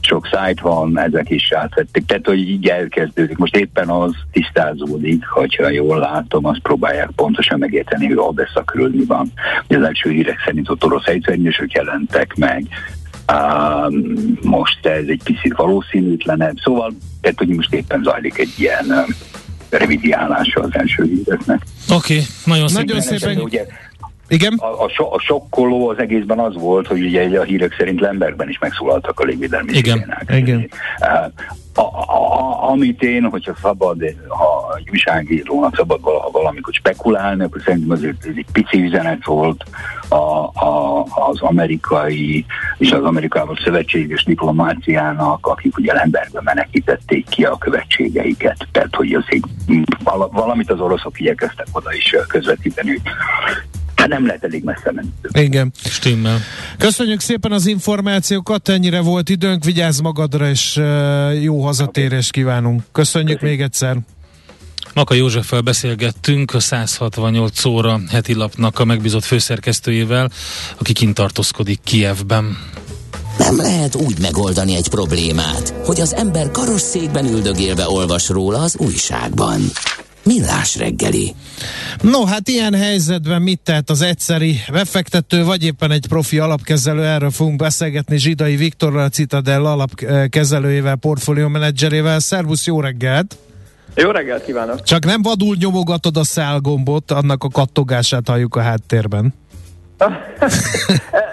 Sok 0.01 0.27
szájt 0.31 0.59
van, 0.59 0.99
ezek 0.99 1.29
is 1.29 1.51
átvették. 1.51 2.05
Tehát, 2.05 2.25
hogy 2.25 2.49
így 2.49 2.67
elkezdődik. 2.67 3.37
Most 3.37 3.55
éppen 3.55 3.89
az 3.89 4.11
tisztázódik, 4.31 5.25
hogyha 5.27 5.69
jól 5.69 5.97
látom, 5.97 6.45
azt 6.45 6.59
próbálják 6.59 7.09
pontosan 7.15 7.59
megérteni, 7.59 8.07
hogy 8.07 8.17
Odessa 8.17 8.63
körül 8.63 8.89
mi 8.89 9.05
van. 9.05 9.31
Az 9.67 9.83
első 9.83 10.09
hírek 10.09 10.41
szerint 10.45 10.69
ott 10.69 10.85
orosz 10.85 11.05
egyszerűsök 11.05 11.71
jelentek 11.71 12.35
meg, 12.35 12.63
most 14.41 14.85
ez 14.85 15.05
egy 15.07 15.21
picit 15.23 15.53
valószínűtlenebb, 15.55 16.55
szóval 16.63 16.93
tehát, 17.21 17.37
hogy 17.37 17.47
most 17.47 17.73
éppen 17.73 18.03
zajlik 18.03 18.37
egy 18.37 18.53
ilyen 18.57 19.05
revidiálása 19.69 20.61
az 20.61 20.69
első 20.71 21.03
híreknek. 21.03 21.61
Oké, 21.89 22.13
okay, 22.13 22.25
nagyon, 22.45 22.69
nagyon 22.73 23.01
szépen. 23.01 23.37
Ugye, 23.37 23.65
igen? 24.27 24.53
A, 24.53 24.83
a, 24.83 24.89
so, 24.89 25.13
a 25.13 25.19
sokkoló 25.19 25.89
az 25.89 25.97
egészben 25.97 26.39
az 26.39 26.53
volt, 26.55 26.87
hogy 26.87 27.01
ugye 27.01 27.39
a 27.39 27.43
hírek 27.43 27.75
szerint 27.77 27.99
Lembergben 27.99 28.49
is 28.49 28.59
megszólaltak 28.59 29.19
a 29.19 29.23
légvédelmi 29.23 29.71
Igen, 29.73 30.17
igen. 30.29 30.69
A, 31.73 31.81
a, 31.81 32.69
amit 32.69 33.03
én, 33.03 33.23
hogyha 33.23 33.53
szabad, 33.61 33.97
ha 34.27 34.75
egy 34.77 34.89
újságírónak 34.91 35.75
szabad 35.75 36.01
valaha 36.01 36.29
valamikor 36.31 36.73
spekulálni, 36.73 37.43
akkor 37.43 37.61
szerintem 37.65 37.91
azért 37.91 38.25
ez 38.25 38.33
egy 38.35 38.45
pici 38.51 38.81
üzenet 38.81 39.25
volt 39.25 39.63
a, 40.07 40.15
a, 40.65 41.05
az 41.29 41.41
amerikai 41.41 42.45
és 42.77 42.91
az 42.91 43.03
Amerikával 43.03 43.57
szövetséges 43.63 44.23
diplomáciának, 44.23 45.47
akik 45.47 45.77
ugye 45.77 45.93
Lembergbe 45.93 46.41
menekítették 46.43 47.29
ki 47.29 47.43
a 47.43 47.57
követségeiket. 47.57 48.67
Tehát, 48.71 48.95
hogy 48.95 49.13
azért 49.13 49.45
valamit 50.31 50.71
az 50.71 50.79
oroszok 50.79 51.19
igyekeztek 51.19 51.67
oda 51.71 51.93
is 51.93 52.15
közvetíteni, 52.27 53.01
Hát 54.01 54.09
nem 54.09 54.25
lehet 54.25 54.43
elég 54.43 54.63
messze 54.63 54.91
menni. 54.91 55.09
Igen. 55.45 55.71
Stimmel. 55.83 56.39
Köszönjük 56.77 57.19
szépen 57.19 57.51
az 57.51 57.65
információkat, 57.65 58.69
ennyire 58.69 58.99
volt 58.99 59.29
időnk, 59.29 59.63
vigyázz 59.63 59.99
magadra, 59.99 60.49
és 60.49 60.81
jó 61.41 61.63
hazatérés 61.63 62.29
kívánunk. 62.29 62.83
Köszönjük 62.91 63.39
Köszönjük. 63.39 63.41
még 63.41 63.61
egyszer. 63.61 63.97
Maka 64.93 65.13
Józseffel 65.13 65.61
beszélgettünk 65.61 66.53
a 66.53 66.59
168 66.59 67.65
óra 67.65 67.99
heti 68.09 68.33
lapnak 68.33 68.79
a 68.79 68.85
megbízott 68.85 69.23
főszerkesztőjével, 69.23 70.29
aki 70.77 70.93
kint 70.93 71.13
tartózkodik 71.13 71.79
Kievben. 71.83 72.57
Nem 73.37 73.57
lehet 73.57 73.95
úgy 73.95 74.19
megoldani 74.19 74.75
egy 74.75 74.89
problémát, 74.89 75.73
hogy 75.85 75.99
az 75.99 76.13
ember 76.13 76.51
karosszékben 76.51 77.25
üldögélve 77.25 77.89
olvas 77.89 78.29
róla 78.29 78.59
az 78.59 78.77
újságban. 78.77 79.61
Millás 80.23 80.77
reggeli. 80.77 81.35
No, 82.01 82.25
hát 82.25 82.47
ilyen 82.47 82.73
helyzetben 82.73 83.41
mit 83.41 83.59
tehet 83.63 83.89
az 83.89 84.01
egyszeri 84.01 84.59
befektető, 84.71 85.43
vagy 85.43 85.63
éppen 85.63 85.91
egy 85.91 86.05
profi 86.07 86.39
alapkezelő? 86.39 87.05
Erről 87.05 87.31
fogunk 87.31 87.55
beszélgetni 87.55 88.17
Zsidai 88.17 88.55
Viktorral, 88.55 89.03
a 89.03 89.09
Citadel 89.09 89.65
alapkezelőjével, 89.65 90.95
portfólió 90.95 91.47
menedzserével. 91.47 92.19
Szervusz, 92.19 92.65
jó 92.65 92.81
reggelt! 92.81 93.37
Jó 93.95 94.09
reggelt 94.09 94.45
kívánok! 94.45 94.83
Csak 94.83 95.05
nem 95.05 95.21
vadul 95.21 95.55
nyomogatod 95.59 96.17
a 96.17 96.23
szálgombot, 96.23 97.11
annak 97.11 97.43
a 97.43 97.49
kattogását 97.49 98.27
halljuk 98.27 98.55
a 98.55 98.61
háttérben. 98.61 99.33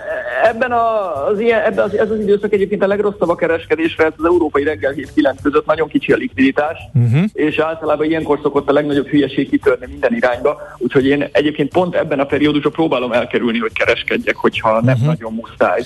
ebben 0.48 0.72
a, 0.72 1.26
az 1.26 1.40
ilyen, 1.40 1.60
ebben 1.60 1.84
az, 1.84 1.96
ez 1.96 2.10
az 2.10 2.20
időszak 2.20 2.52
egyébként 2.52 2.82
a 2.82 2.86
legrosszabb 2.86 3.28
a 3.28 3.34
kereskedésre, 3.34 4.04
ez 4.04 4.12
az 4.16 4.24
európai 4.24 4.64
reggel 4.64 4.94
7-9 4.96 5.34
között 5.42 5.66
nagyon 5.66 5.88
kicsi 5.88 6.12
a 6.12 6.16
likviditás, 6.16 6.78
uh-huh. 6.94 7.24
és 7.32 7.58
általában 7.58 8.06
ilyenkor 8.06 8.38
szokott 8.42 8.68
a 8.68 8.72
legnagyobb 8.72 9.06
hülyeség 9.06 9.48
kitörni 9.50 9.86
minden 9.90 10.14
irányba, 10.14 10.60
úgyhogy 10.78 11.06
én 11.06 11.28
egyébként 11.32 11.72
pont 11.72 11.94
ebben 11.94 12.20
a 12.20 12.24
periódusban 12.24 12.72
próbálom 12.72 13.12
elkerülni, 13.12 13.58
hogy 13.58 13.72
kereskedjek, 13.72 14.36
hogyha 14.36 14.70
uh-huh. 14.70 14.86
nem 14.86 14.96
mhm. 14.96 15.06
nagyon 15.06 15.32
muszáj. 15.32 15.82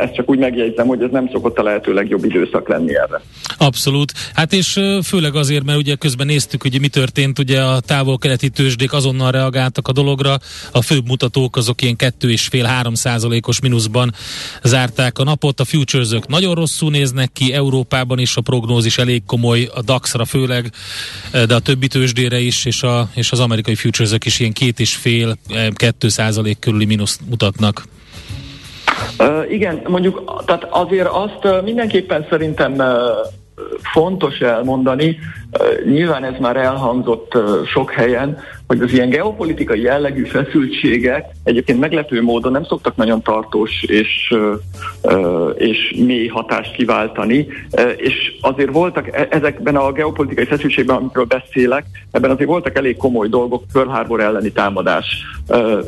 Ezt 0.00 0.14
csak 0.14 0.30
úgy 0.30 0.38
megjegyzem, 0.38 0.86
hogy 0.86 1.02
ez 1.02 1.10
nem 1.10 1.28
szokott 1.32 1.58
a 1.58 1.62
lehető 1.62 1.94
legjobb 1.94 2.24
időszak 2.24 2.68
lenni 2.68 2.96
erre. 2.96 3.20
Abszolút. 3.58 4.12
Hát 4.34 4.52
és 4.52 4.80
főleg 5.04 5.34
azért, 5.34 5.64
mert 5.64 5.78
ugye 5.78 5.94
közben 5.94 6.26
néztük, 6.26 6.62
hogy 6.62 6.80
mi 6.80 6.88
történt, 6.88 7.38
ugye 7.38 7.60
a 7.62 7.80
távol-keleti 7.80 8.48
tőzsdék 8.48 8.92
azonnal 8.92 9.30
reagáltak 9.30 9.88
a 9.88 9.92
dologra, 9.92 10.36
a 10.72 10.82
főbb 10.82 11.06
mutatók 11.06 11.56
azok 11.56 11.82
ilyen 11.82 11.96
2,5-3 11.98 12.94
százalékos 12.94 13.60
mínuszban 13.78 14.12
zárták 14.62 15.18
a 15.18 15.24
napot. 15.24 15.60
A 15.60 15.64
futures 15.64 16.08
nagyon 16.26 16.54
rosszul 16.54 16.90
néznek 16.90 17.32
ki, 17.32 17.52
Európában 17.52 18.18
is 18.18 18.36
a 18.36 18.40
prognózis 18.40 18.98
elég 18.98 19.22
komoly, 19.26 19.68
a 19.74 19.82
DAX-ra 19.82 20.24
főleg, 20.24 20.72
de 21.46 21.54
a 21.54 21.58
többi 21.58 21.86
tőzsdére 21.86 22.38
is, 22.38 22.64
és, 22.64 22.82
a, 22.82 23.08
és 23.14 23.32
az 23.32 23.40
amerikai 23.40 23.74
futures 23.74 24.10
is 24.24 24.40
ilyen 24.40 24.52
két 24.52 24.80
és 24.80 24.96
fél, 24.96 25.36
kettő 25.72 26.08
százalék 26.08 26.58
körüli 26.58 26.84
mínusz 26.84 27.20
mutatnak. 27.28 27.84
Uh, 29.18 29.52
igen, 29.52 29.82
mondjuk, 29.86 30.42
tehát 30.46 30.66
azért 30.70 31.08
azt 31.08 31.62
mindenképpen 31.64 32.26
szerintem 32.30 32.72
uh, 32.72 32.86
fontos 33.92 34.38
elmondani, 34.38 35.18
nyilván 35.84 36.24
ez 36.24 36.34
már 36.40 36.56
elhangzott 36.56 37.38
sok 37.66 37.90
helyen, 37.90 38.38
hogy 38.66 38.80
az 38.80 38.92
ilyen 38.92 39.08
geopolitikai 39.08 39.80
jellegű 39.80 40.24
feszültségek 40.24 41.24
egyébként 41.44 41.80
meglepő 41.80 42.22
módon 42.22 42.52
nem 42.52 42.64
szoktak 42.64 42.96
nagyon 42.96 43.22
tartós 43.22 43.82
és, 43.82 44.34
és 45.54 45.94
mély 46.06 46.26
hatást 46.26 46.72
kiváltani, 46.72 47.46
és 47.96 48.32
azért 48.40 48.72
voltak 48.72 49.08
e, 49.08 49.28
ezekben 49.30 49.76
a 49.76 49.92
geopolitikai 49.92 50.44
feszültségben, 50.44 50.96
amikről 50.96 51.24
beszélek, 51.24 51.84
ebben 52.10 52.30
azért 52.30 52.48
voltak 52.48 52.76
elég 52.76 52.96
komoly 52.96 53.28
dolgok, 53.28 53.64
Pearl 53.72 53.88
Harbor 53.88 54.20
elleni 54.20 54.52
támadás, 54.52 55.06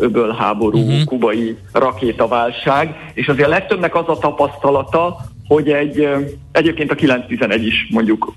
öbölháború, 0.01 0.79
uh-huh. 0.79 1.05
kubai 1.05 1.57
rakétaválság, 1.73 3.11
és 3.15 3.29
azért 3.29 3.47
a 3.47 3.51
legtöbbnek 3.51 3.95
az 3.95 4.09
a 4.09 4.19
tapasztalata, 4.19 5.17
hogy 5.55 5.69
egy, 5.69 6.09
egyébként 6.53 6.91
a 6.91 6.95
9-11 6.95 7.61
is 7.65 7.89
mondjuk, 7.91 8.35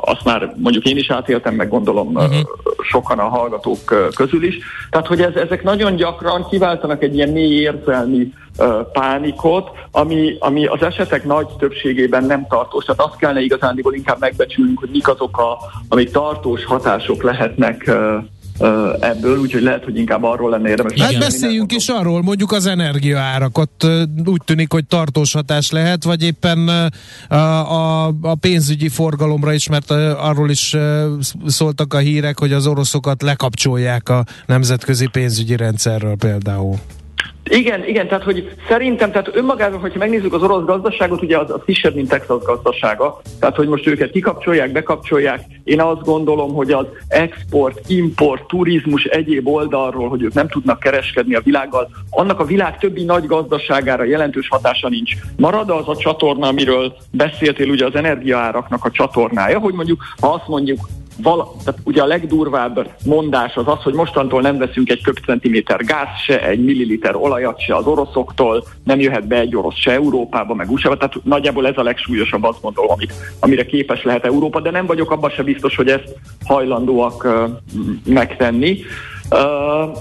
azt 0.00 0.24
már 0.24 0.54
mondjuk 0.56 0.84
én 0.84 0.96
is 0.96 1.10
átéltem, 1.10 1.54
meg 1.54 1.68
gondolom 1.68 2.14
uh-huh. 2.14 2.34
sokan 2.82 3.18
a 3.18 3.28
hallgatók 3.28 4.10
közül 4.14 4.44
is. 4.44 4.58
Tehát, 4.90 5.06
hogy 5.06 5.20
ez, 5.20 5.34
ezek 5.34 5.62
nagyon 5.62 5.96
gyakran 5.96 6.46
kiváltanak 6.50 7.02
egy 7.02 7.14
ilyen 7.14 7.28
mély 7.28 7.60
érzelmi 7.60 8.32
uh, 8.58 8.66
pánikot, 8.92 9.70
ami, 9.90 10.36
ami 10.38 10.66
az 10.66 10.82
esetek 10.82 11.24
nagy 11.24 11.46
többségében 11.58 12.24
nem 12.24 12.46
tartós. 12.48 12.84
Tehát 12.84 13.00
azt 13.00 13.16
kellene 13.16 13.40
igazándiból 13.40 13.94
inkább 13.94 14.20
megbecsülnünk, 14.20 14.78
hogy 14.78 14.90
mik 14.92 15.08
azok, 15.08 15.38
a, 15.38 15.58
amik 15.88 16.10
tartós 16.10 16.64
hatások 16.64 17.22
lehetnek 17.22 17.84
uh, 17.86 18.24
ebből, 19.00 19.38
úgyhogy 19.38 19.62
lehet, 19.62 19.84
hogy 19.84 19.98
inkább 19.98 20.24
arról 20.24 20.50
lenne 20.50 20.68
érdemes. 20.68 21.00
Hát 21.00 21.18
beszéljünk 21.18 21.72
is 21.72 21.88
arról, 21.88 22.22
mondjuk 22.22 22.52
az 22.52 22.66
energiaárakat 22.66 23.86
úgy 24.24 24.40
tűnik, 24.44 24.72
hogy 24.72 24.86
tartós 24.86 25.32
hatás 25.32 25.70
lehet, 25.70 26.04
vagy 26.04 26.22
éppen 26.22 26.90
a, 27.28 27.36
a, 27.36 28.06
a 28.22 28.34
pénzügyi 28.34 28.88
forgalomra 28.88 29.52
is, 29.52 29.68
mert 29.68 29.90
arról 29.90 30.50
is 30.50 30.76
szóltak 31.46 31.94
a 31.94 31.98
hírek, 31.98 32.38
hogy 32.38 32.52
az 32.52 32.66
oroszokat 32.66 33.22
lekapcsolják 33.22 34.08
a 34.08 34.24
nemzetközi 34.46 35.06
pénzügyi 35.06 35.56
rendszerről 35.56 36.16
például. 36.16 36.78
Igen, 37.44 37.84
igen, 37.86 38.08
tehát 38.08 38.24
hogy 38.24 38.50
szerintem, 38.68 39.10
tehát 39.10 39.36
önmagában, 39.36 39.80
hogyha 39.80 39.98
megnézzük 39.98 40.32
az 40.32 40.42
orosz 40.42 40.64
gazdaságot, 40.64 41.22
ugye 41.22 41.38
az, 41.38 41.50
az 41.50 41.60
kisebb, 41.66 41.94
mint 41.94 42.08
Texas 42.08 42.42
gazdasága, 42.42 43.20
tehát 43.40 43.56
hogy 43.56 43.68
most 43.68 43.86
őket 43.86 44.10
kikapcsolják, 44.10 44.72
bekapcsolják, 44.72 45.44
én 45.64 45.80
azt 45.80 46.04
gondolom, 46.04 46.54
hogy 46.54 46.72
az 46.72 46.86
export, 47.08 47.80
import, 47.86 48.46
turizmus 48.46 49.04
egyéb 49.04 49.48
oldalról, 49.48 50.08
hogy 50.08 50.22
ők 50.22 50.32
nem 50.32 50.48
tudnak 50.48 50.80
kereskedni 50.80 51.34
a 51.34 51.40
világgal, 51.40 51.90
annak 52.10 52.40
a 52.40 52.44
világ 52.44 52.78
többi 52.78 53.04
nagy 53.04 53.26
gazdaságára 53.26 54.04
jelentős 54.04 54.48
hatása 54.48 54.88
nincs. 54.88 55.12
Marad 55.36 55.70
az 55.70 55.88
a 55.88 55.96
csatorna, 55.96 56.46
amiről 56.46 56.96
beszéltél, 57.10 57.70
ugye 57.70 57.86
az 57.86 57.94
energiaáraknak 57.94 58.84
a 58.84 58.90
csatornája, 58.90 59.58
hogy 59.58 59.74
mondjuk, 59.74 60.02
ha 60.20 60.28
azt 60.28 60.48
mondjuk, 60.48 60.78
vala, 61.22 61.52
tehát 61.64 61.80
ugye 61.84 62.02
a 62.02 62.06
legdurvább 62.06 62.90
mondás 63.04 63.54
az 63.54 63.68
az, 63.68 63.82
hogy 63.82 63.94
mostantól 63.94 64.40
nem 64.40 64.58
veszünk 64.58 64.90
egy 64.90 65.02
köbcentiméter 65.02 65.84
gáz 65.84 66.08
se, 66.24 66.46
egy 66.46 66.64
milliliter 66.64 67.16
olajat 67.16 67.60
se 67.60 67.76
az 67.76 67.86
oroszoktól, 67.86 68.64
nem 68.84 69.00
jöhet 69.00 69.26
be 69.26 69.38
egy 69.38 69.56
orosz 69.56 69.76
se 69.76 69.92
Európába, 69.92 70.54
meg 70.54 70.70
usa 70.70 70.96
tehát 70.96 71.14
nagyjából 71.24 71.66
ez 71.66 71.76
a 71.76 71.82
legsúlyosabb, 71.82 72.44
azt 72.44 72.62
mondom, 72.62 72.90
amit, 72.90 73.12
amire 73.40 73.66
képes 73.66 74.02
lehet 74.02 74.24
Európa, 74.24 74.60
de 74.60 74.70
nem 74.70 74.86
vagyok 74.86 75.10
abban 75.10 75.30
se 75.30 75.42
biztos, 75.42 75.76
hogy 75.76 75.88
ezt 75.88 76.16
hajlandóak 76.44 77.24
uh, 77.24 77.50
megtenni. 78.04 78.78
Uh, 79.30 79.96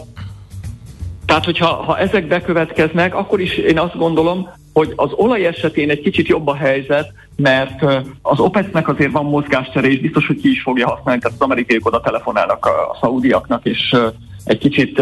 tehát, 1.25 1.45
hogyha 1.45 1.67
ha 1.67 1.97
ezek 1.97 2.27
bekövetkeznek, 2.27 3.15
akkor 3.15 3.39
is 3.39 3.57
én 3.57 3.79
azt 3.79 3.97
gondolom, 3.97 4.49
hogy 4.79 4.93
az 4.95 5.11
olaj 5.11 5.45
esetén 5.45 5.89
egy 5.89 6.01
kicsit 6.01 6.27
jobb 6.27 6.47
a 6.47 6.55
helyzet, 6.55 7.13
mert 7.35 7.83
az 8.21 8.39
OPEC-nek 8.39 8.87
azért 8.87 9.11
van 9.11 9.25
mozgástere, 9.25 9.87
és 9.87 9.99
biztos, 9.99 10.27
hogy 10.27 10.41
ki 10.41 10.49
is 10.49 10.61
fogja 10.61 10.87
használni, 10.87 11.21
tehát 11.21 11.37
az 11.39 11.45
amerikaiak 11.45 11.85
oda 11.85 12.01
telefonálnak 12.01 12.65
a 12.65 12.97
szaudiaknak, 13.01 13.65
és 13.65 13.95
egy 14.43 14.57
kicsit 14.57 15.01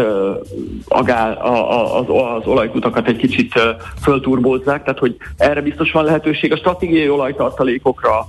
agál, 0.88 1.32
az, 1.32 2.06
az 2.08 2.46
olajkutakat 2.46 3.08
egy 3.08 3.16
kicsit 3.16 3.60
fölturbózzák, 4.02 4.82
tehát 4.82 4.98
hogy 4.98 5.16
erre 5.36 5.62
biztos 5.62 5.92
van 5.92 6.04
lehetőség. 6.04 6.52
A 6.52 6.56
stratégiai 6.56 7.08
olajtartalékokra 7.08 8.28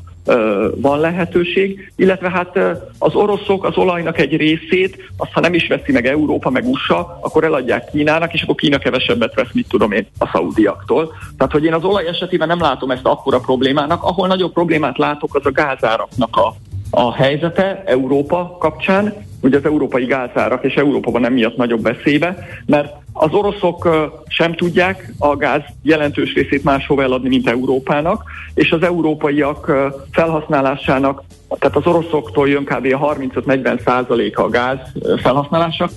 van 0.75 0.99
lehetőség, 0.99 1.91
illetve 1.95 2.29
hát 2.29 2.57
az 2.99 3.15
oroszok 3.15 3.63
az 3.63 3.77
olajnak 3.77 4.19
egy 4.19 4.35
részét, 4.35 5.11
azt 5.17 5.31
ha 5.31 5.39
nem 5.39 5.53
is 5.53 5.67
veszi 5.67 5.91
meg 5.91 6.07
Európa, 6.07 6.49
meg 6.49 6.67
USA, 6.67 7.19
akkor 7.21 7.43
eladják 7.43 7.89
Kínának, 7.91 8.33
és 8.33 8.41
akkor 8.41 8.55
Kína 8.55 8.77
kevesebbet 8.77 9.33
vesz, 9.33 9.51
mit 9.53 9.67
tudom 9.67 9.91
én, 9.91 10.07
a 10.17 10.29
szaudiaktól. 10.33 11.13
Tehát, 11.37 11.51
hogy 11.51 11.63
én 11.63 11.73
az 11.73 11.83
olaj 11.83 12.07
esetében 12.07 12.47
nem 12.47 12.59
látom 12.59 12.91
ezt 12.91 13.05
akkora 13.05 13.39
problémának, 13.39 14.03
ahol 14.03 14.27
nagyobb 14.27 14.53
problémát 14.53 14.97
látok, 14.97 15.35
az 15.35 15.45
a 15.45 15.51
gázáraknak 15.51 16.35
a, 16.35 16.55
a 16.89 17.13
helyzete 17.13 17.83
Európa 17.85 18.57
kapcsán, 18.59 19.13
ugye 19.41 19.57
az 19.57 19.65
európai 19.65 20.05
gázárak, 20.05 20.63
és 20.63 20.75
Európában 20.75 21.21
nem 21.21 21.33
miatt 21.33 21.57
nagyobb 21.57 21.81
veszélybe, 21.81 22.37
mert 22.65 22.93
az 23.13 23.33
oroszok 23.33 23.89
sem 24.27 24.53
tudják 24.53 25.13
a 25.17 25.35
gáz 25.35 25.61
jelentős 25.81 26.33
részét 26.33 26.63
máshova 26.63 27.03
eladni, 27.03 27.29
mint 27.29 27.49
Európának, 27.49 28.23
és 28.53 28.71
az 28.71 28.83
európaiak 28.83 29.71
felhasználásának, 30.11 31.23
tehát 31.59 31.75
az 31.75 31.85
oroszoktól 31.85 32.49
jön 32.49 32.63
kb. 32.63 32.85
a 32.85 33.15
35-40 33.15 33.83
százaléka 33.85 34.43
a 34.43 34.49
gáz 34.49 34.77
felhasználása, 35.21 35.89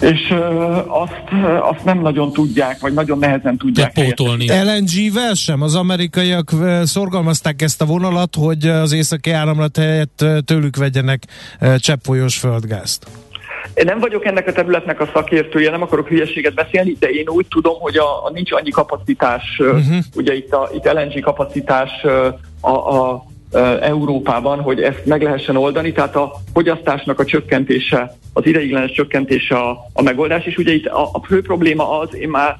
és 0.00 0.30
uh, 0.30 1.02
azt, 1.02 1.22
azt 1.60 1.84
nem 1.84 2.00
nagyon 2.00 2.32
tudják, 2.32 2.80
vagy 2.80 2.92
nagyon 2.92 3.18
nehezen 3.18 3.56
tudják 3.56 3.92
pótolni. 3.92 4.46
LNG-vel 4.46 5.34
sem? 5.34 5.62
Az 5.62 5.74
amerikaiak 5.74 6.50
szorgalmazták 6.82 7.62
ezt 7.62 7.82
a 7.82 7.84
vonalat, 7.84 8.34
hogy 8.34 8.66
az 8.66 8.92
északi 8.92 9.30
áramlat 9.30 9.76
helyett 9.76 10.24
tőlük 10.44 10.76
vegyenek 10.76 11.22
cseppfolyós 11.78 12.38
földgázt. 12.38 13.06
Én 13.74 13.84
nem 13.84 13.98
vagyok 13.98 14.24
ennek 14.24 14.46
a 14.46 14.52
területnek 14.52 15.00
a 15.00 15.10
szakértője, 15.12 15.70
nem 15.70 15.82
akarok 15.82 16.08
hülyeséget 16.08 16.54
beszélni, 16.54 16.96
de 16.98 17.08
én 17.08 17.28
úgy 17.28 17.46
tudom, 17.48 17.80
hogy 17.80 17.96
a, 17.96 18.24
a 18.24 18.30
nincs 18.32 18.52
annyi 18.52 18.70
kapacitás, 18.70 19.42
uh-huh. 19.58 19.96
ugye 20.14 20.34
itt, 20.34 20.52
a, 20.52 20.70
itt 20.74 20.92
LNG 20.92 21.20
kapacitás 21.20 21.90
a, 22.60 22.70
a 22.70 23.24
Európában, 23.80 24.60
hogy 24.60 24.80
ezt 24.80 25.04
meg 25.04 25.22
lehessen 25.22 25.56
oldani, 25.56 25.92
tehát 25.92 26.16
a 26.16 26.32
fogyasztásnak 26.52 27.18
a 27.18 27.24
csökkentése, 27.24 28.16
az 28.32 28.46
ideiglenes 28.46 28.92
csökkentése 28.92 29.56
a, 29.56 29.78
a 29.92 30.02
megoldás, 30.02 30.44
és 30.44 30.56
ugye 30.56 30.72
itt 30.72 30.86
a, 30.86 31.02
a 31.12 31.20
fő 31.26 31.42
probléma 31.42 31.98
az, 31.98 32.14
én 32.14 32.28
már 32.28 32.58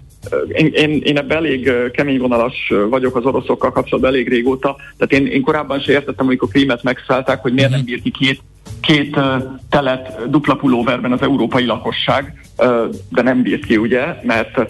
én, 0.48 0.66
én, 0.66 1.00
én 1.04 1.18
ebben 1.18 1.36
elég 1.36 1.72
kemény 1.92 2.18
vonalas 2.18 2.72
vagyok 2.90 3.16
az 3.16 3.24
oroszokkal 3.24 3.72
kapcsolatban 3.72 4.12
elég 4.12 4.28
régóta, 4.28 4.76
tehát 4.96 5.24
én, 5.24 5.32
én 5.32 5.42
korábban 5.42 5.80
se 5.80 5.92
értettem, 5.92 6.26
amikor 6.26 6.48
Krímet 6.48 6.82
megszállták, 6.82 7.42
hogy 7.42 7.52
miért 7.52 7.70
nem 7.70 7.78
mhm. 7.78 7.88
bír 7.88 8.02
ki 8.02 8.10
két, 8.10 8.40
két 8.80 9.20
telet 9.70 10.30
dupla 10.30 10.54
pulóverben 10.54 11.12
az 11.12 11.22
európai 11.22 11.64
lakosság, 11.64 12.40
de 13.08 13.22
nem 13.22 13.42
bírt 13.42 13.64
ki, 13.64 13.76
ugye, 13.76 14.04
mert 14.22 14.60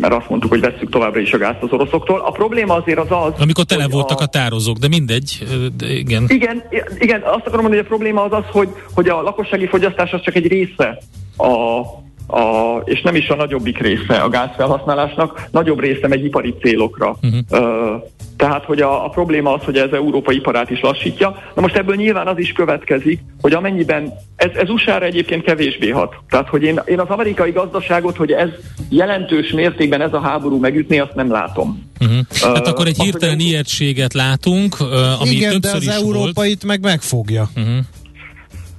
mert 0.00 0.14
azt 0.14 0.28
mondtuk, 0.28 0.50
hogy 0.50 0.60
vesszük 0.60 0.90
továbbra 0.90 1.20
is 1.20 1.32
a 1.32 1.38
gázt 1.38 1.62
az 1.62 1.72
oroszoktól. 1.72 2.20
A 2.20 2.30
probléma 2.30 2.74
azért 2.74 2.98
az 2.98 3.06
az... 3.10 3.32
Amikor 3.40 3.64
tele 3.64 3.88
voltak 3.88 4.20
a... 4.20 4.22
a 4.22 4.26
tározók, 4.26 4.76
de 4.76 4.88
mindegy, 4.88 5.46
de 5.76 5.92
igen. 5.92 6.24
Igen, 6.28 6.62
igen, 6.98 7.20
azt 7.20 7.46
akarom 7.46 7.60
mondani, 7.60 7.76
hogy 7.76 7.84
a 7.84 7.88
probléma 7.88 8.22
az 8.22 8.32
az, 8.32 8.44
hogy, 8.50 8.68
hogy 8.94 9.08
a 9.08 9.22
lakossági 9.22 9.66
fogyasztás 9.66 10.12
az 10.12 10.20
csak 10.20 10.34
egy 10.34 10.46
része 10.46 10.98
a, 11.36 11.80
a, 12.26 12.76
és 12.84 13.02
nem 13.02 13.14
is 13.14 13.28
a 13.28 13.34
nagyobbik 13.34 13.78
része 13.78 14.14
a 14.14 14.28
gázfelhasználásnak, 14.28 15.48
nagyobb 15.50 15.80
része 15.80 16.08
megy 16.08 16.24
ipari 16.24 16.54
célokra. 16.60 17.16
Uh-huh. 17.22 17.40
Uh, 17.50 18.02
tehát, 18.36 18.64
hogy 18.64 18.80
a, 18.80 19.04
a 19.04 19.08
probléma 19.08 19.52
az, 19.52 19.64
hogy 19.64 19.76
ez 19.76 19.90
európai 19.92 20.36
iparát 20.36 20.70
is 20.70 20.80
lassítja. 20.80 21.42
Na 21.54 21.60
most 21.60 21.76
ebből 21.76 21.94
nyilván 21.94 22.26
az 22.26 22.38
is 22.38 22.52
következik, 22.52 23.20
hogy 23.40 23.52
amennyiben, 23.52 24.12
ez, 24.36 24.50
ez 24.54 24.68
USA-ra 24.68 25.04
egyébként 25.04 25.44
kevésbé 25.44 25.90
hat. 25.90 26.14
Tehát, 26.28 26.48
hogy 26.48 26.62
én, 26.62 26.80
én 26.84 27.00
az 27.00 27.08
amerikai 27.08 27.50
gazdaságot, 27.50 28.16
hogy 28.16 28.32
ez 28.32 28.48
jelentős 28.88 29.52
mértékben 29.52 30.00
ez 30.00 30.12
a 30.12 30.20
háború 30.20 30.58
megütné, 30.58 30.98
azt 30.98 31.14
nem 31.14 31.30
látom. 31.30 31.90
Uh-huh. 32.00 32.18
Hát 32.40 32.58
uh, 32.58 32.68
akkor 32.68 32.86
egy 32.86 33.02
hirtelen 33.02 33.40
ijegységet 33.40 34.12
látunk, 34.12 34.76
uh, 34.80 35.20
ami 35.20 35.30
Igen, 35.30 35.60
de 35.60 35.70
az 35.70 35.88
európait 35.88 36.64
meg 36.64 36.80
megfogja. 36.80 37.48
Uh-huh. 37.56 37.76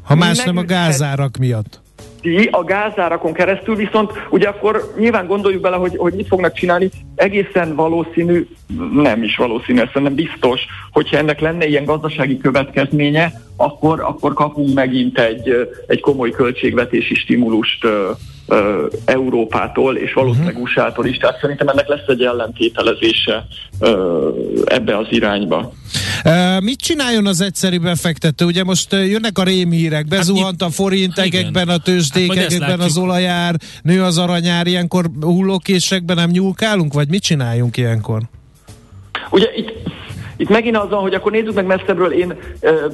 Ha 0.04 0.16
más 0.16 0.44
nem 0.44 0.58
a 0.58 0.64
gázárak 0.64 1.38
miatt 1.38 1.84
ki 2.26 2.50
a 2.52 2.64
gázárakon 2.64 3.34
keresztül, 3.34 3.76
viszont 3.76 4.12
ugye 4.30 4.48
akkor 4.48 4.94
nyilván 4.98 5.28
gondoljuk 5.28 5.62
bele, 5.62 5.76
hogy, 5.76 5.96
hogy 5.98 6.14
mit 6.14 6.28
fognak 6.28 6.54
csinálni, 6.54 6.90
egészen 7.16 7.76
valószínű, 7.76 8.48
nem 8.94 9.24
is 9.24 9.36
valószínű, 9.36 9.82
nem 9.94 10.16
biztos, 10.16 10.62
hogyha 10.92 11.18
ennek 11.18 11.40
lenne 11.40 11.66
ilyen 11.66 11.86
gazdasági 11.86 12.38
következménye, 12.38 13.32
akkor, 13.58 14.00
akkor 14.02 14.34
kapunk 14.34 14.74
megint 14.74 15.20
egy, 15.20 15.70
egy 15.88 16.00
komoly 16.00 16.30
költségvetési 16.30 17.16
stimulust 17.16 17.88
Európától, 19.06 19.96
és 19.96 20.14
valószínűleg 20.14 20.54
uh-huh. 20.54 20.70
USA-tól 20.70 21.06
is. 21.06 21.18
Tehát 21.18 21.40
szerintem 21.40 21.68
ennek 21.68 21.88
lesz 21.88 22.08
egy 22.08 22.22
ellentételezése 22.22 23.48
ebbe 24.66 24.98
az 24.98 25.08
irányba. 25.10 25.72
Mit 26.60 26.80
csináljon 26.80 27.28
az 27.28 27.42
egyszerű 27.42 27.80
befektető? 27.80 28.46
Ugye 28.46 28.64
most 28.64 28.92
jönnek 28.92 29.38
a 29.38 29.44
rémhírek, 29.44 30.08
bezuhant 30.08 30.62
a 30.62 30.70
forint 30.70 31.18
egekben, 31.18 31.70
a 31.70 31.78
tőzsdék 31.78 32.34
hát 32.62 32.80
az 32.80 32.98
olajár, 32.98 33.56
nő 33.82 34.04
az 34.04 34.18
aranyár, 34.18 34.68
ilyenkor 34.68 35.10
hullókésekben 35.22 36.16
nem 36.16 36.30
nyúlkálunk, 36.30 36.94
vagy 36.94 37.10
mit 37.10 37.24
csináljunk 37.24 37.78
ilyenkor? 37.78 38.22
Ugye 39.32 39.48
itt 39.56 39.85
itt 40.38 40.50
megint 40.50 40.78
az 40.78 40.90
van, 40.90 41.02
hogy 41.02 41.14
akkor 41.14 41.32
nézzük 41.32 41.54
meg 41.54 41.66
messzebbről, 41.66 42.12
én 42.12 42.34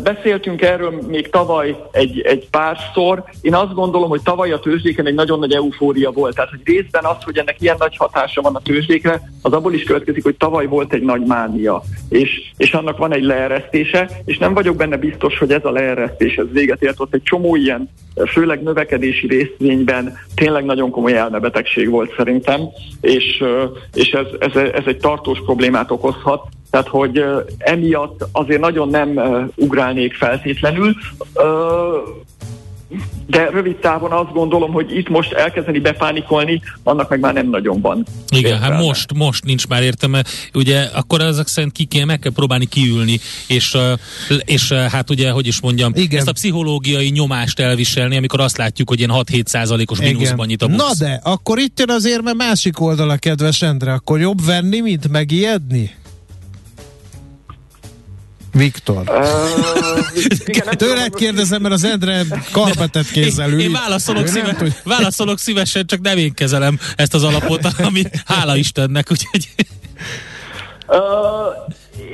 beszéltünk 0.04 0.62
erről 0.62 1.02
még 1.08 1.30
tavaly 1.30 1.76
egy, 1.92 2.20
egy 2.20 2.50
párszor, 2.50 3.24
én 3.42 3.56
azt 3.56 3.74
gondolom, 3.74 4.10
hogy 4.10 4.22
tavaly 4.22 4.52
a 4.52 4.60
tőzsdéken 4.60 5.06
egy 5.06 5.14
nagyon 5.14 5.40
nagy 5.40 5.54
eufória 5.54 6.12
volt, 6.12 6.36
tehát 6.36 6.50
hogy 6.50 6.62
részben 6.64 7.04
az, 7.04 7.24
hogy 7.24 7.38
ennek 7.38 7.62
ilyen 7.62 7.76
nagy 7.80 7.98
hatása 7.98 8.42
van 8.42 8.56
a 8.56 8.62
tőzsdékre, 8.62 9.22
az 9.42 9.54
abból 9.54 9.74
is 9.74 9.84
következik, 9.84 10.24
hogy 10.24 10.36
tavaly 10.36 10.66
volt 10.66 10.94
egy 10.94 11.02
nagy 11.02 11.26
mánia, 11.26 11.84
és, 12.10 12.52
és 12.58 12.74
annak 12.74 12.98
van 12.98 13.14
egy 13.14 13.24
leeresztése, 13.24 14.10
és 14.26 14.38
nem 14.38 14.54
vagyok 14.54 14.76
benne 14.76 14.98
biztos, 14.98 15.38
hogy 15.38 15.52
ez 15.52 15.66
a 15.66 15.72
leeresztés 15.72 16.36
ez 16.36 16.46
véget 16.52 16.84
ért, 16.84 17.00
ott 17.00 17.14
egy 17.14 17.24
csomó 17.24 17.56
ilyen, 17.56 17.90
főleg 18.28 18.64
növekedési 18.64 19.28
részvényben 19.28 20.18
tényleg 20.36 20.66
nagyon 20.66 20.90
komoly 20.90 21.18
elmebetegség 21.18 21.90
volt 21.90 22.14
szerintem, 22.18 22.62
és, 23.02 23.44
és 23.94 24.12
ez, 24.12 24.26
ez, 24.40 24.56
ez 24.56 24.84
egy 24.86 24.98
tartós 24.98 25.40
problémát 25.46 25.92
okozhat, 25.92 26.48
tehát, 26.72 26.88
hogy 26.88 27.24
emiatt 27.58 28.26
azért 28.32 28.62
nagyon 28.62 28.90
nem 28.90 29.20
ugrálnék 29.56 30.14
feltétlenül. 30.14 30.96
De 33.28 33.50
rövid 33.50 33.76
távon 33.76 34.12
azt 34.12 34.32
gondolom, 34.32 34.72
hogy 34.72 34.96
itt 34.96 35.10
most 35.10 35.32
elkezdeni 35.32 35.80
bepánikolni, 35.80 36.62
annak 36.84 37.10
meg 37.10 37.20
már 37.20 37.34
nem 37.34 37.50
nagyon 37.50 37.82
van. 37.82 38.06
Igen, 38.30 38.52
értelme. 38.52 38.76
hát 38.76 38.84
most, 38.84 39.14
most 39.14 39.44
nincs 39.44 39.68
már 39.68 39.84
értelme. 39.84 40.24
Ugye 40.54 40.82
akkor 40.94 41.22
ezek 41.22 41.48
szerint 41.48 41.72
ki 41.72 41.84
kell, 41.84 42.06
meg 42.06 42.20
kell 42.20 42.32
próbálni 42.32 42.66
kiülni, 42.66 43.20
és, 43.48 43.78
és 44.46 44.72
hát 44.72 45.10
ugye, 45.10 45.32
hogy 45.32 45.48
is 45.48 45.62
mondjam, 45.62 45.92
Igen. 45.96 46.20
ezt 46.20 46.30
a 46.30 46.32
pszichológiai 46.32 47.10
nyomást 47.10 47.60
elviselni, 47.60 48.18
amikor 48.18 48.40
azt 48.40 48.58
látjuk, 48.58 48.90
hogy 48.90 49.00
ilyen 49.00 49.12
6-7 49.14 49.46
százalékos 49.46 50.00
mínuszban 50.00 50.46
nyit 50.46 50.62
a 50.62 50.68
busz. 50.68 50.78
Na 50.78 51.06
de, 51.06 51.20
akkor 51.24 51.60
itt 51.60 51.80
jön 51.80 51.90
az 51.90 52.06
érme 52.06 52.34
másik 52.34 52.80
oldala, 52.80 53.16
kedves 53.16 53.62
Endre, 53.62 53.94
akkor 53.94 54.20
jobb 54.20 54.46
venni, 54.46 54.80
mint 54.80 55.08
megijedni? 55.08 56.00
Viktor. 58.54 59.04
Uh, 59.08 60.76
Tőled 60.84 61.16
kérdezem, 61.16 61.62
mert 61.62 61.74
az 61.74 61.84
Endre 61.84 62.22
karbetet 62.52 63.12
kézzel 63.12 63.50
ül. 63.50 63.60
Én, 63.60 63.66
én 63.66 63.72
válaszolok, 63.72 64.28
szíve, 64.28 64.56
nem, 64.60 64.74
válaszolok 64.84 65.38
szívesen, 65.38 65.86
csak 65.86 66.02
nem 66.02 66.18
én 66.18 66.34
kezelem 66.34 66.80
ezt 66.96 67.14
az 67.14 67.24
alapot, 67.24 67.62
ami 67.88 68.04
hála 68.26 68.56
Istennek, 68.56 69.12
úgyhogy... 69.12 69.48
Uh, 70.88 70.98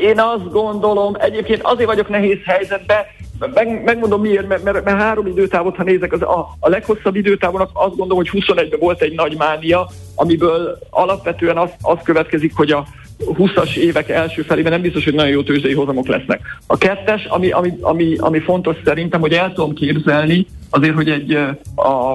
én 0.02 0.20
azt 0.20 0.52
gondolom, 0.52 1.16
egyébként 1.20 1.62
azért 1.64 1.90
vagyok 1.90 2.10
nehéz 2.10 2.38
helyzetben, 2.46 3.06
meg, 3.54 3.84
megmondom 3.84 4.22
miért, 4.22 4.48
mert, 4.48 4.64
mert, 4.64 4.84
mert 4.84 4.98
három 4.98 5.28
időtávot, 5.28 5.76
ha 5.76 5.84
nézek, 5.84 6.14
az 6.14 6.22
a, 6.22 6.56
a 6.60 6.70
leghosszabb 6.70 7.16
időtávon 7.16 7.62
azt 7.62 7.96
gondolom, 7.96 8.18
hogy 8.18 8.30
21-ben 8.34 8.80
volt 8.80 9.02
egy 9.02 9.16
nagy 9.16 9.38
mánia, 9.38 9.90
amiből 10.16 10.78
alapvetően 10.90 11.58
az, 11.58 11.70
az 11.82 11.98
következik, 12.04 12.56
hogy 12.56 12.72
a, 12.72 12.88
20-as 13.26 13.76
évek 13.76 14.10
első 14.10 14.42
felében 14.42 14.72
nem 14.72 14.82
biztos, 14.82 15.04
hogy 15.04 15.14
nagyon 15.14 15.32
jó 15.32 15.44
tőzsdei 15.44 15.74
hozamok 15.74 16.08
lesznek. 16.08 16.42
A 16.68 16.78
kettes, 16.78 17.26
ami, 17.26 17.52
ami, 17.52 17.74
ami, 17.82 18.16
ami 18.18 18.40
fontos 18.40 18.76
szerintem, 18.86 19.20
hogy 19.20 19.34
el 19.34 19.54
tudom 19.54 19.74
képzelni, 19.74 20.46
azért, 20.70 20.96
hogy 20.96 21.10
egy, 21.10 21.34
a, 21.76 22.12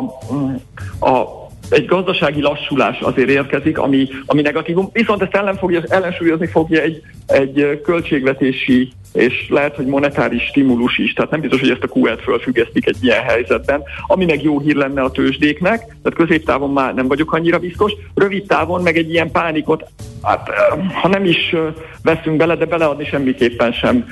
a, 1.06 1.42
egy 1.70 1.86
gazdasági 1.86 2.40
lassulás 2.40 3.00
azért 3.00 3.28
érkezik, 3.28 3.78
ami, 3.78 4.08
ami 4.26 4.42
negatívum, 4.42 4.88
viszont 4.92 5.22
ezt 5.22 5.34
ellen 5.34 5.56
fogja, 5.56 5.82
ellensúlyozni 5.88 6.46
fogja 6.46 6.80
egy, 6.80 7.02
egy 7.26 7.80
költségvetési 7.84 8.92
és 9.12 9.46
lehet, 9.48 9.76
hogy 9.76 9.86
monetáris 9.86 10.42
stimulus 10.42 10.98
is, 10.98 11.12
tehát 11.12 11.30
nem 11.30 11.40
biztos, 11.40 11.60
hogy 11.60 11.70
ezt 11.70 11.82
a 11.82 11.98
QE-t 11.98 12.20
fölfüggesztik 12.20 12.86
egy 12.86 12.96
ilyen 13.00 13.22
helyzetben, 13.22 13.82
ami 14.06 14.24
meg 14.24 14.42
jó 14.42 14.60
hír 14.60 14.74
lenne 14.74 15.02
a 15.02 15.10
tőzsdéknek, 15.10 15.78
tehát 15.78 16.14
középtávon 16.14 16.72
már 16.72 16.94
nem 16.94 17.08
vagyok 17.08 17.32
annyira 17.32 17.58
biztos, 17.58 17.92
rövid 18.14 18.46
távon 18.46 18.82
meg 18.82 18.96
egy 18.96 19.10
ilyen 19.10 19.30
pánikot, 19.30 19.84
hát 20.22 20.48
ha 21.02 21.08
nem 21.08 21.24
is 21.24 21.54
veszünk 22.02 22.36
bele, 22.36 22.56
de 22.56 22.64
beleadni 22.64 23.04
semmiképpen 23.04 23.72
sem 23.72 24.06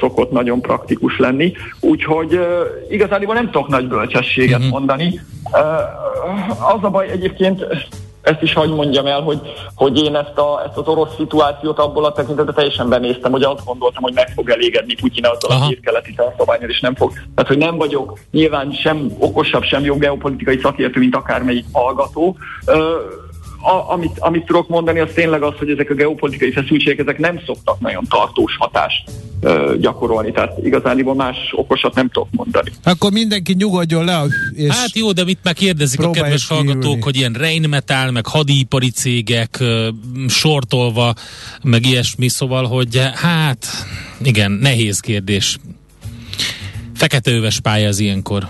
szokott 0.00 0.30
nagyon 0.30 0.60
praktikus 0.60 1.18
lenni, 1.18 1.52
úgyhogy 1.80 2.40
igazán 2.90 3.22
nem 3.26 3.50
tudok 3.50 3.68
nagy 3.68 3.88
bölcsességet 3.88 4.60
mm-hmm. 4.60 4.68
mondani. 4.68 5.20
Az 6.74 6.82
a 6.82 6.90
baj 6.90 7.10
egyébként, 7.10 7.66
ezt 8.26 8.42
is 8.42 8.52
hagyd 8.52 8.74
mondjam 8.74 9.06
el, 9.06 9.20
hogy, 9.20 9.40
hogy 9.74 9.98
én 9.98 10.16
ezt, 10.16 10.38
a, 10.38 10.62
ezt 10.66 10.76
az 10.76 10.86
orosz 10.86 11.14
szituációt 11.16 11.78
abból 11.78 12.04
a 12.04 12.12
tekintetben 12.12 12.54
teljesen 12.54 12.88
benéztem, 12.88 13.30
hogy 13.30 13.42
azt 13.42 13.64
gondoltam, 13.64 14.02
hogy 14.02 14.14
meg 14.14 14.28
fog 14.34 14.50
elégedni 14.50 14.94
Putyin 14.94 15.24
azzal 15.24 15.50
Aha. 15.50 15.64
a 15.64 15.68
két 15.68 15.80
keleti 15.80 16.14
tartományal, 16.14 16.68
és 16.68 16.80
nem 16.80 16.94
fog. 16.94 17.12
Tehát, 17.12 17.48
hogy 17.50 17.58
nem 17.58 17.76
vagyok 17.76 18.18
nyilván 18.30 18.72
sem 18.72 19.10
okosabb, 19.18 19.62
sem 19.62 19.84
jobb 19.84 19.98
geopolitikai 19.98 20.58
szakértő, 20.58 21.00
mint 21.00 21.16
akármelyik 21.16 21.64
hallgató. 21.72 22.36
Ö, 22.66 22.96
a, 23.60 23.92
amit, 23.92 24.18
amit 24.18 24.44
tudok 24.44 24.68
mondani, 24.68 25.00
az 25.00 25.10
tényleg 25.14 25.42
az, 25.42 25.54
hogy 25.58 25.70
ezek 25.70 25.90
a 25.90 25.94
geopolitikai 25.94 26.52
feszültségek, 26.52 26.98
ezek 26.98 27.18
nem 27.18 27.40
szoktak 27.46 27.80
nagyon 27.80 28.04
tartós 28.08 28.56
hatást 28.58 29.10
ö, 29.40 29.74
gyakorolni, 29.80 30.32
tehát 30.32 30.58
igazániból 30.64 31.14
más 31.14 31.36
okosat 31.52 31.94
nem 31.94 32.08
tudok 32.08 32.28
mondani. 32.30 32.70
Akkor 32.84 33.12
mindenki 33.12 33.54
nyugodjon 33.54 34.04
le. 34.04 34.22
És 34.52 34.74
hát 34.74 34.96
jó, 34.96 35.12
de 35.12 35.24
mit 35.24 35.38
megkérdezik 35.42 36.00
a 36.00 36.10
kedves 36.10 36.46
kiülni. 36.46 36.66
hallgatók, 36.66 37.02
hogy 37.02 37.16
ilyen 37.16 37.32
Rheinmetall, 37.32 38.10
meg 38.10 38.26
hadipari 38.26 38.90
cégek 38.90 39.56
ö, 39.60 39.88
sortolva, 40.28 41.14
meg 41.62 41.86
ilyesmi, 41.86 42.28
szóval, 42.28 42.64
hogy 42.64 43.00
hát 43.14 43.66
igen, 44.22 44.50
nehéz 44.50 45.00
kérdés. 45.00 45.58
Feketeöves 46.94 47.60
pálya 47.60 47.88
az 47.88 47.98
ilyenkor. 47.98 48.48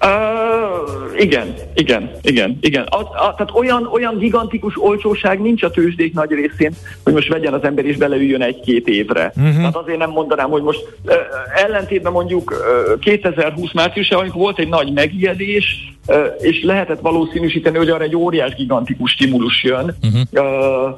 Uh, 0.00 1.20
igen, 1.20 1.54
igen, 1.74 2.10
igen, 2.22 2.58
igen. 2.60 2.82
A, 2.82 3.00
a, 3.00 3.34
tehát 3.36 3.50
olyan, 3.54 3.86
olyan 3.92 4.18
gigantikus 4.18 4.82
olcsóság 4.82 5.40
nincs 5.40 5.62
a 5.62 5.70
tőzsdék 5.70 6.14
nagy 6.14 6.30
részén, 6.30 6.72
hogy 7.04 7.12
most 7.12 7.28
vegyen 7.28 7.52
az 7.52 7.64
ember 7.64 7.84
és 7.84 7.96
beleüljön 7.96 8.42
egy-két 8.42 8.88
évre. 8.88 9.32
Uh-huh. 9.36 9.56
Tehát 9.56 9.76
azért 9.76 9.98
nem 9.98 10.10
mondanám, 10.10 10.50
hogy 10.50 10.62
most 10.62 10.98
uh, 11.04 11.14
ellentétben 11.54 12.12
mondjuk 12.12 12.50
uh, 12.50 12.98
2020 12.98 13.72
márciusában, 13.72 14.24
amikor 14.24 14.40
volt 14.40 14.58
egy 14.58 14.68
nagy 14.68 14.92
megijedés, 14.92 15.94
uh, 16.06 16.16
és 16.40 16.62
lehetett 16.62 17.00
valószínűsíteni, 17.00 17.76
hogy 17.76 17.90
arra 17.90 18.04
egy 18.04 18.16
óriás 18.16 18.54
gigantikus 18.54 19.10
stimulus 19.10 19.62
jön. 19.62 19.96
Uh-huh. 20.02 20.22
Uh, 20.32 20.96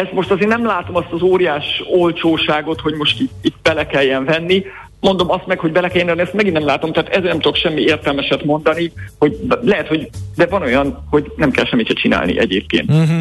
ezt 0.00 0.12
most 0.12 0.30
azért 0.30 0.50
nem 0.50 0.66
látom 0.66 0.96
azt 0.96 1.12
az 1.12 1.22
óriás 1.22 1.82
olcsóságot, 1.90 2.80
hogy 2.80 2.94
most 2.94 3.20
itt, 3.20 3.32
itt 3.42 3.56
bele 3.62 3.86
kelljen 3.86 4.24
venni 4.24 4.64
mondom 5.00 5.30
azt 5.30 5.46
meg, 5.46 5.58
hogy 5.58 5.72
bele 5.72 5.88
kellene, 5.88 6.22
ezt 6.22 6.32
megint 6.32 6.54
nem 6.54 6.64
látom, 6.64 6.92
tehát 6.92 7.08
ezzel 7.08 7.28
nem 7.28 7.40
tudok 7.40 7.56
semmi 7.56 7.80
értelmeset 7.80 8.44
mondani, 8.44 8.92
hogy 9.18 9.38
lehet, 9.62 9.86
hogy 9.86 10.08
de 10.36 10.46
van 10.46 10.62
olyan, 10.62 11.04
hogy 11.10 11.32
nem 11.36 11.50
kell 11.50 11.66
semmit 11.66 11.88
csinálni 11.88 12.38
egyébként. 12.38 12.90
Uh-huh. 12.90 13.20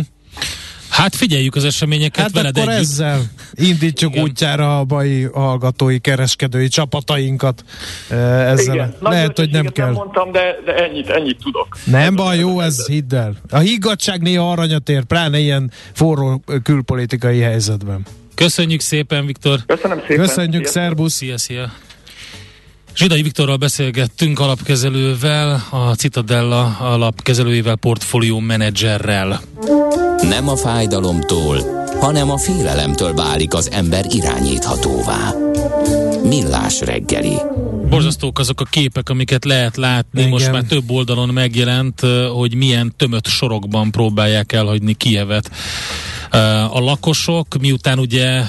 Hát 0.89 1.15
figyeljük 1.15 1.55
az 1.55 1.63
eseményeket 1.63 2.21
hát 2.21 2.31
veled 2.31 2.57
akkor 2.57 2.69
együtt. 2.69 2.81
ezzel 2.83 3.21
indítsuk 3.53 4.11
Igen. 4.11 4.23
útjára 4.23 4.79
a 4.79 4.85
mai 4.87 5.23
hallgatói, 5.23 5.99
kereskedői 5.99 6.67
csapatainkat. 6.67 7.63
Ezzel 8.09 8.73
Igen. 8.73 8.95
lehet, 8.99 9.37
hogy 9.37 9.49
nem 9.49 9.65
kell. 9.65 9.85
Nem 9.85 9.93
mondtam, 9.93 10.31
de, 10.31 10.59
de 10.65 10.75
ennyit, 10.75 11.09
ennyit 11.09 11.37
tudok. 11.43 11.77
Nem 11.83 12.15
baj, 12.15 12.37
jó 12.37 12.59
ez, 12.59 12.87
hidd 12.87 13.15
el. 13.15 13.35
A 13.49 13.57
higgadság 13.57 14.21
néha 14.21 14.51
aranyat 14.51 14.89
ér, 14.89 15.03
pláne 15.03 15.39
ilyen 15.39 15.71
forró 15.93 16.43
külpolitikai 16.63 17.39
helyzetben. 17.39 18.05
Köszönjük 18.37 18.79
szépen, 18.79 19.25
Viktor. 19.25 19.59
Köszönöm 19.65 19.99
szépen. 20.07 20.25
Köszönjük, 20.25 20.65
szervusz. 20.65 21.13
Szia, 21.13 21.37
szia. 21.37 21.71
Zsidai 22.95 23.21
Viktorral 23.21 23.57
beszélgettünk 23.57 24.39
alapkezelővel, 24.39 25.63
a 25.69 25.93
Citadella 25.95 26.77
alapkezelőjével, 26.79 27.75
portfólió 27.75 28.39
menedzserrel. 28.39 29.41
Nem 30.29 30.49
a 30.49 30.55
fájdalomtól, 30.55 31.85
hanem 31.99 32.31
a 32.31 32.37
félelemtől 32.37 33.13
válik 33.13 33.53
az 33.53 33.71
ember 33.71 34.05
irányíthatóvá. 34.09 35.33
Millás 36.23 36.79
reggeli. 36.79 37.35
Borzasztók 37.89 38.39
azok 38.39 38.61
a 38.61 38.65
képek, 38.69 39.09
amiket 39.09 39.45
lehet 39.45 39.75
látni, 39.75 40.19
Igen. 40.19 40.31
most 40.31 40.51
már 40.51 40.63
több 40.63 40.91
oldalon 40.91 41.29
megjelent, 41.29 42.01
hogy 42.33 42.55
milyen 42.55 42.93
tömött 42.97 43.25
sorokban 43.25 43.91
próbálják 43.91 44.51
elhagyni 44.51 44.93
Kievet 44.93 45.51
a 46.71 46.79
lakosok, 46.79 47.47
miután 47.59 47.99
ugye 47.99 48.41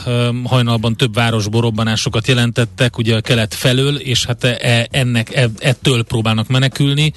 hajnalban 0.44 0.96
több 0.96 1.14
városból 1.14 1.60
robbanásokat 1.60 2.26
jelentettek, 2.26 2.98
ugye 2.98 3.16
a 3.16 3.20
kelet 3.20 3.54
felől, 3.54 3.96
és 3.96 4.24
hát 4.24 4.44
e, 4.44 4.88
ennek, 4.90 5.34
e, 5.34 5.48
ettől 5.58 6.02
próbálnak 6.02 6.48
menekülni. 6.48 7.12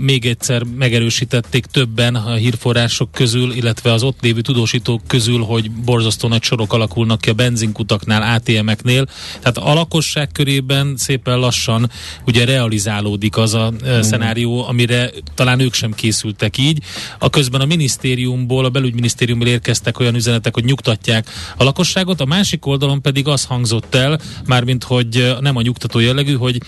Még 0.00 0.26
egyszer 0.26 0.62
megerősítették 0.62 1.66
többen 1.66 2.14
a 2.14 2.34
hírforrások 2.34 3.12
közül, 3.12 3.52
illetve 3.52 3.92
az 3.92 4.02
ott 4.02 4.22
lévő 4.22 4.40
tudósítók 4.40 5.00
közül, 5.06 5.42
hogy 5.42 5.70
borzasztó 5.70 6.28
nagy 6.28 6.42
sorok 6.42 6.72
alakulnak 6.72 7.20
ki 7.20 7.30
a 7.30 7.32
benzinkutaknál, 7.32 8.34
ATM-eknél. 8.34 9.06
Tehát 9.40 9.58
a 9.58 9.74
lakosság 9.74 10.28
körében 10.32 10.94
szépen 10.96 11.38
lassan 11.38 11.90
ugye 12.26 12.44
realizálódik 12.44 13.36
az 13.36 13.54
a 13.54 13.70
mm. 13.70 14.00
szenárió, 14.00 14.66
amire 14.66 15.10
talán 15.34 15.60
ők 15.60 15.74
sem 15.74 15.92
készültek 15.92 16.58
így. 16.58 16.78
A 17.18 17.30
közben 17.30 17.60
a 17.60 17.64
minisztériumból, 17.64 18.64
a 18.64 18.68
belügyminisztérium 18.68 19.29
minisztériumból 19.34 19.48
érkeztek 19.48 19.98
olyan 20.00 20.14
üzenetek, 20.14 20.54
hogy 20.54 20.64
nyugtatják 20.64 21.26
a 21.56 21.64
lakosságot, 21.64 22.20
a 22.20 22.24
másik 22.24 22.66
oldalon 22.66 23.02
pedig 23.02 23.28
az 23.28 23.44
hangzott 23.44 23.94
el, 23.94 24.20
mármint 24.46 24.84
hogy 24.84 25.36
nem 25.40 25.56
a 25.56 25.62
nyugtató 25.62 25.98
jellegű, 25.98 26.34
hogy 26.34 26.60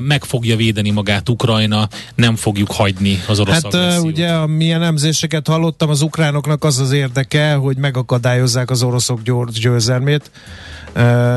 meg 0.00 0.24
fogja 0.24 0.56
védeni 0.56 0.90
magát 0.90 1.28
Ukrajna, 1.28 1.88
nem 2.14 2.36
fogjuk 2.36 2.70
hagyni 2.72 3.22
az 3.28 3.40
orosz 3.40 3.54
Hát 3.54 3.64
agressziót. 3.64 4.04
ugye, 4.04 4.46
milyen 4.46 4.82
emzéseket 4.82 5.46
hallottam, 5.46 5.90
az 5.90 6.02
ukránoknak 6.02 6.64
az 6.64 6.78
az 6.78 6.92
érdeke, 6.92 7.54
hogy 7.54 7.76
megakadályozzák 7.76 8.70
az 8.70 8.82
oroszok 8.82 9.20
győzelmét 9.52 10.30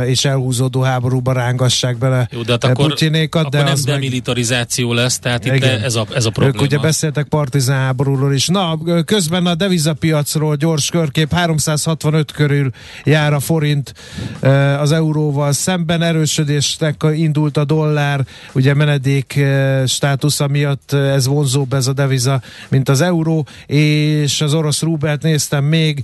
és 0.05 0.25
elhúzódó 0.25 0.81
háborúba 0.81 1.31
rángassák 1.31 1.97
bele 1.97 2.27
Jó, 2.31 2.41
de 2.41 2.51
hát 2.51 2.63
akkor, 2.63 2.87
Putyinékat. 2.87 3.45
Akkor 3.45 3.59
de 3.59 3.65
nem 3.65 3.77
demilitarizáció 3.85 4.87
meg... 4.87 4.97
lesz, 4.97 5.19
tehát 5.19 5.45
itt 5.45 5.63
ez 5.63 5.95
a, 5.95 6.05
ez 6.13 6.25
a 6.25 6.29
probléma. 6.29 6.55
Ők 6.55 6.61
ugye 6.61 6.77
beszéltek 6.77 7.27
partizán 7.27 7.77
háborúról 7.79 8.33
is. 8.33 8.47
Na, 8.47 8.77
közben 9.05 9.45
a 9.45 9.55
devizapiacról 9.55 10.55
gyors 10.55 10.89
körkép 10.89 11.33
365 11.33 12.31
körül 12.31 12.69
jár 13.03 13.33
a 13.33 13.39
forint 13.39 13.93
az 14.79 14.91
euróval 14.91 15.51
szemben 15.51 16.01
erősödésnek 16.01 17.05
indult 17.13 17.57
a 17.57 17.65
dollár, 17.65 18.25
ugye 18.53 18.73
menedék 18.73 19.39
státusza 19.85 20.47
miatt 20.47 20.91
ez 20.91 21.27
vonzóbb 21.27 21.73
ez 21.73 21.87
a 21.87 21.93
deviza, 21.93 22.41
mint 22.69 22.89
az 22.89 23.01
euró, 23.01 23.47
és 23.65 24.41
az 24.41 24.53
orosz 24.53 24.81
rubelt 24.81 25.21
néztem 25.21 25.63
még, 25.63 26.03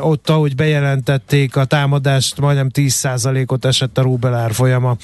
ott 0.00 0.30
ahogy 0.30 0.54
bejelentették 0.54 1.56
a 1.56 1.64
támadást, 1.64 2.40
majdnem 2.40 2.68
10 2.70 2.95
10%-ot 3.02 3.64
esett 3.64 3.98
a 3.98 4.02
rubel 4.02 4.34
árfolyama. 4.34 4.96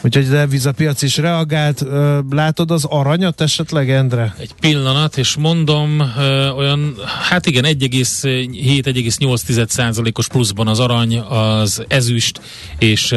Úgyhogy 0.00 0.26
a 0.26 0.30
devizapiac 0.30 1.02
is 1.02 1.16
reagált. 1.16 1.84
Látod 2.30 2.70
az 2.70 2.84
aranyat 2.84 3.40
esetleg, 3.40 3.90
Endre? 3.90 4.34
Egy 4.38 4.52
pillanat, 4.60 5.16
és 5.16 5.36
mondom, 5.36 6.12
olyan, 6.56 6.94
hát 7.28 7.46
igen, 7.46 7.64
1,7-1,8%-os 7.64 10.28
pluszban 10.28 10.68
az 10.68 10.78
arany, 10.78 11.18
az 11.18 11.84
ezüst, 11.88 12.40
és 12.78 13.14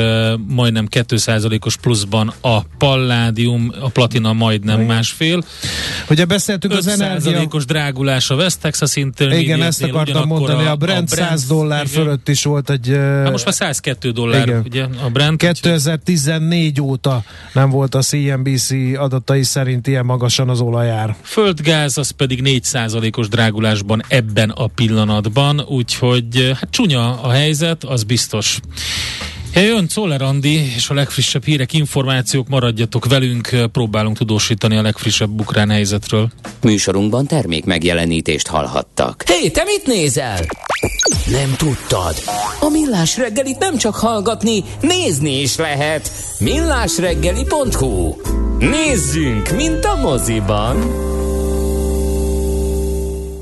majdnem 0.47 0.87
2%-os 0.91 1.77
pluszban 1.77 2.33
a 2.41 2.59
palládium, 2.77 3.73
a 3.79 3.89
platina 3.89 4.33
majdnem 4.33 4.75
igen. 4.75 4.87
másfél. 4.95 5.43
Ugye 6.09 6.25
beszéltünk 6.25 6.73
az 6.73 6.87
energia... 6.87 7.47
os 7.51 7.65
drágulás 7.65 8.29
a 8.29 8.35
West 8.35 8.59
Texas 8.59 8.95
Intermediate 8.95 9.53
Igen, 9.53 9.61
ezt 9.61 9.83
akartam 9.83 10.27
mondani, 10.27 10.65
a 10.65 10.75
Brent, 10.75 11.11
a 11.11 11.15
Brent 11.15 11.29
100 11.29 11.47
dollár 11.47 11.85
igen. 11.85 12.03
fölött 12.03 12.29
is 12.29 12.43
volt 12.43 12.69
egy... 12.69 12.87
Hát 12.97 13.31
most 13.31 13.45
már 13.45 13.53
102 13.53 14.11
dollár, 14.11 14.22
Igen. 14.29 14.61
ugye 14.65 14.83
a 14.83 15.09
Brent. 15.09 15.37
2014 15.37 16.81
óta 16.81 17.23
nem 17.53 17.69
volt 17.69 17.95
a 17.95 18.01
CNBC 18.01 18.71
adatai 18.95 19.43
szerint 19.43 19.87
ilyen 19.87 20.05
magasan 20.05 20.49
az 20.49 20.61
olajár. 20.61 21.15
Földgáz 21.21 21.97
az 21.97 22.09
pedig 22.09 22.41
4%-os 22.43 23.27
drágulásban 23.27 24.01
ebben 24.07 24.49
a 24.49 24.67
pillanatban, 24.67 25.61
úgyhogy 25.61 26.51
hát 26.53 26.67
csúnya 26.69 27.21
a 27.21 27.29
helyzet, 27.29 27.83
az 27.83 28.03
biztos. 28.03 28.59
Jön 29.55 29.87
Czoller 29.87 30.21
Andi, 30.21 30.73
és 30.75 30.89
a 30.89 30.93
legfrissebb 30.93 31.45
hírek, 31.45 31.73
információk, 31.73 32.47
maradjatok 32.47 33.05
velünk, 33.05 33.49
próbálunk 33.71 34.17
tudósítani 34.17 34.77
a 34.77 34.81
legfrissebb 34.81 35.39
ukrán 35.39 35.69
helyzetről. 35.69 36.31
Műsorunkban 36.61 37.27
termék 37.27 37.65
megjelenítést 37.65 38.47
hallhattak. 38.47 39.23
Hé, 39.27 39.33
hey, 39.33 39.51
te 39.51 39.63
mit 39.63 39.85
nézel? 39.85 40.39
Nem 41.27 41.55
tudtad? 41.57 42.15
A 42.59 42.69
Millás 42.69 43.17
reggelit 43.17 43.59
nem 43.59 43.77
csak 43.77 43.95
hallgatni, 43.95 44.63
nézni 44.81 45.41
is 45.41 45.55
lehet. 45.55 46.11
millásreggeli.hu 46.39 48.15
Nézzünk, 48.59 49.55
mint 49.55 49.85
a 49.85 49.95
moziban! 49.95 50.77